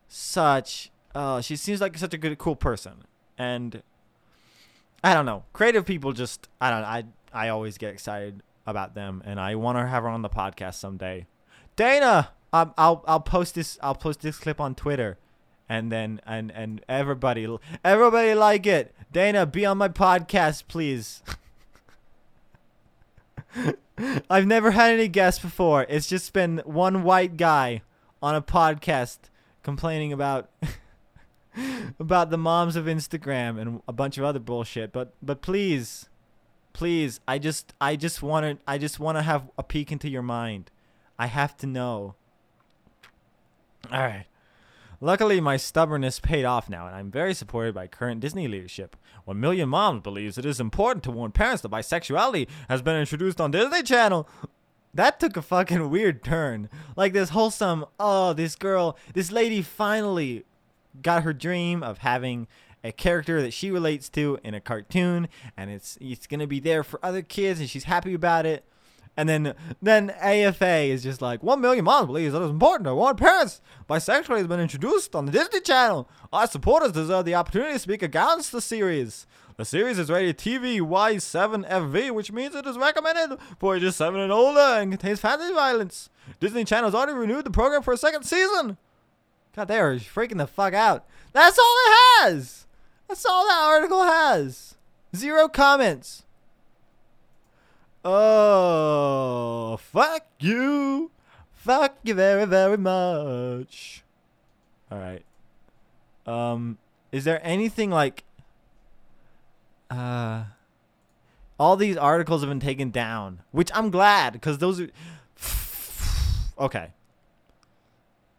such 0.07 0.89
uh 1.13 1.41
she 1.41 1.55
seems 1.55 1.81
like 1.81 1.97
such 1.97 2.13
a 2.13 2.17
good 2.17 2.37
cool 2.37 2.55
person. 2.55 3.03
And 3.37 3.83
I 5.03 5.13
don't 5.13 5.25
know. 5.25 5.43
Creative 5.53 5.85
people 5.85 6.13
just 6.13 6.47
I 6.59 6.69
don't. 6.69 6.83
I 6.83 7.03
I 7.33 7.49
always 7.49 7.77
get 7.77 7.93
excited 7.93 8.41
about 8.65 8.95
them 8.95 9.21
and 9.25 9.39
I 9.39 9.55
want 9.55 9.77
to 9.77 9.87
have 9.87 10.03
her 10.03 10.09
on 10.09 10.21
the 10.21 10.29
podcast 10.29 10.75
someday. 10.75 11.27
Dana, 11.75 12.31
um, 12.51 12.73
I'll 12.77 13.03
I'll 13.07 13.19
post 13.19 13.55
this 13.55 13.77
I'll 13.81 13.95
post 13.95 14.21
this 14.21 14.37
clip 14.37 14.59
on 14.59 14.75
Twitter 14.75 15.17
and 15.69 15.91
then 15.91 16.21
and 16.25 16.51
and 16.51 16.83
everybody 16.87 17.47
everybody 17.83 18.33
like 18.33 18.65
it. 18.65 18.95
Dana, 19.11 19.45
be 19.45 19.65
on 19.65 19.77
my 19.77 19.89
podcast, 19.89 20.63
please. 20.67 21.21
I've 24.29 24.45
never 24.45 24.71
had 24.71 24.93
any 24.93 25.07
guests 25.07 25.41
before. 25.41 25.85
It's 25.89 26.07
just 26.07 26.33
been 26.33 26.61
one 26.65 27.03
white 27.03 27.37
guy 27.37 27.81
on 28.21 28.35
a 28.35 28.41
podcast 28.41 29.19
complaining 29.63 30.13
about 30.13 30.49
about 31.99 32.29
the 32.29 32.37
moms 32.37 32.75
of 32.75 32.85
Instagram 32.85 33.59
and 33.59 33.81
a 33.87 33.93
bunch 33.93 34.17
of 34.17 34.23
other 34.23 34.39
bullshit. 34.39 34.91
But 34.91 35.13
but 35.21 35.41
please, 35.41 36.09
please, 36.73 37.19
I 37.27 37.39
just 37.39 37.73
I 37.81 37.95
just 37.95 38.21
want 38.21 38.45
to 38.45 38.63
I 38.67 38.77
just 38.77 38.99
want 38.99 39.17
to 39.17 39.21
have 39.21 39.49
a 39.57 39.63
peek 39.63 39.91
into 39.91 40.09
your 40.09 40.21
mind. 40.21 40.71
I 41.19 41.27
have 41.27 41.57
to 41.57 41.67
know. 41.67 42.15
All 43.91 44.01
right. 44.01 44.25
Luckily, 44.99 45.39
my 45.39 45.57
stubbornness 45.57 46.19
paid 46.19 46.43
off 46.43 46.69
now, 46.69 46.87
and 46.87 46.95
I'm 46.95 47.11
very 47.11 47.35
supported 47.35 47.75
by 47.75 47.85
current 47.85 48.19
Disney 48.19 48.47
leadership. 48.47 48.95
One 49.27 49.41
Million 49.41 49.67
Moms 49.67 50.03
believes 50.03 50.37
it 50.37 50.45
is 50.45 50.61
important 50.61 51.03
to 51.03 51.11
warn 51.11 51.33
parents 51.33 51.61
that 51.61 51.69
bisexuality 51.69 52.47
has 52.69 52.81
been 52.81 52.95
introduced 52.95 53.41
on 53.41 53.51
Disney 53.51 53.83
Channel. 53.83 54.25
That 54.93 55.19
took 55.19 55.35
a 55.35 55.41
fucking 55.41 55.89
weird 55.89 56.23
turn. 56.23 56.69
Like 56.95 57.11
this 57.11 57.31
wholesome, 57.31 57.83
oh, 57.99 58.31
this 58.31 58.55
girl, 58.55 58.97
this 59.13 59.29
lady 59.29 59.61
finally 59.61 60.45
got 61.01 61.23
her 61.23 61.33
dream 61.33 61.83
of 61.83 61.97
having 61.97 62.47
a 62.85 62.93
character 62.93 63.41
that 63.41 63.51
she 63.51 63.69
relates 63.69 64.07
to 64.11 64.39
in 64.45 64.53
a 64.53 64.61
cartoon, 64.61 65.27
and 65.57 65.69
it's 65.71 65.97
it's 65.99 66.25
gonna 66.25 66.47
be 66.47 66.61
there 66.61 66.81
for 66.81 66.97
other 67.03 67.21
kids, 67.21 67.59
and 67.59 67.69
she's 67.69 67.83
happy 67.83 68.13
about 68.13 68.45
it. 68.45 68.63
And 69.17 69.27
then 69.27 69.55
then 69.81 70.11
AFA 70.11 70.83
is 70.83 71.01
just 71.01 71.23
like 71.23 71.41
one 71.41 71.59
million 71.59 71.85
moms 71.85 72.05
believes 72.05 72.33
that 72.33 72.41
it's 72.43 72.51
important 72.51 72.85
to 72.85 72.93
warn 72.93 73.15
parents 73.15 73.61
bisexuality 73.89 74.37
has 74.37 74.47
been 74.47 74.59
introduced 74.59 75.15
on 75.15 75.25
the 75.25 75.31
Disney 75.31 75.59
Channel. 75.59 76.07
Our 76.31 76.45
supporters 76.45 76.91
deserve 76.91 77.25
the 77.25 77.33
opportunity 77.33 77.73
to 77.73 77.79
speak 77.79 78.03
against 78.03 78.51
the 78.51 78.61
series. 78.61 79.25
The 79.57 79.65
series 79.65 79.97
is 79.97 80.11
rated 80.11 80.37
TV 80.37 80.79
Y7FV, 80.79 82.11
which 82.11 82.31
means 82.31 82.53
it 82.53 82.67
is 82.67 82.77
recommended 82.77 83.39
for 83.59 83.75
ages 83.75 83.95
7 83.95 84.19
and 84.19 84.31
older 84.31 84.59
and 84.59 84.91
contains 84.91 85.19
fantasy 85.19 85.51
violence. 85.51 86.09
Disney 86.39 86.63
Channel 86.63 86.91
has 86.91 86.95
already 86.95 87.13
renewed 87.13 87.43
the 87.43 87.49
program 87.49 87.81
for 87.81 87.91
a 87.91 87.97
second 87.97 88.23
season. 88.23 88.77
God, 89.55 89.67
they 89.67 89.79
are 89.79 89.95
freaking 89.95 90.37
the 90.37 90.45
fuck 90.45 90.75
out. 90.75 91.07
That's 91.33 91.57
all 91.57 91.75
it 91.85 92.21
has. 92.21 92.67
That's 93.07 93.25
all 93.25 93.47
that 93.47 93.63
article 93.63 94.03
has. 94.03 94.75
Zero 95.15 95.47
comments. 95.47 96.23
Oh, 98.03 99.77
fuck 99.77 100.25
you. 100.39 101.11
Fuck 101.53 101.97
you 102.03 102.13
very, 102.13 102.45
very 102.45 102.77
much. 102.77 104.03
All 104.91 104.97
right. 104.97 105.23
Um, 106.25 106.77
is 107.11 107.23
there 107.23 107.41
anything 107.43 107.89
like, 107.89 108.23
uh, 109.89 110.45
all 111.59 111.75
these 111.75 111.97
articles 111.97 112.41
have 112.41 112.49
been 112.49 112.59
taken 112.59 112.91
down, 112.91 113.39
which 113.51 113.71
I'm 113.73 113.89
glad 113.89 114.33
because 114.33 114.59
those 114.59 114.79
are, 114.79 114.89
okay. 116.59 116.91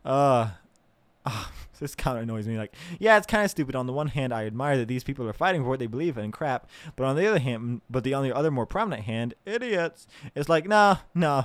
Uh, 0.05 0.51
ah, 1.27 1.53
this 1.81 1.95
kind 1.95 2.17
of 2.17 2.25
annoys 2.25 2.47
me. 2.47 2.59
Like, 2.59 2.75
yeah, 2.99 3.17
it's 3.17 3.27
kind 3.27 3.45
of 3.45 3.51
stupid. 3.51 3.77
On 3.77 3.87
the 3.87 3.93
one 3.93 4.09
hand, 4.09 4.33
I 4.33 4.47
admire 4.47 4.77
that 4.79 4.89
these 4.89 5.05
people 5.05 5.29
are 5.29 5.33
fighting 5.33 5.63
for 5.63 5.69
what 5.69 5.79
they 5.79 5.87
believe 5.87 6.19
in 6.19 6.25
and 6.25 6.33
crap, 6.33 6.69
but 6.97 7.05
on 7.05 7.17
the 7.17 7.27
other 7.27 7.39
hand, 7.39 7.83
but 7.89 8.05
the 8.05 8.15
on 8.15 8.25
the 8.25 8.35
other 8.35 8.51
more 8.51 8.67
prominent 8.67 9.05
hand, 9.05 9.35
idiots. 9.47 10.07
It's 10.35 10.49
like, 10.49 10.67
nah, 10.67 10.99
nah. 11.15 11.45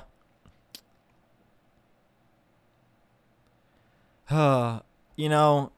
Uh, 4.29 4.79
you 5.15 5.29
know, 5.29 5.71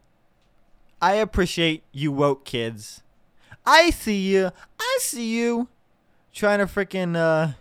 I 1.02 1.16
appreciate 1.16 1.84
you 1.92 2.12
woke 2.12 2.46
kids. 2.46 3.04
I 3.66 3.90
see 3.90 4.22
you. 4.30 4.52
I 4.80 4.98
see 5.02 5.36
you. 5.36 5.68
Trying 6.34 6.60
to 6.60 6.66
freaking 6.66 7.16
uh 7.16 7.54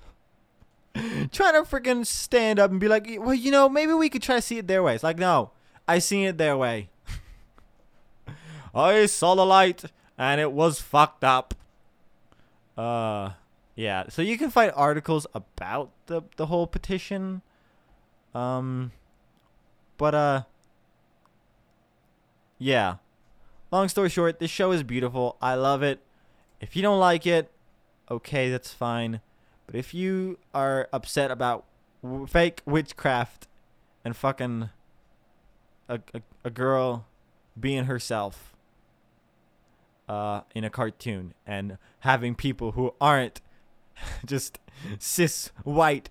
trying 1.32 1.55
to 1.55 1.62
freaking 1.62 2.07
stand 2.07 2.59
up 2.59 2.70
and 2.70 2.78
be 2.78 2.88
like, 2.88 3.09
well, 3.18 3.34
you 3.34 3.51
know, 3.51 3.68
maybe 3.68 3.92
we 3.92 4.09
could 4.09 4.22
try 4.22 4.36
to 4.36 4.42
see 4.42 4.59
it 4.59 4.66
their 4.66 4.82
way. 4.82 4.95
It's 4.95 5.05
like, 5.05 5.18
no, 5.18 5.51
I 5.87 5.99
seen 5.99 6.26
it 6.26 6.39
their 6.39 6.57
way. 6.57 6.89
I 8.74 9.07
saw 9.07 9.35
the 9.35 9.47
light 9.47 9.85
and 10.18 10.41
it 10.41 10.53
was 10.53 10.80
fucked 10.80 11.24
up. 11.24 11.55
Uh, 12.76 13.30
yeah. 13.76 14.05
So 14.09 14.22
you 14.22 14.39
can 14.39 14.51
find 14.51 14.72
articles 14.74 15.26
about 15.35 15.91
the 16.07 16.22
the 16.37 16.47
whole 16.47 16.66
petition. 16.66 17.43
Um, 18.35 18.93
but 19.97 20.14
uh, 20.14 20.43
yeah. 22.59 22.97
Long 23.70 23.89
story 23.89 24.09
short, 24.09 24.39
this 24.39 24.51
show 24.51 24.70
is 24.70 24.82
beautiful. 24.82 25.37
I 25.43 25.55
love 25.55 25.82
it. 25.82 26.01
If 26.61 26.76
you 26.76 26.82
don't 26.82 27.01
like 27.01 27.26
it, 27.26 27.51
okay, 28.11 28.51
that's 28.51 28.72
fine. 28.72 29.20
But 29.66 29.74
if 29.74 29.93
you 29.95 30.39
are 30.55 30.89
upset 30.93 31.30
about 31.30 31.64
w- 32.03 32.26
fake 32.26 32.62
witchcraft 32.64 33.49
and 34.05 34.16
fucking 34.16 34.70
a, 35.89 36.01
a, 36.12 36.22
a 36.45 36.51
girl 36.51 37.07
being 37.59 37.85
herself 37.85 38.55
uh, 40.09 40.43
in 40.55 40.64
a 40.64 40.70
cartoon 40.70 41.35
and 41.47 41.78
having 42.01 42.35
people 42.35 42.72
who 42.72 42.95
aren't 43.01 43.41
just 44.24 44.59
cis 44.99 45.51
white 45.62 46.11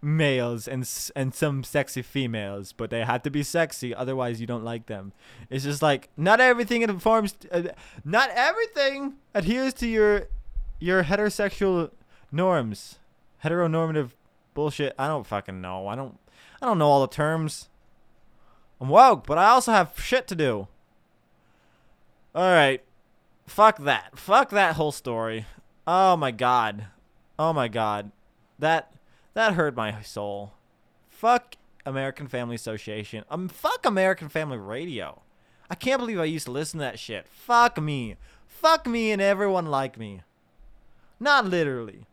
males 0.00 0.68
and 0.68 0.88
and 1.16 1.34
some 1.34 1.64
sexy 1.64 2.02
females, 2.02 2.72
but 2.72 2.90
they 2.90 3.04
have 3.04 3.22
to 3.22 3.30
be 3.30 3.42
sexy, 3.42 3.94
otherwise 3.94 4.40
you 4.40 4.46
don't 4.46 4.64
like 4.64 4.86
them. 4.86 5.12
It's 5.50 5.64
just 5.64 5.82
like 5.82 6.08
not 6.16 6.40
everything 6.40 6.82
informs, 6.82 7.34
uh, 7.50 7.62
not 8.04 8.30
everything 8.30 9.14
adheres 9.34 9.74
to 9.74 9.88
your 9.88 10.28
your 10.78 11.04
heterosexual 11.04 11.90
norms, 12.30 12.98
heteronormative 13.44 14.10
bullshit. 14.54 14.94
I 14.98 15.08
don't 15.08 15.26
fucking 15.26 15.60
know. 15.60 15.88
I 15.88 15.96
don't 15.96 16.18
I 16.60 16.66
don't 16.66 16.78
know 16.78 16.88
all 16.88 17.00
the 17.00 17.12
terms. 17.12 17.68
I'm 18.82 18.88
woke, 18.88 19.28
but 19.28 19.38
I 19.38 19.50
also 19.50 19.70
have 19.70 19.92
shit 19.96 20.26
to 20.26 20.34
do. 20.34 20.66
All 22.34 22.50
right. 22.50 22.82
Fuck 23.46 23.78
that. 23.78 24.18
Fuck 24.18 24.50
that 24.50 24.74
whole 24.74 24.90
story. 24.90 25.46
Oh 25.86 26.16
my 26.16 26.32
god. 26.32 26.86
Oh 27.38 27.52
my 27.52 27.68
god. 27.68 28.10
That 28.58 28.92
that 29.34 29.54
hurt 29.54 29.76
my 29.76 30.02
soul. 30.02 30.54
Fuck 31.08 31.54
American 31.86 32.26
Family 32.26 32.56
Association. 32.56 33.24
Um 33.30 33.48
fuck 33.48 33.86
American 33.86 34.28
Family 34.28 34.58
Radio. 34.58 35.22
I 35.70 35.76
can't 35.76 36.00
believe 36.00 36.18
I 36.18 36.24
used 36.24 36.46
to 36.46 36.52
listen 36.52 36.80
to 36.80 36.84
that 36.84 36.98
shit. 36.98 37.28
Fuck 37.28 37.80
me. 37.80 38.16
Fuck 38.48 38.88
me 38.88 39.12
and 39.12 39.22
everyone 39.22 39.66
like 39.66 39.96
me. 39.96 40.22
Not 41.20 41.46
literally. 41.46 42.06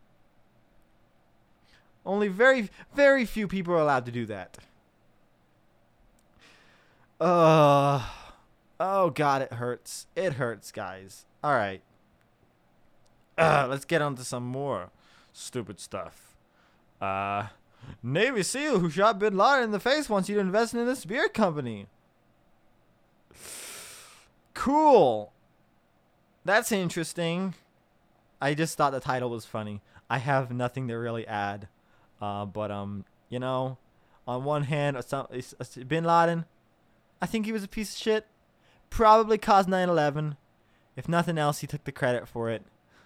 Only 2.06 2.28
very 2.28 2.70
very 2.94 3.24
few 3.24 3.48
people 3.48 3.74
are 3.74 3.78
allowed 3.78 4.06
to 4.06 4.12
do 4.12 4.24
that. 4.26 4.58
Uh 7.20 8.06
Oh 8.78 9.10
god, 9.10 9.42
it 9.42 9.52
hurts. 9.54 10.06
It 10.16 10.34
hurts, 10.34 10.72
guys. 10.72 11.26
All 11.44 11.52
right. 11.52 11.82
Uh, 13.36 13.66
let's 13.68 13.84
get 13.84 14.00
on 14.02 14.16
to 14.16 14.24
some 14.24 14.44
more 14.46 14.90
stupid 15.32 15.78
stuff. 15.80 16.34
Uh 17.00 17.48
Navy 18.02 18.42
SEAL 18.42 18.78
who 18.78 18.90
shot 18.90 19.18
Bin 19.18 19.36
Laden 19.36 19.64
in 19.64 19.70
the 19.70 19.80
face 19.80 20.08
wants 20.08 20.28
you 20.28 20.34
to 20.36 20.40
invest 20.40 20.74
in 20.74 20.84
this 20.86 21.04
beer 21.04 21.28
company. 21.28 21.86
Cool. 24.54 25.32
That's 26.44 26.72
interesting. 26.72 27.54
I 28.40 28.54
just 28.54 28.76
thought 28.76 28.90
the 28.92 29.00
title 29.00 29.30
was 29.30 29.44
funny. 29.46 29.80
I 30.08 30.18
have 30.18 30.50
nothing 30.50 30.88
to 30.88 30.94
really 30.94 31.26
add. 31.26 31.68
Uh, 32.20 32.44
but 32.44 32.70
um, 32.70 33.04
you 33.28 33.38
know, 33.38 33.78
on 34.26 34.44
one 34.44 34.64
hand, 34.64 34.96
Os- 34.96 35.74
Bin 35.88 36.04
Laden, 36.04 36.44
I 37.20 37.26
think 37.26 37.46
he 37.46 37.52
was 37.52 37.64
a 37.64 37.68
piece 37.68 37.94
of 37.94 38.00
shit. 38.00 38.26
Probably 38.88 39.38
caused 39.38 39.68
9/11. 39.68 40.36
If 40.96 41.08
nothing 41.08 41.38
else, 41.38 41.60
he 41.60 41.66
took 41.66 41.84
the 41.84 41.92
credit 41.92 42.28
for 42.28 42.50
it. 42.50 42.64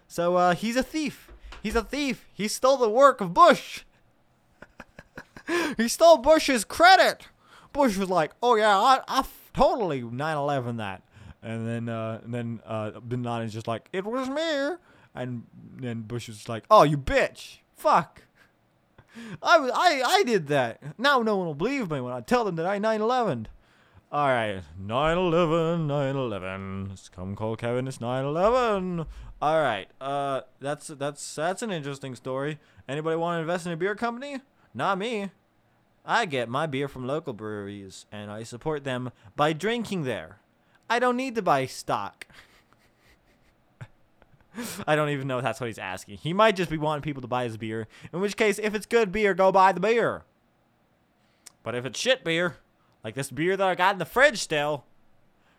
So 0.08 0.36
uh, 0.36 0.54
he's 0.54 0.76
a 0.76 0.82
thief. 0.82 1.30
He's 1.62 1.76
a 1.76 1.82
thief. 1.82 2.26
He 2.32 2.48
stole 2.48 2.76
the 2.76 2.88
work 2.88 3.20
of 3.20 3.34
Bush. 3.34 3.84
he 5.76 5.88
stole 5.88 6.18
Bush's 6.18 6.64
credit. 6.64 7.28
Bush 7.72 7.96
was 7.96 8.10
like, 8.10 8.32
"Oh 8.42 8.54
yeah, 8.54 8.78
I, 8.78 9.00
I 9.08 9.24
totally 9.52 10.02
9/11 10.02 10.76
that," 10.78 11.02
And 11.42 11.68
then 11.68 11.88
uh, 11.88 12.20
and 12.24 12.32
then 12.32 12.60
uh, 12.66 13.00
Bin 13.00 13.22
Laden's 13.22 13.52
just 13.52 13.68
like, 13.68 13.88
it 13.92 14.04
was 14.04 14.28
me. 14.28 14.76
And 15.14 15.44
then 15.76 16.02
Bush 16.02 16.28
was 16.28 16.48
like, 16.48 16.64
oh, 16.70 16.82
you 16.82 16.98
bitch, 16.98 17.58
fuck. 17.76 18.22
I, 19.42 19.70
I, 19.72 20.02
I 20.04 20.22
did 20.24 20.48
that. 20.48 20.80
Now 20.98 21.22
no 21.22 21.36
one 21.36 21.46
will 21.46 21.54
believe 21.54 21.90
me 21.90 22.00
when 22.00 22.12
I 22.12 22.20
tell 22.20 22.44
them 22.44 22.56
that 22.56 22.66
I 22.66 22.78
9/11. 22.78 23.46
All 24.14 24.28
right, 24.28 24.62
9/11, 24.80 25.88
9/11. 25.88 27.10
Come 27.10 27.34
call 27.34 27.56
Kevin. 27.56 27.88
It's 27.88 27.98
9/11. 27.98 29.06
All 29.42 29.60
right, 29.60 29.88
uh, 30.00 30.42
that's 30.60 30.86
that's 30.86 31.34
that's 31.34 31.62
an 31.62 31.72
interesting 31.72 32.14
story. 32.14 32.60
Anybody 32.88 33.16
want 33.16 33.38
to 33.38 33.40
invest 33.40 33.66
in 33.66 33.72
a 33.72 33.76
beer 33.76 33.96
company? 33.96 34.40
Not 34.72 34.98
me. 34.98 35.32
I 36.06 36.26
get 36.26 36.48
my 36.48 36.66
beer 36.66 36.86
from 36.86 37.08
local 37.08 37.32
breweries, 37.32 38.06
and 38.12 38.30
I 38.30 38.44
support 38.44 38.84
them 38.84 39.10
by 39.34 39.52
drinking 39.52 40.04
there. 40.04 40.38
I 40.88 41.00
don't 41.00 41.16
need 41.16 41.34
to 41.34 41.42
buy 41.42 41.66
stock. 41.66 42.28
I 44.86 44.94
don't 44.94 45.08
even 45.08 45.26
know 45.26 45.38
if 45.38 45.42
that's 45.42 45.58
what 45.58 45.66
he's 45.66 45.76
asking. 45.76 46.18
He 46.18 46.32
might 46.32 46.54
just 46.54 46.70
be 46.70 46.78
wanting 46.78 47.02
people 47.02 47.22
to 47.22 47.26
buy 47.26 47.42
his 47.42 47.56
beer. 47.56 47.88
In 48.12 48.20
which 48.20 48.36
case, 48.36 48.60
if 48.60 48.76
it's 48.76 48.86
good 48.86 49.10
beer, 49.10 49.34
go 49.34 49.50
buy 49.50 49.72
the 49.72 49.80
beer. 49.80 50.22
But 51.64 51.74
if 51.74 51.84
it's 51.84 51.98
shit 51.98 52.22
beer, 52.22 52.58
like 53.04 53.14
this 53.14 53.30
beer 53.30 53.56
that 53.56 53.66
I 53.66 53.74
got 53.74 53.94
in 53.94 53.98
the 53.98 54.04
fridge 54.04 54.38
still, 54.38 54.84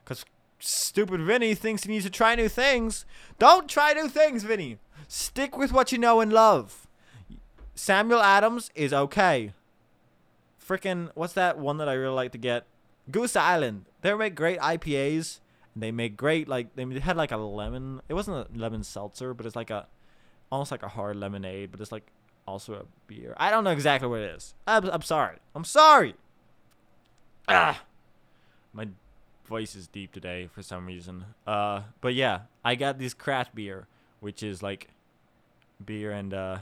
because 0.04 0.26
stupid 0.60 1.22
Vinny 1.22 1.54
thinks 1.56 1.84
he 1.84 1.92
needs 1.92 2.06
to 2.06 2.12
try 2.12 2.36
new 2.36 2.50
things. 2.50 3.06
Don't 3.40 3.70
try 3.70 3.94
new 3.94 4.10
things, 4.10 4.44
Vinny. 4.44 4.80
Stick 5.08 5.56
with 5.58 5.72
what 5.72 5.92
you 5.92 5.98
know 5.98 6.20
and 6.20 6.34
love. 6.34 6.88
Samuel 7.76 8.22
Adams 8.22 8.72
is 8.74 8.92
okay. 8.94 9.54
Frickin' 10.66 11.12
what's 11.14 11.34
that 11.34 11.60
one 11.60 11.78
that 11.78 11.88
I 11.88 11.94
really 11.94 12.16
like 12.16 12.32
to 12.32 12.38
get? 12.38 12.66
Goose 13.12 13.36
Island. 13.36 13.86
They 14.02 14.14
make 14.16 14.34
great 14.34 14.60
IPAs. 14.60 15.40
And 15.74 15.84
they 15.84 15.92
make 15.92 16.18
great 16.18 16.48
like 16.48 16.76
they 16.76 16.86
had 17.00 17.18
like 17.18 17.32
a 17.32 17.38
lemon. 17.38 18.02
It 18.08 18.14
wasn't 18.14 18.38
a 18.38 18.58
lemon 18.58 18.84
seltzer, 18.84 19.34
but 19.34 19.46
it's 19.46 19.58
like 19.58 19.70
a 19.70 19.88
almost 20.52 20.72
like 20.72 20.84
a 20.84 20.88
hard 20.88 21.18
lemonade, 21.18 21.72
but 21.72 21.82
it's 21.82 21.92
like 21.92 22.08
also 22.48 22.74
a 22.74 22.86
beer. 23.08 23.36
I 23.38 23.52
don't 23.52 23.64
know 23.64 23.72
exactly 23.72 24.08
what 24.08 24.22
it 24.22 24.36
is. 24.36 24.56
I'm, 24.66 24.86
I'm 24.86 25.02
sorry. 25.02 25.38
I'm 25.54 25.66
sorry. 25.66 26.16
Ah, 27.48 27.84
my 28.74 28.88
voice 29.46 29.76
is 29.76 29.88
deep 29.88 30.12
today 30.12 30.48
for 30.48 30.62
some 30.62 30.86
reason. 30.86 31.26
Uh, 31.46 31.82
but 32.02 32.14
yeah, 32.14 32.42
I 32.64 32.76
got 32.76 32.98
this 32.98 33.14
craft 33.14 33.54
beer, 33.56 33.88
which 34.20 34.42
is 34.42 34.64
like 34.64 34.90
beer 35.84 36.12
and 36.12 36.34
uh, 36.34 36.60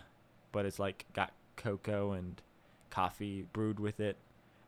but 0.52 0.66
it's 0.66 0.80
like 0.80 1.06
got 1.14 1.32
cocoa 1.56 2.12
and 2.12 2.42
coffee 2.90 3.46
brewed 3.54 3.80
with 3.80 4.00
it, 4.00 4.18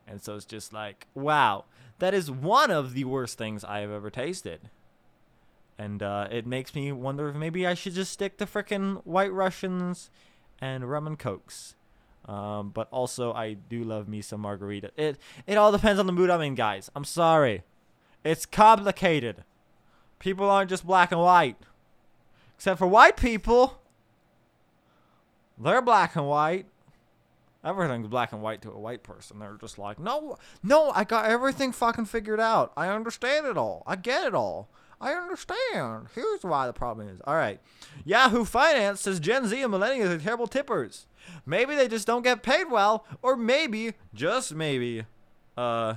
and 0.06 0.22
so 0.22 0.36
it's 0.36 0.44
just 0.44 0.72
like 0.72 1.06
wow, 1.14 1.64
that 1.98 2.14
is 2.14 2.30
one 2.30 2.70
of 2.70 2.94
the 2.94 3.04
worst 3.04 3.38
things 3.38 3.64
I 3.64 3.80
have 3.80 3.90
ever 3.90 4.10
tasted. 4.10 4.70
And 5.78 6.02
uh, 6.02 6.28
it 6.30 6.46
makes 6.46 6.74
me 6.74 6.90
wonder 6.90 7.28
if 7.28 7.36
maybe 7.36 7.66
I 7.66 7.74
should 7.74 7.92
just 7.92 8.10
stick 8.10 8.38
to 8.38 8.46
frickin' 8.46 9.02
White 9.04 9.32
Russians 9.32 10.10
and 10.58 10.90
rum 10.90 11.06
and 11.06 11.18
cokes. 11.18 11.75
Um, 12.26 12.70
but 12.70 12.88
also, 12.90 13.32
I 13.32 13.54
do 13.54 13.84
love 13.84 14.08
me 14.08 14.20
some 14.20 14.40
margarita. 14.40 14.90
It 14.96 15.18
it 15.46 15.56
all 15.56 15.70
depends 15.70 16.00
on 16.00 16.06
the 16.06 16.12
mood 16.12 16.30
I'm 16.30 16.40
in, 16.40 16.54
guys. 16.54 16.90
I'm 16.96 17.04
sorry. 17.04 17.62
It's 18.24 18.46
complicated. 18.46 19.44
People 20.18 20.50
aren't 20.50 20.70
just 20.70 20.86
black 20.86 21.12
and 21.12 21.20
white. 21.20 21.56
Except 22.56 22.78
for 22.78 22.86
white 22.86 23.16
people. 23.16 23.80
They're 25.58 25.82
black 25.82 26.16
and 26.16 26.26
white. 26.26 26.66
Everything's 27.64 28.08
black 28.08 28.32
and 28.32 28.42
white 28.42 28.62
to 28.62 28.70
a 28.70 28.78
white 28.78 29.02
person. 29.02 29.38
They're 29.38 29.58
just 29.60 29.78
like, 29.78 29.98
no, 29.98 30.36
no, 30.62 30.90
I 30.90 31.04
got 31.04 31.26
everything 31.26 31.72
fucking 31.72 32.04
figured 32.06 32.40
out. 32.40 32.72
I 32.76 32.88
understand 32.88 33.46
it 33.46 33.56
all. 33.56 33.82
I 33.86 33.96
get 33.96 34.26
it 34.26 34.34
all. 34.34 34.68
I 35.00 35.12
understand. 35.12 36.08
Here's 36.14 36.42
why 36.42 36.66
the 36.66 36.72
problem 36.72 37.08
is. 37.08 37.20
All 37.24 37.34
right. 37.34 37.60
Yahoo 38.04 38.44
Finance 38.44 39.00
says 39.00 39.20
Gen 39.20 39.46
Z 39.46 39.60
and 39.60 39.72
millennials 39.72 40.10
are 40.10 40.18
terrible 40.18 40.46
tippers. 40.46 41.06
Maybe 41.44 41.74
they 41.74 41.88
just 41.88 42.06
don't 42.06 42.22
get 42.22 42.42
paid 42.42 42.70
well, 42.70 43.04
or 43.20 43.36
maybe, 43.36 43.94
just 44.14 44.54
maybe, 44.54 45.04
uh, 45.56 45.94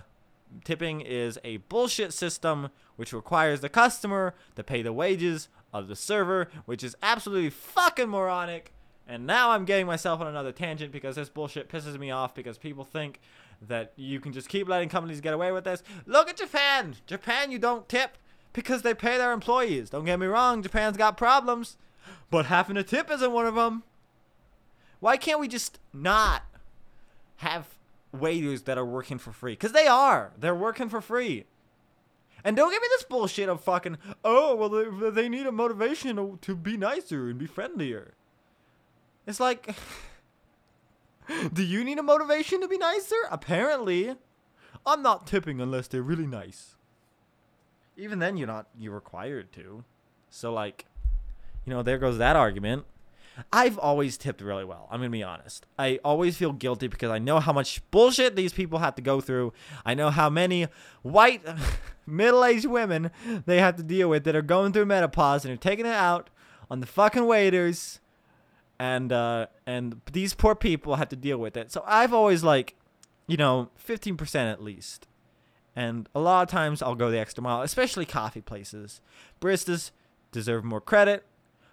tipping 0.64 1.02
is 1.02 1.38
a 1.44 1.58
bullshit 1.58 2.14
system 2.14 2.70
which 2.96 3.14
requires 3.14 3.62
the 3.62 3.70
customer 3.70 4.34
to 4.56 4.64
pay 4.64 4.82
the 4.82 4.92
wages 4.92 5.48
of 5.72 5.88
the 5.88 5.96
server, 5.96 6.50
which 6.66 6.84
is 6.84 6.96
absolutely 7.02 7.50
fucking 7.50 8.10
moronic. 8.10 8.74
And 9.08 9.26
now 9.26 9.52
I'm 9.52 9.66
getting 9.66 9.86
myself 9.86 10.20
on 10.20 10.28
another 10.28 10.52
tangent 10.52 10.92
because 10.92 11.16
this 11.16 11.30
bullshit 11.30 11.70
pisses 11.70 11.98
me 11.98 12.12
off 12.12 12.36
because 12.36 12.58
people 12.58 12.84
think 12.84 13.20
that 13.68 13.94
you 13.96 14.20
can 14.20 14.34
just 14.34 14.50
keep 14.50 14.68
letting 14.68 14.90
companies 14.90 15.22
get 15.22 15.34
away 15.34 15.52
with 15.52 15.64
this. 15.64 15.84
Look 16.06 16.30
at 16.30 16.38
Japan. 16.38 16.96
Japan, 17.08 17.52
you 17.52 17.60
don't 17.60 17.88
tip 17.88 18.18
because 18.60 18.82
they 18.82 18.94
pay 18.94 19.18
their 19.18 19.32
employees. 19.32 19.90
Don't 19.90 20.06
get 20.06 20.20
me 20.20 20.28
wrong, 20.28 20.62
Japan's 20.62 20.98
got 20.98 21.18
problems, 21.18 21.78
but 22.30 22.48
having 22.48 22.78
a 22.78 22.84
tip 22.84 23.10
isn't 23.10 23.32
one 23.32 23.46
of 23.46 23.56
them. 23.56 23.84
Why 25.00 25.18
can't 25.18 25.40
we 25.40 25.48
just 25.48 25.80
not 25.94 26.44
have 27.38 27.68
waiters 28.12 28.64
that 28.64 28.78
are 28.78 28.86
working 28.86 29.18
for 29.18 29.32
free? 29.32 29.54
Because 29.54 29.72
they 29.72 29.88
are. 29.88 30.34
They're 30.38 30.56
working 30.56 30.90
for 30.90 31.00
free. 31.00 31.46
And 32.44 32.56
don't 32.56 32.72
give 32.72 32.82
me 32.82 32.88
this 32.92 33.04
bullshit 33.04 33.50
of 33.50 33.62
fucking, 33.62 33.98
oh, 34.24 34.56
well, 34.56 34.70
they, 34.70 35.10
they 35.10 35.30
need 35.30 35.46
a 35.46 35.52
motivation 35.52 36.16
to, 36.18 36.38
to 36.42 36.56
be 36.56 36.78
nicer 36.78 37.30
and 37.30 37.38
be 37.38 37.48
friendlier. 37.48 38.14
It's 39.26 39.40
like, 39.40 39.76
do 41.54 41.64
you 41.64 41.84
need 41.84 41.98
a 41.98 42.04
motivation 42.04 42.62
to 42.62 42.68
be 42.68 42.78
nicer? 42.78 43.16
Apparently. 43.32 44.16
I'm 44.86 45.02
not 45.02 45.28
tipping 45.28 45.60
unless 45.60 45.88
they're 45.88 46.02
really 46.02 46.28
nice. 46.28 46.76
Even 48.00 48.20
then, 48.20 48.38
you're 48.38 48.48
not, 48.48 48.68
you're 48.78 48.94
required 48.94 49.52
to. 49.54 49.84
So, 50.30 50.54
like, 50.54 50.86
you 51.66 51.74
know, 51.74 51.84
there 51.84 51.98
goes 51.98 52.18
that 52.18 52.36
argument. 52.36 52.86
I've 53.54 53.78
always 53.78 54.18
tipped 54.18 54.42
really 54.42 54.66
well. 54.66 54.88
I'm 54.92 55.00
going 55.00 55.12
to 55.12 55.18
be 55.18 55.24
honest. 55.24 55.66
I 55.78 56.00
always 56.04 56.38
feel 56.38 56.52
guilty 56.52 56.88
because 56.88 57.12
I 57.12 57.20
know 57.20 57.40
how 57.40 57.54
much 57.54 57.82
bullshit 57.92 58.36
these 58.36 58.54
people 58.54 58.80
have 58.80 58.96
to 58.96 59.02
go 59.02 59.22
through. 59.22 59.54
I 59.86 59.94
know 59.94 60.10
how 60.10 60.30
many 60.30 60.68
white 61.02 61.42
middle 62.06 62.44
aged 62.44 62.66
women 62.66 63.12
they 63.46 63.60
have 63.60 63.76
to 63.78 63.84
deal 63.84 64.10
with 64.10 64.24
that 64.26 64.36
are 64.36 64.42
going 64.42 64.74
through 64.74 64.86
menopause 64.86 65.46
and 65.46 65.54
are 65.54 65.58
taking 65.58 65.86
it 65.86 65.94
out 65.94 66.30
on 66.70 66.80
the 66.80 66.86
fucking 66.86 67.26
waiters. 67.26 68.00
And 68.78 69.12
uh, 69.12 69.48
and 69.66 70.00
these 70.12 70.34
poor 70.34 70.56
people 70.56 70.96
have 70.96 71.10
to 71.10 71.18
deal 71.18 71.38
with 71.38 71.58
it. 71.58 71.72
So 71.72 71.84
I've 71.86 72.14
always 72.14 72.44
like, 72.44 72.76
you 73.28 73.36
know, 73.36 73.70
15% 73.86 74.36
at 74.52 74.64
least. 74.64 75.06
And 75.80 76.10
a 76.14 76.20
lot 76.20 76.42
of 76.42 76.50
times 76.50 76.82
I'll 76.82 76.96
go 76.96 77.10
the 77.10 77.20
extra 77.20 77.42
mile, 77.42 77.62
especially 77.62 78.06
coffee 78.06 78.42
places. 78.42 79.00
Baristas 79.40 79.92
deserve 80.34 80.66
more 80.66 80.82
credit 80.82 81.24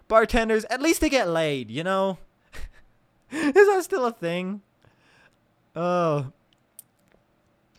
bartenders, 0.07 0.63
at 0.69 0.81
least 0.81 1.01
they 1.01 1.09
get 1.09 1.27
laid, 1.27 1.69
you 1.69 1.83
know? 1.83 2.17
Is 3.31 3.53
that 3.53 3.81
still 3.83 4.05
a 4.05 4.11
thing? 4.11 4.61
Oh. 5.75 6.31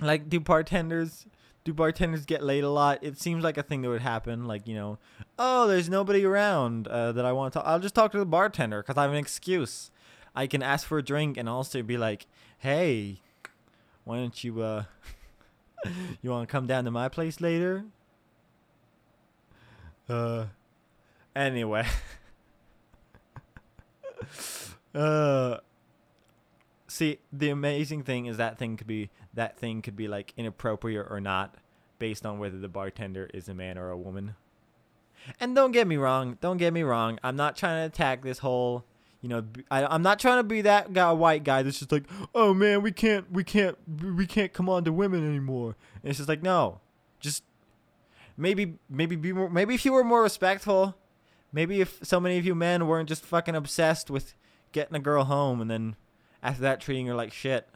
Like, 0.01 0.29
do 0.29 0.39
bartenders 0.39 1.27
do 1.65 1.73
bartenders 1.75 2.25
get 2.25 2.43
laid 2.43 2.65
a 2.65 2.71
lot? 2.71 2.99
It 3.03 3.19
seems 3.19 3.43
like 3.43 3.57
a 3.57 3.63
thing 3.63 3.83
that 3.83 3.89
would 3.89 4.03
happen. 4.03 4.47
Like, 4.47 4.67
you 4.67 4.75
know, 4.75 4.99
oh, 5.39 5.67
there's 5.67 5.89
nobody 5.89 6.25
around 6.25 6.89
uh, 6.89 7.13
that 7.13 7.25
I 7.25 7.33
want 7.33 7.53
to 7.53 7.59
talk. 7.59 7.67
I'll 7.67 7.81
just 7.81 7.95
talk 7.95 8.13
to 8.13 8.19
the 8.19 8.27
bartender 8.27 8.83
because 8.83 8.97
I 8.97 9.03
have 9.03 9.13
an 9.13 9.17
excuse. 9.17 9.91
I 10.35 10.47
can 10.47 10.63
ask 10.63 10.87
for 10.87 10.99
a 10.99 11.03
drink 11.03 11.37
and 11.37 11.49
also 11.49 11.83
be 11.83 11.97
like, 11.97 12.27
hey, 12.59 13.21
why 14.05 14.19
don't 14.19 14.45
you, 14.45 14.63
uh, 14.63 14.85
you 16.23 16.31
want 16.31 16.49
to 16.49 16.53
come 16.53 16.67
down 16.67 16.85
to 16.85 16.91
my 16.91 17.09
place 17.09 17.41
later? 17.41 17.85
Uh, 20.09 20.47
anyway. 21.35 21.87
uh 24.95 25.59
see 26.89 27.19
the 27.33 27.51
amazing 27.51 28.03
thing 28.03 28.27
is 28.27 28.39
that 28.39 28.59
thing 28.59 28.77
could 28.77 28.87
be 28.87 29.11
that 29.35 29.59
thing 29.59 29.83
could 29.83 29.97
be 29.97 30.09
like 30.09 30.33
inappropriate 30.37 31.07
or 31.11 31.21
not 31.21 31.57
based 31.99 32.25
on 32.25 32.39
whether 32.39 32.59
the 32.59 32.69
bartender 32.69 33.29
is 33.35 33.49
a 33.49 33.55
man 33.55 33.77
or 33.77 33.91
a 33.91 33.97
woman 33.97 34.35
and 35.39 35.55
don't 35.55 35.73
get 35.73 35.87
me 35.87 35.97
wrong 35.97 36.39
don't 36.41 36.57
get 36.57 36.73
me 36.73 36.83
wrong 36.83 37.19
i'm 37.23 37.37
not 37.37 37.57
trying 37.57 37.83
to 37.83 37.87
attack 37.87 38.23
this 38.23 38.39
whole 38.39 38.85
you 39.21 39.29
know 39.29 39.45
I, 39.71 39.95
am 39.95 40.03
not 40.03 40.19
trying 40.19 40.39
to 40.39 40.45
be 40.45 40.63
that 40.63 40.93
guy 40.93 41.11
white 41.13 41.45
guy 41.45 41.63
that's 41.63 41.79
just 41.79 41.93
like 41.93 42.05
oh 42.35 42.55
man 42.55 42.83
we 42.83 42.93
can't 42.93 43.31
we 43.33 43.45
can't 43.45 43.77
we 44.03 44.27
can't 44.27 44.53
come 44.53 44.69
on 44.69 44.85
to 44.85 44.93
women 44.93 45.29
anymore. 45.29 45.77
And 46.03 46.11
it's 46.11 46.19
just 46.19 46.29
like 46.29 46.43
no. 46.43 46.81
Just 47.21 47.43
maybe 48.37 48.75
maybe 48.89 49.17
be 49.17 49.33
more 49.33 49.51
maybe 49.51 49.75
if 49.75 49.85
you 49.85 49.93
were 49.93 50.05
more 50.05 50.23
respectful 50.23 50.97
maybe 51.53 51.81
if 51.81 51.99
so 52.03 52.21
many 52.21 52.39
of 52.39 52.47
you 52.47 52.55
men 52.55 52.87
weren't 52.87 53.09
just 53.09 53.25
fucking 53.25 53.57
obsessed 53.57 54.11
with 54.11 54.35
getting 54.71 54.95
a 54.95 55.01
girl 55.01 55.25
home 55.25 55.61
and 55.61 55.69
then 55.69 55.97
after 56.43 56.63
that 56.63 56.81
treating 56.81 57.07
her 57.07 57.15
like 57.15 57.33
shit 57.33 57.69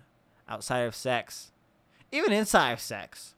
outside 0.49 0.81
of 0.81 0.95
sex 0.95 1.53
even 2.13 2.33
inside 2.33 2.73
of 2.73 2.81
sex. 2.81 3.35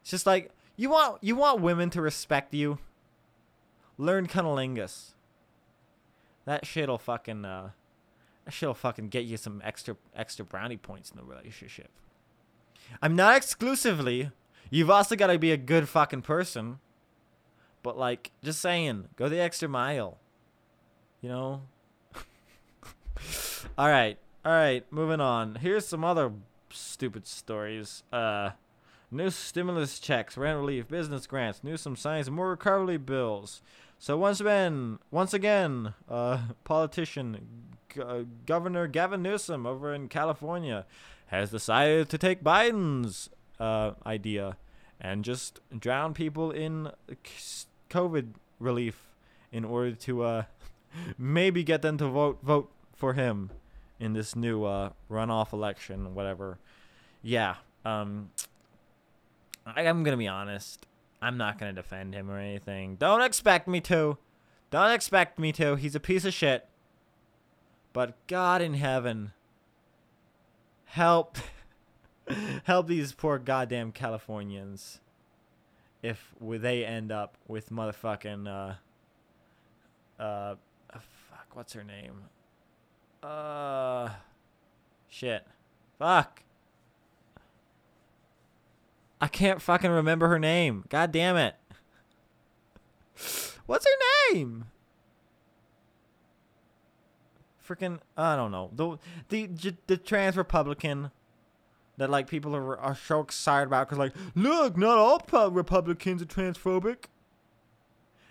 It's 0.00 0.10
just 0.10 0.26
like 0.26 0.50
you 0.76 0.90
want 0.90 1.22
you 1.22 1.36
want 1.36 1.60
women 1.60 1.90
to 1.90 2.00
respect 2.00 2.52
you. 2.54 2.78
Learn 3.98 4.26
cunnilingus 4.26 5.12
that 6.46 6.64
shit'll 6.66 6.98
fucking 6.98 7.44
uh 7.44 7.70
that 8.46 8.54
shit'll 8.54 8.74
fucking 8.74 9.08
get 9.08 9.24
you 9.26 9.36
some 9.36 9.60
extra 9.64 9.96
extra 10.14 10.44
brownie 10.44 10.78
points 10.78 11.10
in 11.10 11.18
the 11.18 11.24
relationship 11.24 11.90
i'm 13.02 13.14
not 13.14 13.36
exclusively 13.36 14.30
you've 14.70 14.90
also 14.90 15.14
got 15.14 15.26
to 15.28 15.38
be 15.38 15.52
a 15.52 15.56
good 15.58 15.88
fucking 15.88 16.22
person 16.22 16.78
But 17.82 17.96
like, 17.96 18.32
just 18.42 18.60
saying, 18.60 19.10
go 19.14 19.28
the 19.28 19.38
extra 19.38 19.68
mile. 19.68 20.18
You 21.20 21.28
know. 21.28 21.60
all 23.78 23.88
right, 23.88 24.18
all 24.44 24.52
right. 24.52 24.84
Moving 24.90 25.20
on. 25.20 25.54
Here's 25.56 25.86
some 25.86 26.02
other 26.04 26.32
stupid 26.70 27.28
stories. 27.28 28.02
Uh, 28.12 28.50
new 29.12 29.30
stimulus 29.30 30.00
checks, 30.00 30.36
rent 30.36 30.58
relief, 30.58 30.88
business 30.88 31.28
grants, 31.28 31.62
Newsom 31.62 31.94
signs 31.94 32.28
more 32.28 32.50
recovery 32.50 32.96
bills. 32.96 33.62
So 33.98 34.16
once 34.16 34.40
again, 34.40 34.98
once 35.10 35.32
again, 35.34 35.94
uh, 36.08 36.38
politician, 36.64 37.76
G- 37.92 38.00
uh, 38.00 38.22
Governor 38.44 38.86
Gavin 38.86 39.22
Newsom 39.22 39.66
over 39.66 39.94
in 39.94 40.08
California, 40.08 40.86
has 41.28 41.50
decided 41.50 42.08
to 42.10 42.18
take 42.18 42.44
Biden's 42.44 43.30
uh, 43.58 43.92
idea 44.04 44.56
and 45.00 45.24
just 45.24 45.60
drown 45.76 46.14
people 46.14 46.50
in 46.50 46.90
COVID 47.90 48.34
relief 48.60 49.08
in 49.50 49.64
order 49.64 49.92
to 49.92 50.22
uh, 50.22 50.42
maybe 51.18 51.62
get 51.64 51.82
them 51.82 51.98
to 51.98 52.06
vote 52.06 52.38
vote 52.42 52.70
for 52.94 53.14
him 53.14 53.50
in 53.98 54.12
this 54.12 54.36
new 54.36 54.64
uh, 54.64 54.90
runoff 55.10 55.52
election, 55.52 56.14
whatever. 56.14 56.58
Yeah, 57.22 57.56
um, 57.84 58.30
I, 59.66 59.86
I'm 59.86 60.02
gonna 60.04 60.16
be 60.16 60.28
honest. 60.28 60.85
I'm 61.20 61.36
not 61.36 61.58
gonna 61.58 61.72
defend 61.72 62.14
him 62.14 62.30
or 62.30 62.38
anything. 62.38 62.96
Don't 62.96 63.22
expect 63.22 63.66
me 63.66 63.80
to. 63.82 64.18
Don't 64.70 64.90
expect 64.90 65.38
me 65.38 65.52
to. 65.52 65.76
He's 65.76 65.94
a 65.94 66.00
piece 66.00 66.24
of 66.24 66.34
shit. 66.34 66.68
But 67.92 68.14
God 68.26 68.60
in 68.60 68.74
heaven, 68.74 69.32
help, 70.84 71.38
help 72.64 72.88
these 72.88 73.12
poor 73.12 73.38
goddamn 73.38 73.92
Californians. 73.92 75.00
If 76.02 76.34
they 76.40 76.84
end 76.84 77.10
up 77.10 77.36
with 77.48 77.70
motherfucking 77.70 78.46
uh, 78.46 80.22
uh, 80.22 80.56
fuck, 80.92 81.46
what's 81.54 81.72
her 81.72 81.82
name? 81.82 82.24
Uh, 83.22 84.10
shit, 85.08 85.46
fuck. 85.98 86.42
I 89.20 89.28
can't 89.28 89.62
fucking 89.62 89.90
remember 89.90 90.28
her 90.28 90.38
name. 90.38 90.84
God 90.88 91.12
damn 91.12 91.36
it. 91.36 91.54
What's 93.66 93.86
her 93.86 94.34
name? 94.34 94.66
Freaking, 97.66 97.98
I 98.16 98.36
don't 98.36 98.50
know. 98.50 98.70
The 98.72 98.98
the 99.28 99.74
the 99.86 99.96
trans 99.96 100.36
Republican 100.36 101.10
that 101.96 102.10
like 102.10 102.28
people 102.28 102.54
are 102.54 102.78
are 102.78 102.94
so 102.94 103.20
excited 103.20 103.66
about 103.66 103.88
because 103.88 103.98
like, 103.98 104.14
look, 104.34 104.76
not 104.76 104.98
all 104.98 105.50
Republicans 105.50 106.22
are 106.22 106.26
transphobic. 106.26 107.06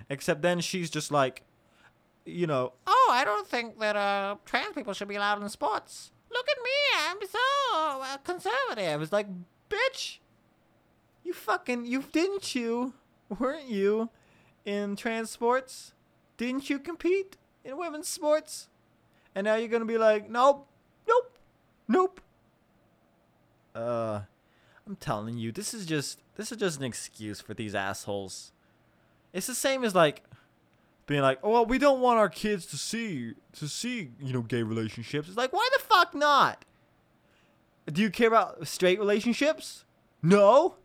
Except 0.09 0.41
then 0.41 0.61
she's 0.61 0.89
just 0.89 1.11
like, 1.11 1.43
you 2.25 2.45
know, 2.45 2.73
oh, 2.86 3.09
I 3.11 3.25
don't 3.25 3.47
think 3.47 3.79
that 3.79 3.95
uh 3.95 4.36
trans 4.45 4.73
people 4.73 4.93
should 4.93 5.07
be 5.07 5.15
allowed 5.15 5.41
in 5.41 5.49
sports. 5.49 6.11
Look 6.31 6.45
at 6.49 6.57
me, 6.63 6.71
I'm 7.09 7.17
so 7.27 8.01
uh, 8.01 8.17
conservative. 8.17 9.01
It's 9.01 9.11
like, 9.11 9.27
bitch, 9.69 10.17
you 11.26 11.34
fucking 11.34 11.86
you 11.86 12.03
didn't 12.11 12.55
you? 12.55 12.93
Weren't 13.39 13.67
you 13.67 14.09
in 14.63 14.95
trans 14.95 15.32
sports? 15.32 15.93
Didn't 16.38 16.69
you 16.69 16.80
compete 16.80 17.38
in 17.63 17.78
women's 17.78 18.07
sports? 18.07 18.67
And 19.34 19.45
now 19.45 19.55
you're 19.55 19.67
gonna 19.67 19.86
be 19.86 19.97
like, 19.97 20.30
nope, 20.30 20.67
nope, 21.07 21.38
nope. 21.88 22.21
Uh, 23.73 24.21
I'm 24.88 24.95
telling 24.95 25.38
you, 25.38 25.51
this 25.51 25.73
is 25.73 25.86
just 25.86 26.19
this 26.38 26.51
is 26.51 26.57
just 26.57 26.80
an 26.80 26.86
excuse 26.86 27.41
for 27.41 27.53
these 27.53 27.73
assholes. 27.73 28.51
It's 29.34 29.47
the 29.47 29.55
same 29.55 29.84
as 29.84 29.95
like 29.95 30.23
being 31.07 31.21
like, 31.21 31.39
oh, 31.43 31.51
well, 31.51 31.65
we 31.65 31.78
don't 31.78 32.01
want 32.01 32.19
our 32.19 32.30
kids 32.30 32.65
to 32.67 32.78
see 32.78 33.34
to 33.53 33.67
see 33.67 34.11
you 34.21 34.34
know 34.34 34.41
gay 34.41 34.63
relationships. 34.63 35.28
It's 35.28 35.38
like, 35.38 35.53
why 35.53 35.67
the 35.76 35.84
fuck 35.84 36.13
not? 36.13 36.63
Do 37.91 38.01
you 38.01 38.09
care 38.09 38.28
about 38.28 38.67
straight 38.67 38.99
relationships? 38.99 39.86
No. 40.21 40.76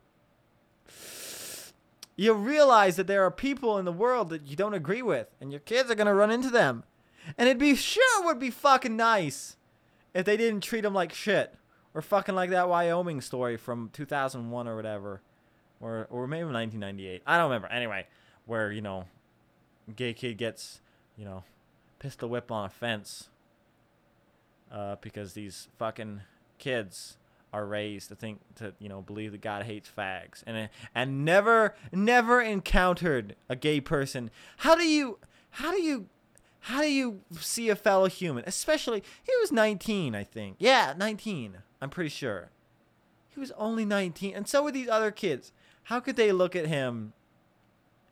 You 2.20 2.34
realize 2.34 2.96
that 2.96 3.06
there 3.06 3.24
are 3.24 3.30
people 3.30 3.78
in 3.78 3.86
the 3.86 3.92
world 3.92 4.28
that 4.28 4.46
you 4.46 4.54
don't 4.54 4.74
agree 4.74 5.00
with, 5.00 5.28
and 5.40 5.50
your 5.50 5.60
kids 5.60 5.90
are 5.90 5.94
gonna 5.94 6.12
run 6.12 6.30
into 6.30 6.50
them. 6.50 6.84
And 7.38 7.48
it'd 7.48 7.58
be 7.58 7.74
sure 7.74 8.26
would 8.26 8.38
be 8.38 8.50
fucking 8.50 8.94
nice 8.94 9.56
if 10.12 10.26
they 10.26 10.36
didn't 10.36 10.60
treat 10.60 10.82
them 10.82 10.92
like 10.92 11.14
shit. 11.14 11.54
Or 11.94 12.02
fucking 12.02 12.34
like 12.34 12.50
that 12.50 12.68
Wyoming 12.68 13.22
story 13.22 13.56
from 13.56 13.88
2001 13.94 14.68
or 14.68 14.76
whatever. 14.76 15.22
Or, 15.80 16.08
or 16.10 16.26
maybe 16.26 16.44
1998. 16.44 17.22
I 17.26 17.38
don't 17.38 17.48
remember. 17.48 17.68
Anyway, 17.68 18.06
where, 18.44 18.70
you 18.70 18.82
know, 18.82 19.06
gay 19.96 20.12
kid 20.12 20.36
gets, 20.36 20.82
you 21.16 21.24
know, 21.24 21.44
pistol 22.00 22.28
whip 22.28 22.52
on 22.52 22.66
a 22.66 22.68
fence. 22.68 23.30
Uh, 24.70 24.96
because 25.00 25.32
these 25.32 25.68
fucking 25.78 26.20
kids 26.58 27.16
are 27.52 27.66
raised 27.66 28.08
to 28.08 28.14
think 28.14 28.40
to 28.56 28.74
you 28.78 28.88
know 28.88 29.02
believe 29.02 29.32
that 29.32 29.40
God 29.40 29.64
hates 29.64 29.90
fags 29.96 30.42
and 30.46 30.68
and 30.94 31.24
never 31.24 31.74
never 31.92 32.40
encountered 32.40 33.36
a 33.48 33.56
gay 33.56 33.80
person. 33.80 34.30
How 34.58 34.74
do 34.74 34.84
you 34.84 35.18
how 35.50 35.72
do 35.72 35.82
you 35.82 36.06
how 36.64 36.82
do 36.82 36.90
you 36.90 37.20
see 37.38 37.68
a 37.68 37.76
fellow 37.76 38.06
human? 38.06 38.44
Especially 38.46 39.02
he 39.22 39.32
was 39.40 39.50
19, 39.50 40.14
I 40.14 40.24
think. 40.24 40.56
Yeah, 40.58 40.94
19. 40.96 41.58
I'm 41.80 41.90
pretty 41.90 42.10
sure. 42.10 42.50
He 43.28 43.40
was 43.40 43.50
only 43.52 43.84
19 43.84 44.34
and 44.34 44.46
so 44.48 44.62
were 44.62 44.72
these 44.72 44.88
other 44.88 45.10
kids. 45.10 45.52
How 45.84 46.00
could 46.00 46.16
they 46.16 46.32
look 46.32 46.54
at 46.54 46.66
him 46.66 47.14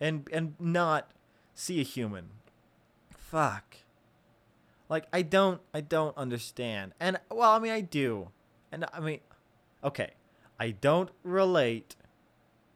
and 0.01 0.29
and 0.33 0.55
not 0.59 1.11
see 1.55 1.81
a 1.81 1.85
human? 1.85 2.31
Fuck. 3.11 3.77
Like 4.89 5.07
I 5.13 5.23
don't 5.23 5.61
I 5.75 5.81
don't 5.81 6.17
understand. 6.17 6.93
And 6.99 7.21
well, 7.31 7.53
I 7.53 7.59
mean 7.59 7.73
I 7.73 7.83
do. 7.83 8.31
And 8.73 8.87
I 8.93 9.01
mean 9.01 9.21
okay. 9.83 10.13
I 10.61 10.71
don't 10.71 11.11
relate 11.23 11.95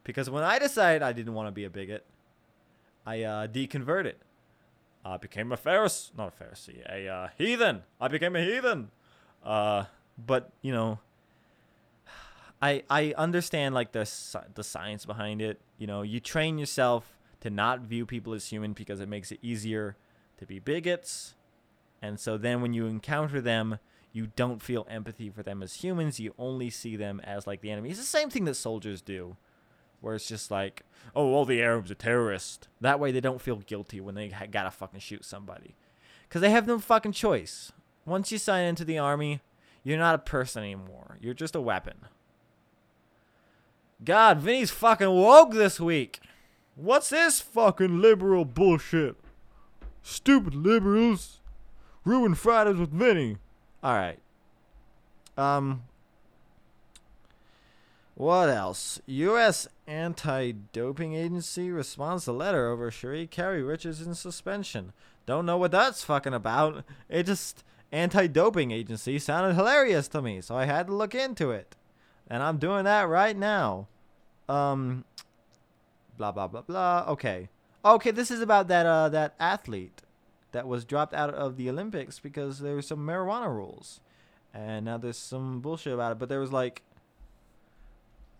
because 0.05 0.31
when 0.31 0.45
I 0.45 0.59
decided 0.59 1.03
I 1.03 1.13
didn't 1.13 1.35
want 1.35 1.49
to 1.49 1.53
be 1.53 1.65
a 1.65 1.71
bigot, 1.71 2.05
I 3.07 3.23
uh, 3.23 3.47
deconverted. 3.47 4.15
I 5.05 5.17
became 5.17 5.51
a 5.51 5.57
Pharisee, 5.57 6.17
not 6.17 6.33
a 6.39 6.45
Pharisee, 6.45 6.89
a 6.89 7.09
uh, 7.09 7.29
heathen. 7.37 7.83
I 8.01 8.09
became 8.09 8.37
a 8.37 8.45
heathen. 8.45 8.91
Uh, 9.43 9.85
but 10.17 10.51
you 10.63 10.73
know, 10.73 11.01
I 12.61 12.85
I 12.89 13.15
understand 13.17 13.75
like 13.75 13.93
the 13.93 14.09
the 14.55 14.63
science 14.63 15.05
behind 15.05 15.43
it. 15.43 15.61
You 15.79 15.89
know, 15.89 16.03
you 16.03 16.21
train 16.21 16.59
yourself 16.59 17.19
to 17.41 17.51
not 17.51 17.81
view 17.81 18.07
people 18.07 18.33
as 18.35 18.47
human 18.47 18.73
because 18.73 19.01
it 19.01 19.09
makes 19.09 19.33
it 19.33 19.41
easier 19.43 19.97
to 20.39 20.47
be 20.47 20.61
bigots. 20.61 21.35
And 22.01 22.19
so 22.19 22.39
then 22.39 22.63
when 22.63 22.73
you 22.73 22.87
encounter 22.87 23.41
them, 23.41 23.79
you 24.13 24.29
don't 24.37 24.63
feel 24.63 24.87
empathy 24.91 25.31
for 25.31 25.43
them 25.43 25.63
as 25.63 25.75
humans. 25.75 26.21
You 26.21 26.35
only 26.39 26.71
see 26.71 26.97
them 26.97 27.21
as 27.25 27.47
like 27.47 27.61
the 27.61 27.71
enemy. 27.71 27.91
It's 27.91 27.99
the 27.99 28.05
same 28.05 28.31
thing 28.31 28.45
that 28.45 28.55
soldiers 28.55 29.01
do, 29.01 29.37
where 30.01 30.15
it's 30.15 30.29
just 30.29 30.51
like, 30.51 30.83
oh, 31.17 31.33
all 31.33 31.45
the 31.45 31.63
Arabs 31.63 31.91
are 31.91 31.95
terrorists. 31.95 32.69
That 32.81 33.01
way 33.01 33.13
they 33.13 33.21
don't 33.21 33.41
feel 33.41 33.57
guilty 33.57 34.01
when 34.01 34.15
they 34.15 34.29
ha- 34.29 34.47
gotta 34.51 34.71
fucking 34.71 35.01
shoot 35.01 35.25
somebody, 35.25 35.75
because 36.29 36.41
they 36.43 36.51
have 36.51 36.67
no 36.67 36.79
fucking 36.79 37.13
choice. 37.13 37.73
Once 38.05 38.33
you 38.33 38.39
sign 38.39 38.67
into 38.67 38.85
the 38.85 38.99
army, 38.99 39.41
you're 39.85 39.99
not 39.99 40.15
a 40.15 40.19
person 40.19 40.63
anymore. 40.63 41.19
You're 41.21 41.35
just 41.35 41.57
a 41.57 41.61
weapon. 41.61 42.07
God, 44.05 44.39
Vinny's 44.39 44.71
fucking 44.71 45.11
woke 45.11 45.53
this 45.53 45.79
week. 45.79 46.21
What's 46.75 47.11
this 47.11 47.41
fucking 47.41 48.01
liberal 48.01 48.45
bullshit? 48.45 49.17
Stupid 50.03 50.55
liberals. 50.55 51.41
Ruin 52.05 52.35
Fridays 52.35 52.79
with 52.79 52.91
Vinny. 52.91 53.37
All 53.83 53.95
right. 53.95 54.19
Um. 55.37 55.85
What 58.15 58.51
else? 58.51 59.01
U.S. 59.07 59.67
Anti-Doping 59.87 61.15
Agency 61.15 61.71
responds 61.71 62.25
to 62.27 62.33
letter 62.33 62.69
over 62.69 62.91
Sha'Carri 62.91 63.67
Richardson 63.67 64.15
suspension. 64.15 64.93
Don't 65.27 65.47
know 65.47 65.57
what 65.57 65.71
that's 65.71 66.05
fucking 66.05 66.35
about. 66.35 66.85
It 67.09 67.25
just 67.25 67.65
anti-doping 67.91 68.71
agency 68.71 69.19
sounded 69.19 69.55
hilarious 69.55 70.09
to 70.09 70.23
me, 70.23 70.41
so 70.41 70.57
I 70.57 70.67
had 70.67 70.89
to 70.89 70.95
look 70.95 71.15
into 71.15 71.51
it, 71.51 71.75
and 72.29 72.43
I'm 72.43 72.59
doing 72.59 72.85
that 72.85 73.09
right 73.09 73.37
now. 73.37 73.89
Um. 74.49 75.05
Blah 76.19 76.33
blah 76.33 76.47
blah 76.47 76.63
blah. 76.63 77.05
Okay. 77.09 77.49
Okay, 77.85 78.11
this 78.11 78.31
is 78.31 78.41
about 78.41 78.69
that 78.69 78.87
uh 78.87 79.09
that 79.09 79.35
athlete 79.41 80.03
that 80.53 80.69
was 80.69 80.85
dropped 80.85 81.15
out 81.15 81.35
of 81.35 81.57
the 81.57 81.69
Olympics 81.69 82.19
because 82.19 82.61
there 82.61 82.75
were 82.75 82.83
some 82.83 83.01
marijuana 83.01 83.49
rules. 83.49 84.01
And 84.55 84.85
now 84.85 84.99
there's 84.99 85.17
some 85.19 85.61
bullshit 85.61 85.95
about 85.95 86.13
it, 86.13 86.19
but 86.19 86.29
there 86.29 86.41
was 86.41 86.53
like 86.53 86.83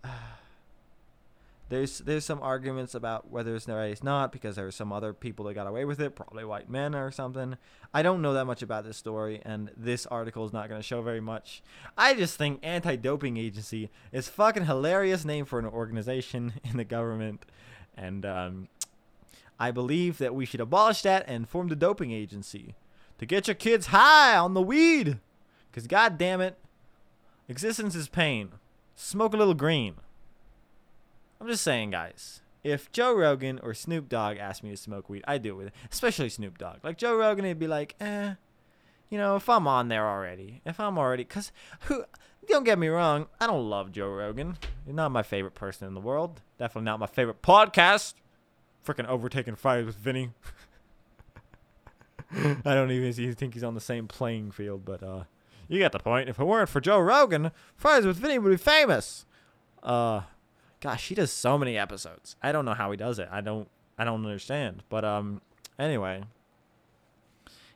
there's 1.69 1.99
there's 1.99 2.25
some 2.25 2.39
arguments 2.41 2.93
about 2.93 3.31
whether 3.31 3.55
it's 3.55 3.67
right 3.67 3.87
it's 3.87 4.03
not 4.03 4.31
because 4.31 4.55
there 4.55 4.65
were 4.65 4.71
some 4.71 4.93
other 4.93 5.11
people 5.11 5.45
that 5.45 5.55
got 5.55 5.65
away 5.65 5.85
with 5.85 5.99
it, 5.99 6.15
probably 6.15 6.45
white 6.45 6.69
men 6.69 6.93
or 6.93 7.11
something. 7.11 7.57
I 7.93 8.03
don't 8.03 8.21
know 8.21 8.33
that 8.33 8.45
much 8.45 8.61
about 8.61 8.83
this 8.83 8.97
story, 8.97 9.41
and 9.43 9.71
this 9.75 10.05
article 10.05 10.45
is 10.45 10.53
not 10.53 10.69
going 10.69 10.79
to 10.79 10.87
show 10.87 11.01
very 11.01 11.21
much. 11.21 11.63
I 11.97 12.13
just 12.13 12.37
think 12.37 12.59
anti-doping 12.63 13.37
agency 13.37 13.89
is 14.11 14.27
fucking 14.27 14.65
hilarious 14.65 15.25
name 15.25 15.45
for 15.45 15.57
an 15.57 15.65
organization 15.65 16.53
in 16.63 16.77
the 16.77 16.85
government, 16.85 17.45
and 17.97 18.25
um, 18.25 18.67
I 19.59 19.71
believe 19.71 20.17
that 20.17 20.35
we 20.35 20.45
should 20.45 20.59
abolish 20.59 21.01
that 21.03 21.25
and 21.27 21.47
form 21.47 21.67
the 21.67 21.75
doping 21.75 22.11
agency 22.11 22.75
to 23.17 23.25
get 23.25 23.47
your 23.47 23.55
kids 23.55 23.87
high 23.87 24.35
on 24.35 24.53
the 24.53 24.61
weed. 24.61 25.19
Cause 25.71 25.87
god 25.87 26.17
damn 26.17 26.41
it, 26.41 26.57
existence 27.47 27.95
is 27.95 28.07
pain. 28.07 28.51
Smoke 28.95 29.33
a 29.33 29.37
little 29.37 29.53
green. 29.53 29.95
I'm 31.41 31.47
just 31.47 31.63
saying, 31.63 31.91
guys. 31.91 32.41
If 32.63 32.91
Joe 32.93 33.13
Rogan 33.13 33.59
or 33.61 33.73
Snoop 33.73 34.07
Dogg 34.07 34.37
asked 34.37 34.63
me 34.63 34.69
to 34.69 34.77
smoke 34.77 35.09
weed, 35.09 35.25
I'd 35.27 35.41
do 35.41 35.49
it 35.49 35.57
with 35.57 35.67
it. 35.67 35.73
Especially 35.91 36.29
Snoop 36.29 36.57
Dogg. 36.57 36.77
Like 36.83 36.97
Joe 36.97 37.17
Rogan, 37.17 37.43
he'd 37.43 37.59
be 37.59 37.67
like, 37.67 37.95
eh, 37.99 38.35
you 39.09 39.17
know, 39.17 39.35
if 39.35 39.49
I'm 39.49 39.67
on 39.67 39.89
there 39.89 40.07
already, 40.07 40.61
if 40.65 40.79
I'm 40.79 40.97
already, 40.97 41.25
cause 41.25 41.51
who? 41.81 42.05
Don't 42.47 42.65
get 42.65 42.79
me 42.79 42.87
wrong, 42.87 43.27
I 43.39 43.47
don't 43.47 43.69
love 43.69 43.91
Joe 43.91 44.09
Rogan. 44.09 44.57
He's 44.85 44.95
not 44.95 45.11
my 45.11 45.23
favorite 45.23 45.55
person 45.55 45.87
in 45.87 45.93
the 45.93 46.01
world. 46.01 46.41
Definitely 46.57 46.85
not 46.85 46.99
my 46.99 47.07
favorite 47.07 47.41
podcast. 47.41 48.15
Freaking 48.85 49.07
overtaking 49.07 49.55
Fridays 49.55 49.85
with 49.85 49.95
Vinny. 49.95 50.31
I 52.31 52.73
don't 52.73 52.91
even 52.91 53.33
think 53.35 53.53
he's 53.53 53.63
on 53.63 53.75
the 53.75 53.81
same 53.81 54.07
playing 54.07 54.51
field, 54.51 54.83
but 54.83 55.03
uh, 55.03 55.23
you 55.67 55.79
get 55.79 55.91
the 55.91 55.99
point. 55.99 56.29
If 56.29 56.39
it 56.39 56.45
weren't 56.45 56.69
for 56.69 56.81
Joe 56.81 56.99
Rogan, 56.99 57.51
Fridays 57.75 58.05
with 58.05 58.17
Vinny 58.17 58.39
would 58.39 58.49
be 58.49 58.57
famous. 58.57 59.25
Uh, 59.81 60.21
gosh, 60.81 61.07
he 61.07 61.15
does 61.15 61.31
so 61.31 61.57
many 61.57 61.77
episodes. 61.77 62.35
I 62.41 62.51
don't 62.51 62.65
know 62.65 62.73
how 62.73 62.91
he 62.91 62.97
does 62.97 63.19
it. 63.19 63.29
I 63.31 63.41
don't. 63.41 63.69
I 63.97 64.03
don't 64.03 64.25
understand. 64.25 64.83
But 64.89 65.05
um, 65.05 65.41
anyway. 65.77 66.23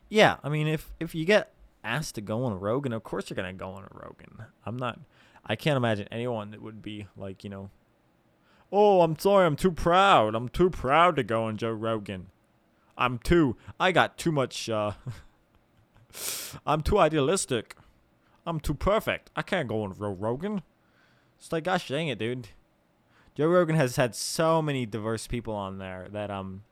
Yeah, 0.10 0.38
I 0.43 0.49
mean, 0.49 0.68
if 0.68 0.91
if 0.99 1.14
you 1.14 1.26
get 1.26 1.53
asked 1.84 2.16
to 2.16 2.22
go 2.22 2.43
on 2.43 2.53
a 2.53 2.58
Rogan, 2.58 2.93
of 2.93 3.03
course 3.03 3.30
you're 3.30 3.36
gonna 3.36 3.53
go 3.53 3.72
on 3.72 3.84
a 3.84 3.89
Rogan. 3.91 4.45
I'm 4.66 4.78
not. 4.78 4.99
I 5.45 5.55
can't 5.55 5.78
imagine 5.78 6.08
anyone 6.12 6.51
that 6.51 6.62
would 6.62 6.82
be 6.82 7.08
like, 7.16 7.43
you 7.43 7.49
know, 7.49 7.70
oh, 8.72 9.01
I'm 9.01 9.18
sorry, 9.18 9.45
I'm 9.45 9.55
too 9.55 9.72
proud. 9.72 10.36
I'm 10.36 10.49
too 10.49 10.70
proud 10.70 11.15
to 11.15 11.24
go 11.24 11.45
on 11.45 11.57
Joe 11.57 11.72
Rogan. 11.72 12.28
I'm 12.97 13.20
too. 13.20 13.55
I 13.80 13.91
got 13.91 14.18
too 14.18 14.32
much. 14.32 14.70
Uh, 14.70 14.93
I'm 16.65 16.82
too 16.82 16.97
idealistic. 16.97 17.76
I'm 18.45 18.59
too 18.59 18.74
perfect. 18.74 19.30
I 19.36 19.41
can't 19.41 19.68
go 19.68 19.84
on 19.84 19.93
Joe 19.93 20.11
Rogan. 20.11 20.61
It's 21.38 21.51
like, 21.51 21.65
gosh 21.65 21.88
dang 21.88 22.07
it, 22.07 22.18
dude. 22.18 22.49
Joe 23.36 23.47
Rogan 23.47 23.76
has 23.76 23.97
had 23.97 24.15
so 24.15 24.61
many 24.61 24.86
diverse 24.86 25.28
people 25.28 25.53
on 25.53 25.78
there 25.78 26.07
that 26.11 26.32
um, 26.32 26.63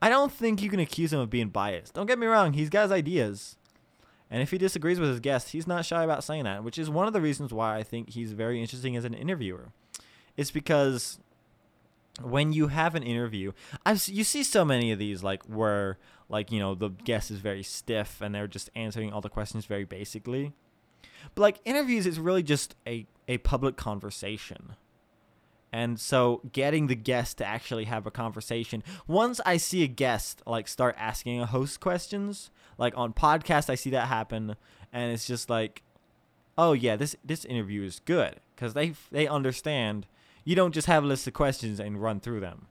I 0.00 0.08
don't 0.08 0.30
think 0.30 0.62
you 0.62 0.70
can 0.70 0.78
accuse 0.78 1.12
him 1.12 1.18
of 1.18 1.30
being 1.30 1.48
biased. 1.48 1.94
Don't 1.94 2.06
get 2.06 2.18
me 2.18 2.26
wrong, 2.26 2.52
he's 2.52 2.70
got 2.70 2.82
his 2.82 2.92
ideas. 2.92 3.56
And 4.30 4.42
if 4.42 4.50
he 4.50 4.58
disagrees 4.58 5.00
with 5.00 5.08
his 5.10 5.20
guests, 5.20 5.50
he's 5.50 5.66
not 5.66 5.84
shy 5.84 6.04
about 6.04 6.24
saying 6.24 6.44
that, 6.44 6.62
which 6.62 6.78
is 6.78 6.88
one 6.88 7.06
of 7.06 7.12
the 7.12 7.20
reasons 7.20 7.52
why 7.52 7.76
I 7.76 7.82
think 7.82 8.10
he's 8.10 8.32
very 8.32 8.60
interesting 8.60 8.96
as 8.96 9.04
an 9.04 9.14
interviewer. 9.14 9.72
It's 10.36 10.50
because 10.50 11.18
when 12.22 12.52
you 12.52 12.68
have 12.68 12.94
an 12.94 13.02
interview, 13.02 13.52
I've 13.84 14.06
you 14.08 14.24
see 14.24 14.42
so 14.42 14.64
many 14.64 14.92
of 14.92 14.98
these 14.98 15.22
like 15.22 15.42
where 15.44 15.98
like 16.28 16.52
you 16.52 16.60
know 16.60 16.74
the 16.74 16.90
guest 16.90 17.30
is 17.30 17.38
very 17.38 17.62
stiff 17.62 18.20
and 18.20 18.34
they're 18.34 18.46
just 18.46 18.70
answering 18.74 19.12
all 19.12 19.20
the 19.20 19.28
questions 19.28 19.66
very 19.66 19.84
basically. 19.84 20.52
But 21.34 21.42
like 21.42 21.58
interviews 21.64 22.06
is 22.06 22.20
really 22.20 22.42
just 22.42 22.74
a 22.86 23.06
a 23.26 23.38
public 23.38 23.76
conversation. 23.76 24.76
And 25.72 25.98
so 25.98 26.40
getting 26.52 26.86
the 26.86 26.94
guest 26.94 27.38
to 27.38 27.44
actually 27.44 27.86
have 27.86 28.06
a 28.06 28.10
conversation. 28.12 28.84
Once 29.08 29.40
I 29.44 29.56
see 29.56 29.82
a 29.82 29.88
guest 29.88 30.40
like 30.46 30.68
start 30.68 30.94
asking 30.96 31.40
a 31.40 31.46
host 31.46 31.80
questions, 31.80 32.50
like 32.78 32.96
on 32.96 33.12
podcast 33.12 33.68
I 33.68 33.74
see 33.74 33.90
that 33.90 34.06
happen 34.06 34.56
and 34.92 35.12
it's 35.12 35.26
just 35.26 35.50
like 35.50 35.82
oh 36.56 36.72
yeah, 36.72 36.94
this 36.94 37.16
this 37.24 37.44
interview 37.44 37.82
is 37.82 38.00
good 38.04 38.40
cuz 38.56 38.74
they 38.74 38.94
they 39.10 39.26
understand 39.26 40.06
you 40.44 40.54
don't 40.54 40.72
just 40.72 40.86
have 40.86 41.04
a 41.04 41.06
list 41.06 41.26
of 41.26 41.32
questions 41.32 41.80
and 41.80 42.00
run 42.00 42.20
through 42.20 42.40
them. 42.40 42.66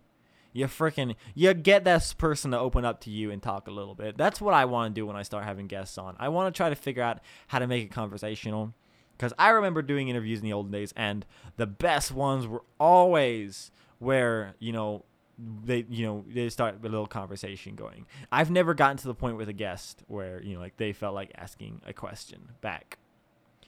You 0.53 0.67
freaking 0.67 1.15
you 1.34 1.53
get 1.53 1.84
that 1.86 2.13
person 2.17 2.51
to 2.51 2.59
open 2.59 2.86
up 2.86 3.01
to 3.01 3.09
you 3.09 3.32
and 3.32 3.41
talk 3.41 3.67
a 3.67 3.71
little 3.71 3.95
bit. 3.95 4.17
That's 4.17 4.39
what 4.39 4.53
I 4.53 4.65
want 4.65 4.93
to 4.93 5.01
do 5.01 5.07
when 5.07 5.15
I 5.15 5.24
start 5.24 5.45
having 5.45 5.67
guests 5.67 5.97
on. 5.97 6.15
I 6.19 6.30
want 6.30 6.53
to 6.53 6.57
try 6.57 6.69
to 6.69 6.76
figure 6.76 7.01
out 7.01 7.19
how 7.47 7.59
to 7.59 7.67
make 7.67 7.84
it 7.84 7.91
conversational 7.91 8.74
because 9.17 9.34
I 9.39 9.49
remember 9.49 9.82
doing 9.82 10.09
interviews 10.09 10.39
in 10.39 10.45
the 10.45 10.53
old 10.53 10.71
days 10.71 10.93
and 10.95 11.26
the 11.57 11.65
best 11.65 12.11
ones 12.11 12.45
were 12.45 12.63
always 12.80 13.71
where, 13.97 14.55
you 14.59 14.71
know, 14.71 15.05
they 15.38 15.86
you 15.89 16.05
know 16.05 16.24
they 16.28 16.47
start 16.49 16.76
a 16.80 16.88
little 16.88 17.07
conversation 17.07 17.76
going. 17.76 18.05
I've 18.32 18.51
never 18.51 18.74
gotten 18.74 18.97
to 18.97 19.07
the 19.07 19.15
point 19.15 19.38
with 19.38 19.49
a 19.49 19.53
guest 19.53 20.03
where 20.07 20.41
you 20.43 20.53
know 20.53 20.59
like 20.59 20.78
they 20.78 20.93
felt 20.93 21.15
like 21.15 21.32
asking 21.36 21.82
a 21.88 21.93
question 21.93 22.51
back, 22.61 22.99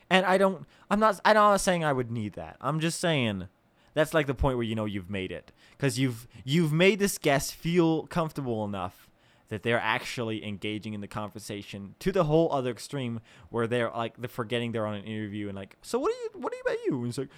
and 0.09 0.25
I 0.25 0.37
don't. 0.37 0.65
I'm 0.91 0.99
not. 0.99 1.19
I'm 1.25 1.33
not 1.33 1.61
saying 1.61 1.83
I 1.83 1.91
would 1.91 2.11
need 2.11 2.33
that. 2.33 2.57
I'm 2.61 2.79
just 2.79 2.99
saying 2.99 3.47
that's 3.95 4.13
like 4.13 4.27
the 4.27 4.35
point 4.35 4.57
where 4.57 4.65
you 4.65 4.75
know 4.75 4.85
you've 4.85 5.09
made 5.09 5.31
it. 5.31 5.51
Because 5.71 5.97
you've 5.97 6.27
you've 6.43 6.71
made 6.71 6.99
this 6.99 7.17
guest 7.17 7.55
feel 7.55 8.05
comfortable 8.05 8.63
enough 8.63 9.09
that 9.47 9.63
they're 9.63 9.79
actually 9.79 10.45
engaging 10.45 10.93
in 10.93 11.01
the 11.01 11.07
conversation 11.07 11.95
to 11.99 12.11
the 12.11 12.25
whole 12.25 12.51
other 12.51 12.71
extreme 12.71 13.21
where 13.49 13.67
they're 13.67 13.89
like 13.91 14.17
they're 14.17 14.27
forgetting 14.27 14.71
they're 14.71 14.85
on 14.85 14.95
an 14.95 15.03
interview 15.03 15.47
and 15.47 15.55
like 15.55 15.77
so 15.81 15.97
what 15.97 16.11
do 16.11 16.17
you 16.17 16.41
what 16.41 16.51
do 16.51 16.57
you 16.57 16.63
about 16.65 16.85
you? 16.85 16.99
And 16.99 17.07
it's 17.09 17.17
like 17.17 17.29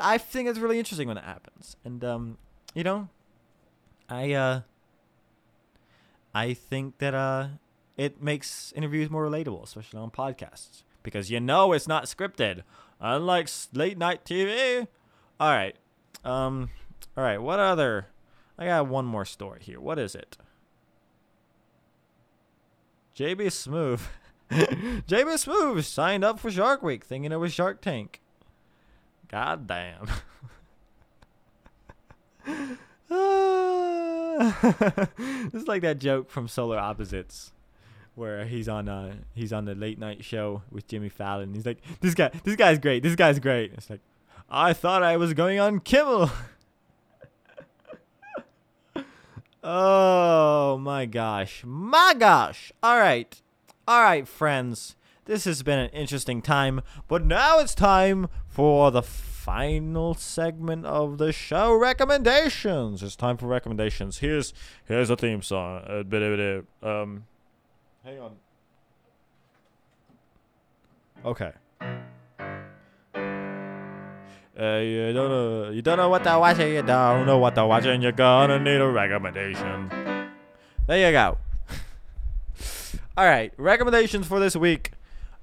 i 0.00 0.18
think 0.18 0.48
it's 0.48 0.58
really 0.58 0.78
interesting 0.78 1.06
when 1.06 1.16
that 1.16 1.24
happens. 1.24 1.76
And 1.84 2.04
um 2.04 2.38
you 2.74 2.82
know 2.82 3.08
i 4.08 4.32
uh 4.32 4.60
i 6.34 6.52
think 6.52 6.98
that 6.98 7.14
uh 7.14 7.48
it 7.96 8.22
makes 8.22 8.72
interviews 8.74 9.08
more 9.08 9.24
relatable 9.24 9.62
especially 9.62 10.00
on 10.00 10.10
podcasts. 10.10 10.82
Because 11.04 11.30
you 11.30 11.40
know 11.40 11.72
it's 11.72 11.88
not 11.88 12.04
scripted 12.04 12.62
unlike 13.00 13.48
late 13.72 13.98
night 13.98 14.24
tv 14.24 14.86
all 15.40 15.50
right 15.50 15.76
um, 16.24 16.70
all 17.16 17.24
right. 17.24 17.38
What 17.38 17.58
other? 17.58 18.06
I 18.58 18.66
got 18.66 18.86
one 18.86 19.04
more 19.04 19.24
story 19.24 19.60
here. 19.62 19.80
What 19.80 19.98
is 19.98 20.14
it? 20.14 20.36
JB 23.16 23.46
Smoove. 23.46 24.02
JB 24.50 25.44
Smoove 25.44 25.84
signed 25.84 26.24
up 26.24 26.38
for 26.38 26.50
Shark 26.50 26.82
Week 26.82 27.04
thinking 27.04 27.32
it 27.32 27.36
was 27.36 27.52
Shark 27.52 27.80
Tank. 27.80 28.20
God 29.28 29.66
damn. 29.66 30.06
this 34.38 35.54
is 35.54 35.68
like 35.68 35.82
that 35.82 35.98
joke 35.98 36.30
from 36.30 36.48
Solar 36.48 36.78
Opposites 36.78 37.52
where 38.14 38.44
he's 38.44 38.68
on 38.68 38.88
uh 38.88 39.14
he's 39.34 39.52
on 39.52 39.64
the 39.64 39.74
late 39.74 39.98
night 39.98 40.24
show 40.24 40.62
with 40.70 40.86
Jimmy 40.86 41.08
Fallon. 41.08 41.54
He's 41.54 41.66
like, 41.66 41.78
This 42.00 42.14
guy 42.14 42.30
this 42.44 42.56
guy's 42.56 42.78
great, 42.78 43.02
this 43.02 43.16
guy's 43.16 43.38
great. 43.38 43.72
It's 43.74 43.88
like, 43.88 44.00
I 44.50 44.72
thought 44.72 45.02
I 45.02 45.16
was 45.16 45.34
going 45.34 45.58
on 45.58 45.80
Kimmel. 45.80 46.30
oh 49.64 50.78
my 50.78 51.06
gosh. 51.06 51.62
My 51.64 52.14
gosh. 52.18 52.72
All 52.82 52.98
right. 52.98 53.40
All 53.88 54.02
right, 54.02 54.28
friends. 54.28 54.96
This 55.24 55.44
has 55.44 55.62
been 55.62 55.78
an 55.78 55.90
interesting 55.90 56.42
time, 56.42 56.80
but 57.06 57.24
now 57.24 57.60
it's 57.60 57.74
time 57.74 58.28
for 58.48 58.90
the 58.90 59.02
final 59.02 60.14
segment 60.14 60.84
of 60.86 61.18
the 61.18 61.32
show 61.32 61.74
recommendations. 61.74 63.02
It's 63.02 63.16
time 63.16 63.36
for 63.36 63.46
recommendations. 63.46 64.18
Here's 64.18 64.52
here's 64.84 65.10
a 65.10 65.16
theme 65.16 65.42
song. 65.42 65.82
Uh, 65.86 66.62
um 66.82 67.24
hang 68.04 68.20
on. 68.20 68.36
Okay. 71.24 71.52
Uh, 74.58 74.76
you 74.76 75.12
don't 75.14 75.30
know, 75.30 75.70
you 75.70 75.80
don't 75.80 75.96
know 75.96 76.10
what 76.10 76.24
they're 76.24 76.38
watching, 76.38 76.74
you 76.74 76.82
don't 76.82 77.24
know 77.24 77.38
what 77.38 77.54
they're 77.54 77.66
watching, 77.66 78.02
you're 78.02 78.12
gonna 78.12 78.58
need 78.58 78.82
a 78.82 78.86
recommendation. 78.86 79.88
There 80.86 81.06
you 81.06 81.12
go. 81.12 81.38
All 83.16 83.24
right, 83.24 83.50
recommendations 83.56 84.26
for 84.26 84.38
this 84.40 84.54
week. 84.54 84.92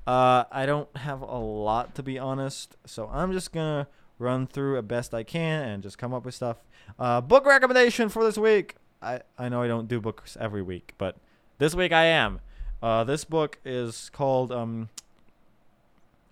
Uh, 0.05 0.43
I 0.51 0.67
don't 0.67 0.95
have 0.95 1.21
a 1.21 1.37
lot 1.37 1.95
to 1.95 2.03
be 2.03 2.19
honest, 2.19 2.77
so 2.85 3.07
I'm 3.11 3.31
just 3.31 3.51
gonna 3.51 3.87
run 4.19 4.45
through 4.45 4.77
a 4.77 4.83
best 4.83 5.13
I 5.13 5.23
can 5.23 5.67
and 5.67 5.81
just 5.81 5.97
come 5.97 6.13
up 6.13 6.23
with 6.23 6.35
stuff. 6.35 6.57
Uh, 6.99 7.19
book 7.19 7.45
recommendation 7.45 8.09
for 8.09 8.23
this 8.23 8.37
week. 8.37 8.75
I 9.01 9.21
I 9.39 9.49
know 9.49 9.63
I 9.63 9.67
don't 9.67 9.87
do 9.87 9.99
books 9.99 10.37
every 10.39 10.61
week, 10.61 10.93
but 10.99 11.17
this 11.57 11.73
week 11.73 11.91
I 11.91 12.05
am. 12.05 12.41
Uh, 12.81 13.03
this 13.03 13.25
book 13.25 13.57
is 13.65 14.11
called 14.13 14.51
um, 14.51 14.89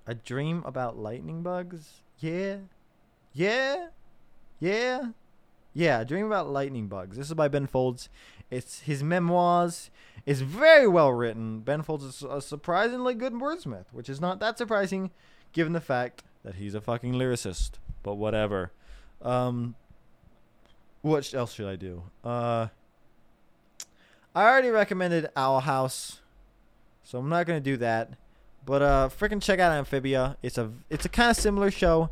A 0.05 0.13
Dream 0.13 0.61
About 0.65 0.97
Lightning 0.97 1.41
Bugs. 1.41 2.01
Yeah. 2.19 2.57
Yeah. 3.33 3.87
Yeah. 4.59 5.09
Yeah. 5.73 6.03
Dream 6.03 6.25
about 6.25 6.49
lightning 6.49 6.87
bugs. 6.87 7.17
This 7.17 7.27
is 7.27 7.33
by 7.33 7.47
Ben 7.47 7.67
Folds. 7.67 8.09
It's 8.49 8.81
his 8.81 9.03
memoirs. 9.03 9.89
It's 10.25 10.41
very 10.41 10.87
well 10.87 11.11
written. 11.11 11.59
Ben 11.59 11.81
Folds 11.83 12.03
is 12.03 12.23
a 12.23 12.41
surprisingly 12.41 13.13
good 13.13 13.33
wordsmith, 13.33 13.85
which 13.91 14.09
is 14.09 14.19
not 14.19 14.39
that 14.39 14.57
surprising 14.57 15.11
given 15.51 15.73
the 15.73 15.81
fact 15.81 16.23
that 16.43 16.55
he's 16.55 16.75
a 16.75 16.81
fucking 16.81 17.13
lyricist. 17.13 17.71
But 18.03 18.15
whatever. 18.15 18.71
Um 19.21 19.75
what 21.01 21.33
else 21.33 21.53
should 21.53 21.67
I 21.67 21.75
do? 21.75 22.03
Uh 22.23 22.67
I 24.35 24.43
already 24.43 24.69
recommended 24.69 25.29
Owl 25.35 25.61
House. 25.61 26.21
So 27.03 27.17
I'm 27.17 27.29
not 27.29 27.47
going 27.47 27.57
to 27.57 27.63
do 27.63 27.77
that. 27.77 28.11
But 28.67 28.81
uh 28.83 29.09
freaking 29.09 29.41
check 29.41 29.59
out 29.59 29.71
Amphibia. 29.71 30.37
It's 30.43 30.59
a 30.59 30.71
it's 30.91 31.05
a 31.05 31.09
kind 31.09 31.31
of 31.31 31.37
similar 31.37 31.71
show. 31.71 32.11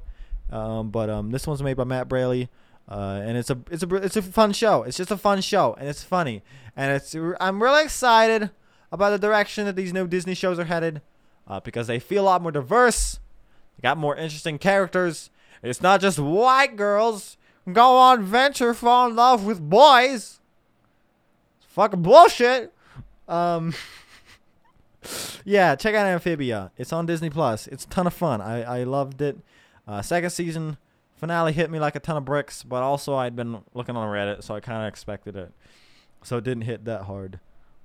Um, 0.49 0.89
but 0.89 1.09
um, 1.09 1.31
this 1.31 1.47
one's 1.47 1.61
made 1.61 1.75
by 1.75 1.83
Matt 1.83 2.07
Braley. 2.07 2.49
Uh, 2.87 3.21
and 3.23 3.37
it's 3.37 3.49
a 3.49 3.59
it's 3.69 3.83
a 3.83 3.95
it's 3.95 4.15
a 4.15 4.21
fun 4.21 4.53
show. 4.53 4.83
It's 4.83 4.97
just 4.97 5.11
a 5.11 5.17
fun 5.17 5.41
show, 5.41 5.75
and 5.79 5.89
it's 5.89 6.03
funny, 6.03 6.43
and 6.75 6.91
it's 6.91 7.15
I'm 7.39 7.61
really 7.61 7.83
excited 7.83 8.51
about 8.91 9.09
the 9.09 9.17
direction 9.17 9.65
that 9.65 9.75
these 9.75 9.91
new 9.91 10.07
Disney 10.07 10.35
shows 10.35 10.59
are 10.59 10.65
headed, 10.65 11.01
uh, 11.47 11.59
because 11.59 11.87
they 11.87 11.97
feel 11.97 12.23
a 12.23 12.25
lot 12.25 12.43
more 12.43 12.51
diverse. 12.51 13.19
They 13.75 13.81
got 13.81 13.97
more 13.97 14.15
interesting 14.15 14.59
characters. 14.59 15.31
It's 15.63 15.81
not 15.81 15.99
just 15.99 16.19
white 16.19 16.75
girls 16.75 17.37
go 17.73 17.97
on 17.97 18.23
venture, 18.23 18.75
fall 18.75 19.09
in 19.09 19.15
love 19.15 19.45
with 19.45 19.67
boys. 19.67 20.39
It's 21.57 21.67
fucking 21.69 22.03
bullshit. 22.03 22.71
Um, 23.27 23.73
yeah, 25.45 25.75
check 25.75 25.95
out 25.95 26.05
Amphibia. 26.05 26.71
It's 26.77 26.93
on 26.93 27.05
Disney 27.05 27.29
Plus. 27.29 27.67
It's 27.67 27.85
a 27.85 27.87
ton 27.87 28.07
of 28.07 28.13
fun. 28.13 28.41
I 28.41 28.81
I 28.81 28.83
loved 28.83 29.21
it. 29.21 29.37
Uh, 29.87 30.01
second 30.01 30.31
season 30.31 30.77
finale 31.15 31.53
hit 31.53 31.69
me 31.69 31.79
like 31.79 31.95
a 31.95 31.99
ton 31.99 32.17
of 32.17 32.25
bricks, 32.25 32.63
but 32.63 32.83
also 32.83 33.15
I'd 33.15 33.35
been 33.35 33.63
looking 33.73 33.95
on 33.95 34.07
Reddit, 34.07 34.43
so 34.43 34.55
I 34.55 34.59
kind 34.59 34.81
of 34.81 34.87
expected 34.87 35.35
it. 35.35 35.53
So 36.23 36.37
it 36.37 36.43
didn't 36.43 36.63
hit 36.63 36.85
that 36.85 37.03
hard. 37.03 37.39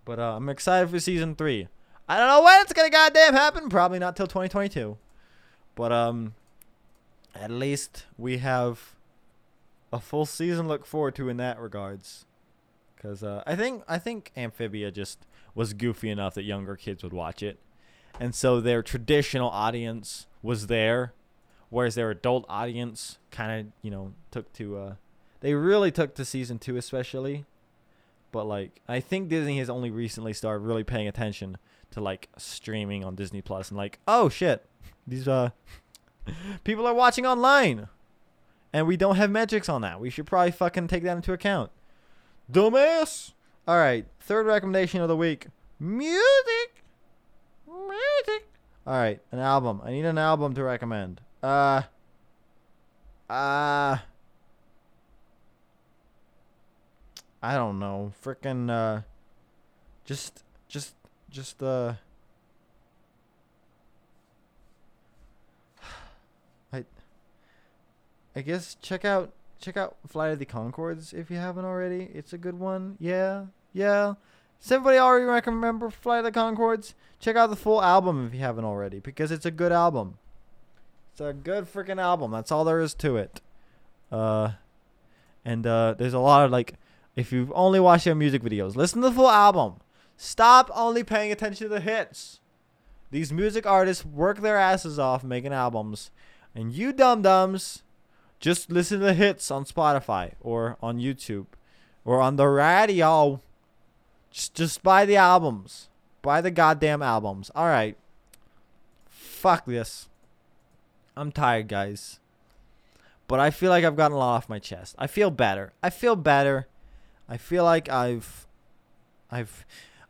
But 0.04 0.18
uh, 0.18 0.36
I'm 0.36 0.48
excited 0.48 0.90
for 0.90 0.98
season 0.98 1.34
three. 1.34 1.68
I 2.08 2.18
don't 2.18 2.26
know 2.26 2.42
when 2.42 2.60
it's 2.62 2.72
gonna 2.72 2.90
goddamn 2.90 3.34
happen. 3.34 3.68
Probably 3.68 3.98
not 3.98 4.16
till 4.16 4.26
2022. 4.26 4.96
But 5.74 5.92
um, 5.92 6.34
at 7.34 7.50
least 7.50 8.06
we 8.18 8.38
have 8.38 8.94
a 9.92 10.00
full 10.00 10.26
season 10.26 10.68
look 10.68 10.86
forward 10.86 11.14
to 11.16 11.28
in 11.28 11.36
that 11.36 11.58
regards. 11.58 12.24
Cause 13.00 13.22
uh, 13.22 13.42
I 13.46 13.56
think 13.56 13.82
I 13.88 13.98
think 13.98 14.30
Amphibia 14.36 14.90
just 14.90 15.26
was 15.54 15.74
goofy 15.74 16.10
enough 16.10 16.34
that 16.34 16.42
younger 16.42 16.76
kids 16.76 17.02
would 17.02 17.12
watch 17.12 17.42
it, 17.42 17.58
and 18.18 18.34
so 18.34 18.60
their 18.60 18.82
traditional 18.82 19.50
audience 19.50 20.26
was 20.42 20.66
there, 20.66 21.12
whereas 21.68 21.94
their 21.94 22.10
adult 22.10 22.44
audience 22.48 23.18
kind 23.30 23.60
of 23.60 23.72
you 23.82 23.90
know 23.90 24.12
took 24.30 24.52
to 24.54 24.76
uh, 24.76 24.94
they 25.40 25.54
really 25.54 25.90
took 25.90 26.14
to 26.14 26.24
season 26.24 26.58
two 26.58 26.76
especially, 26.76 27.44
but 28.32 28.44
like 28.44 28.80
I 28.88 29.00
think 29.00 29.28
Disney 29.28 29.58
has 29.58 29.70
only 29.70 29.90
recently 29.90 30.32
started 30.32 30.64
really 30.64 30.84
paying 30.84 31.08
attention 31.08 31.58
to 31.92 32.00
like 32.00 32.28
streaming 32.36 33.04
on 33.04 33.14
Disney 33.14 33.42
Plus 33.42 33.70
and 33.70 33.76
like 33.76 33.98
oh 34.06 34.28
shit 34.28 34.64
these 35.06 35.26
uh 35.26 35.50
people 36.64 36.86
are 36.86 36.94
watching 36.94 37.26
online 37.26 37.88
and 38.72 38.86
we 38.86 38.96
don't 38.96 39.16
have 39.16 39.30
metrics 39.30 39.68
on 39.68 39.82
that. 39.82 40.00
We 40.00 40.10
should 40.10 40.26
probably 40.26 40.52
fucking 40.52 40.88
take 40.88 41.02
that 41.02 41.16
into 41.16 41.32
account. 41.32 41.70
Dumbass. 42.50 43.32
All 43.70 43.78
right, 43.78 44.04
third 44.18 44.46
recommendation 44.46 45.00
of 45.00 45.06
the 45.06 45.16
week: 45.16 45.46
music. 45.78 46.82
Music. 47.68 48.48
All 48.84 48.94
right, 48.94 49.20
an 49.30 49.38
album. 49.38 49.80
I 49.84 49.92
need 49.92 50.06
an 50.06 50.18
album 50.18 50.54
to 50.54 50.64
recommend. 50.64 51.20
Uh. 51.40 51.82
Uh. 53.28 53.98
I 57.40 57.54
don't 57.54 57.78
know. 57.78 58.12
Freaking 58.20 58.68
uh. 58.68 59.02
Just, 60.04 60.42
just, 60.66 60.96
just 61.30 61.62
uh. 61.62 61.94
I. 66.72 66.84
I 68.34 68.40
guess 68.40 68.76
check 68.82 69.04
out 69.04 69.30
check 69.60 69.76
out 69.76 69.96
Flight 70.08 70.32
of 70.32 70.40
the 70.40 70.46
Conchords 70.46 71.14
if 71.14 71.30
you 71.30 71.36
haven't 71.36 71.66
already. 71.66 72.10
It's 72.12 72.32
a 72.32 72.38
good 72.38 72.58
one. 72.58 72.96
Yeah, 72.98 73.44
yeah. 73.72 74.14
Does 74.62 74.72
already 74.72 75.24
remember 75.50 75.90
Flight 75.90 76.24
of 76.24 76.32
the 76.32 76.38
Conchords? 76.38 76.94
Check 77.18 77.36
out 77.36 77.50
the 77.50 77.56
full 77.56 77.82
album 77.82 78.26
if 78.26 78.34
you 78.34 78.40
haven't 78.40 78.64
already, 78.64 78.98
because 78.98 79.30
it's 79.30 79.46
a 79.46 79.50
good 79.50 79.72
album. 79.72 80.18
It's 81.12 81.20
a 81.20 81.32
good 81.32 81.64
freaking 81.64 82.00
album. 82.00 82.30
That's 82.30 82.52
all 82.52 82.64
there 82.64 82.80
is 82.80 82.94
to 82.94 83.16
it. 83.16 83.40
Uh, 84.10 84.52
and 85.44 85.66
uh, 85.66 85.94
there's 85.98 86.14
a 86.14 86.18
lot 86.18 86.44
of 86.44 86.50
like, 86.50 86.74
if 87.16 87.32
you've 87.32 87.52
only 87.54 87.80
watched 87.80 88.04
their 88.04 88.14
music 88.14 88.42
videos, 88.42 88.76
listen 88.76 89.02
to 89.02 89.08
the 89.08 89.14
full 89.14 89.30
album. 89.30 89.76
Stop 90.16 90.70
only 90.74 91.02
paying 91.04 91.32
attention 91.32 91.66
to 91.66 91.74
the 91.74 91.80
hits. 91.80 92.40
These 93.10 93.32
music 93.32 93.66
artists 93.66 94.04
work 94.04 94.40
their 94.40 94.56
asses 94.56 94.98
off 94.98 95.24
making 95.24 95.52
albums, 95.52 96.10
and 96.54 96.72
you 96.72 96.92
dum 96.92 97.22
dums 97.22 97.82
just 98.38 98.70
listen 98.70 99.00
to 99.00 99.06
the 99.06 99.14
hits 99.14 99.50
on 99.50 99.64
Spotify 99.64 100.32
or 100.40 100.78
on 100.82 100.98
YouTube 100.98 101.46
or 102.04 102.20
on 102.20 102.36
the 102.36 102.48
radio. 102.48 103.40
Just 104.30 104.54
just 104.54 104.82
buy 104.82 105.04
the 105.04 105.16
albums. 105.16 105.88
Buy 106.22 106.40
the 106.40 106.50
goddamn 106.50 107.02
albums. 107.02 107.50
All 107.54 107.66
right. 107.66 107.96
Fuck 109.08 109.66
this. 109.66 110.08
I'm 111.16 111.32
tired, 111.32 111.68
guys. 111.68 112.20
But 113.26 113.40
I 113.40 113.50
feel 113.50 113.70
like 113.70 113.84
I've 113.84 113.96
gotten 113.96 114.16
a 114.16 114.18
lot 114.18 114.36
off 114.36 114.48
my 114.48 114.58
chest. 114.58 114.94
I 114.98 115.06
feel 115.06 115.30
better. 115.30 115.72
I 115.82 115.90
feel 115.90 116.16
better. 116.16 116.66
I 117.28 117.36
feel 117.36 117.64
like 117.64 117.88
I've 117.88 118.46
I've 119.30 119.64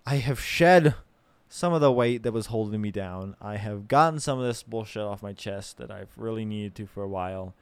I 0.06 0.16
have 0.16 0.40
shed 0.40 0.94
some 1.48 1.72
of 1.72 1.80
the 1.80 1.92
weight 1.92 2.22
that 2.22 2.32
was 2.32 2.46
holding 2.46 2.80
me 2.80 2.90
down. 2.90 3.36
I 3.40 3.56
have 3.56 3.88
gotten 3.88 4.20
some 4.20 4.38
of 4.38 4.46
this 4.46 4.62
bullshit 4.62 5.02
off 5.02 5.22
my 5.22 5.32
chest 5.32 5.78
that 5.78 5.90
I've 5.90 6.16
really 6.16 6.44
needed 6.44 6.74
to 6.76 6.86
for 6.86 7.02
a 7.02 7.08
while 7.08 7.54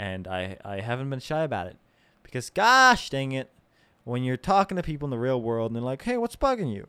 and 0.00 0.26
I, 0.26 0.56
I 0.64 0.80
haven't 0.80 1.10
been 1.10 1.20
shy 1.20 1.42
about 1.42 1.66
it 1.66 1.76
because 2.22 2.48
gosh 2.48 3.10
dang 3.10 3.32
it 3.32 3.50
when 4.04 4.22
you're 4.22 4.36
talking 4.36 4.76
to 4.76 4.82
people 4.82 5.06
in 5.06 5.10
the 5.10 5.18
real 5.18 5.40
world 5.40 5.70
and 5.70 5.76
they're 5.76 5.82
like 5.82 6.02
hey 6.02 6.16
what's 6.16 6.36
bugging 6.36 6.72
you 6.72 6.86